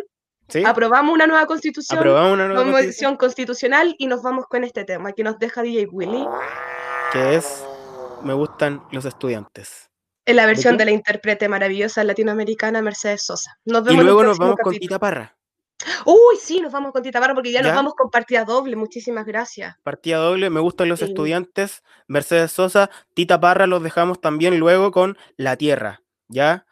¿sí? 0.48 0.62
aprobamos 0.64 1.14
una 1.14 1.26
nueva 1.26 1.46
constitución, 1.46 1.98
Aprobamos 1.98 2.32
una 2.32 2.48
nueva 2.48 2.64
constitución, 2.64 3.16
constitucional 3.16 3.94
y 3.98 4.06
nos 4.06 4.22
vamos 4.22 4.46
con 4.46 4.64
este 4.64 4.84
tema 4.84 5.12
que 5.12 5.22
nos 5.24 5.38
deja 5.38 5.62
DJ 5.62 5.86
Willy 5.90 6.26
que 7.12 7.36
es 7.36 7.64
Me 8.22 8.32
gustan 8.34 8.82
los 8.90 9.04
estudiantes. 9.04 9.90
en 10.26 10.36
la 10.36 10.46
versión 10.46 10.76
de 10.78 10.84
la 10.86 10.90
intérprete 10.90 11.48
maravillosa 11.48 12.02
latinoamericana 12.04 12.80
Mercedes 12.82 13.24
Sosa. 13.24 13.58
Nos 13.64 13.82
Y 13.82 13.84
vemos 13.88 13.92
en 13.94 13.98
un 14.00 14.06
luego 14.06 14.22
nos 14.24 14.38
vamos 14.38 14.56
con. 14.62 14.74
Tita 14.74 14.98
Parra. 14.98 15.36
Uy, 16.06 16.36
sí, 16.40 16.60
nos 16.62 16.72
vamos 16.72 16.92
con 16.92 17.02
Tita 17.02 17.20
Barra 17.20 17.34
porque 17.34 17.52
ya, 17.52 17.60
¿Ya? 17.60 17.66
nos 17.66 17.74
vamos 17.76 17.94
con 17.94 18.08
partida 18.10 18.44
doble. 18.44 18.74
Muchísimas 18.76 19.26
gracias. 19.26 19.76
Partida 19.82 20.16
doble, 20.18 20.48
me 20.48 20.60
gustan 20.60 20.88
los 20.88 21.00
Sí. 21.00 21.04
estudiantes. 21.06 21.82
Mercedes 22.08 22.52
Sosa, 22.52 22.88
Tita 23.12 23.38
Parra 23.38 23.66
los 23.66 23.82
dejamos 23.82 24.20
también 24.20 24.58
luego 24.58 24.90
con 24.92 25.18
La 25.36 25.56
Tierra, 25.56 26.00
¿ya? 26.28 26.64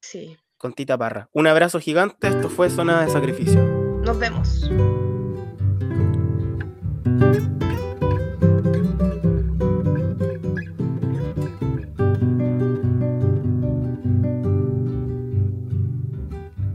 Sí, 0.00 0.36
Con 0.66 0.72
Tita 0.72 0.98
Parra. 0.98 1.28
Un 1.32 1.46
abrazo 1.46 1.78
gigante, 1.78 2.26
esto 2.26 2.48
fue 2.48 2.70
Zona 2.70 3.02
de 3.02 3.08
Sacrificio. 3.08 3.62
nos 4.02 4.18
vemos. 4.18 4.68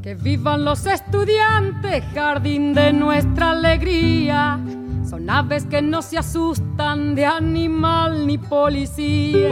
Que 0.02 0.16
vivan 0.16 0.64
los 0.64 0.86
estudiantes, 0.86 2.06
jardín 2.14 2.74
de 2.74 2.94
nuestra 2.94 3.52
alegría. 3.52 4.58
Son 5.04 5.30
aves 5.30 5.66
que 5.66 5.82
no 5.82 6.02
se 6.02 6.18
asustan 6.18 7.14
de 7.14 7.26
animal 7.26 8.26
ni 8.26 8.38
policía. 8.38 9.50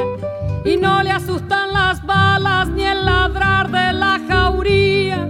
Y 0.66 0.78
no 0.78 1.02
le 1.04 1.12
asustan 1.12 1.74
las 1.74 2.06
balas 2.06 2.68
ni 2.70 2.84
el 2.84 3.06
ladrar 3.06 3.72
de 3.72 3.94
la 3.94 4.20
jauría. 4.28 5.30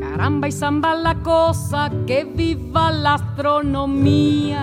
Caramba 0.00 0.48
y 0.48 0.52
zamba 0.52 0.94
la 0.94 1.14
cosa, 1.16 1.90
que 2.06 2.24
viva 2.24 2.90
la 2.90 3.14
astronomía. 3.14 4.62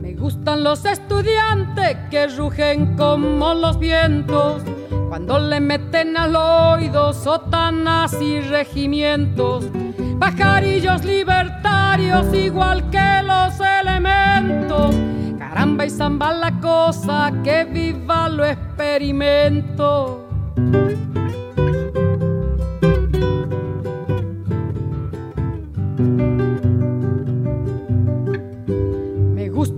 Me 0.00 0.14
gustan 0.14 0.64
los 0.64 0.84
estudiantes 0.84 1.96
que 2.10 2.28
rugen 2.28 2.96
como 2.96 3.54
los 3.54 3.78
vientos 3.78 4.62
cuando 5.08 5.38
le 5.38 5.58
meten 5.58 6.16
al 6.16 6.36
oído 6.36 7.12
sotanas 7.12 8.20
y 8.20 8.40
regimientos. 8.40 9.66
Pajarillos 10.20 11.04
libertarios 11.04 12.32
igual 12.34 12.90
que 12.90 13.22
los 13.22 13.54
elementos. 13.60 14.94
Caramba 15.48 15.86
y 15.86 15.90
zamba 15.90 16.30
la 16.34 16.60
cosa, 16.60 17.32
que 17.42 17.64
viva 17.64 18.28
lo 18.28 18.44
experimento. 18.44 20.28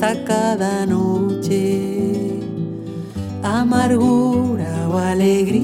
Incerteza 0.00 0.24
cada 0.24 0.86
noche, 0.86 2.40
amargura 3.42 4.88
o 4.88 4.96
alegría, 4.96 5.60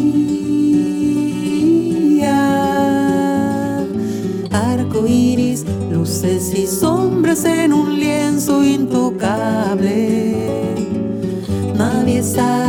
arco 4.52 5.06
iris, 5.06 5.64
luces 5.90 6.52
y 6.54 6.66
sombras 6.66 7.44
en 7.44 7.72
un 7.72 7.98
lienzo 7.98 8.62
intocable. 8.62 10.34
Nadie 11.74 12.22
sabe 12.22 12.65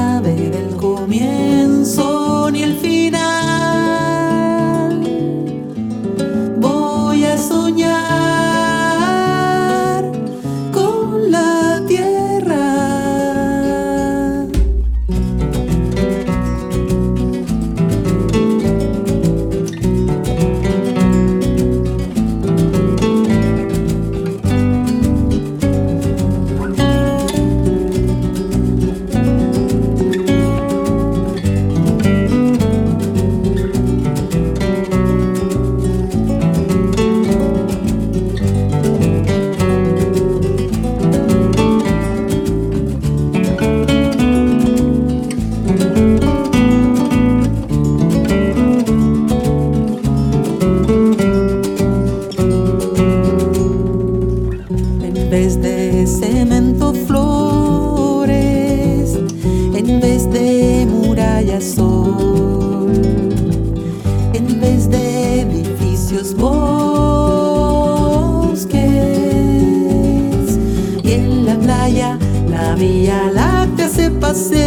você. 74.38 74.67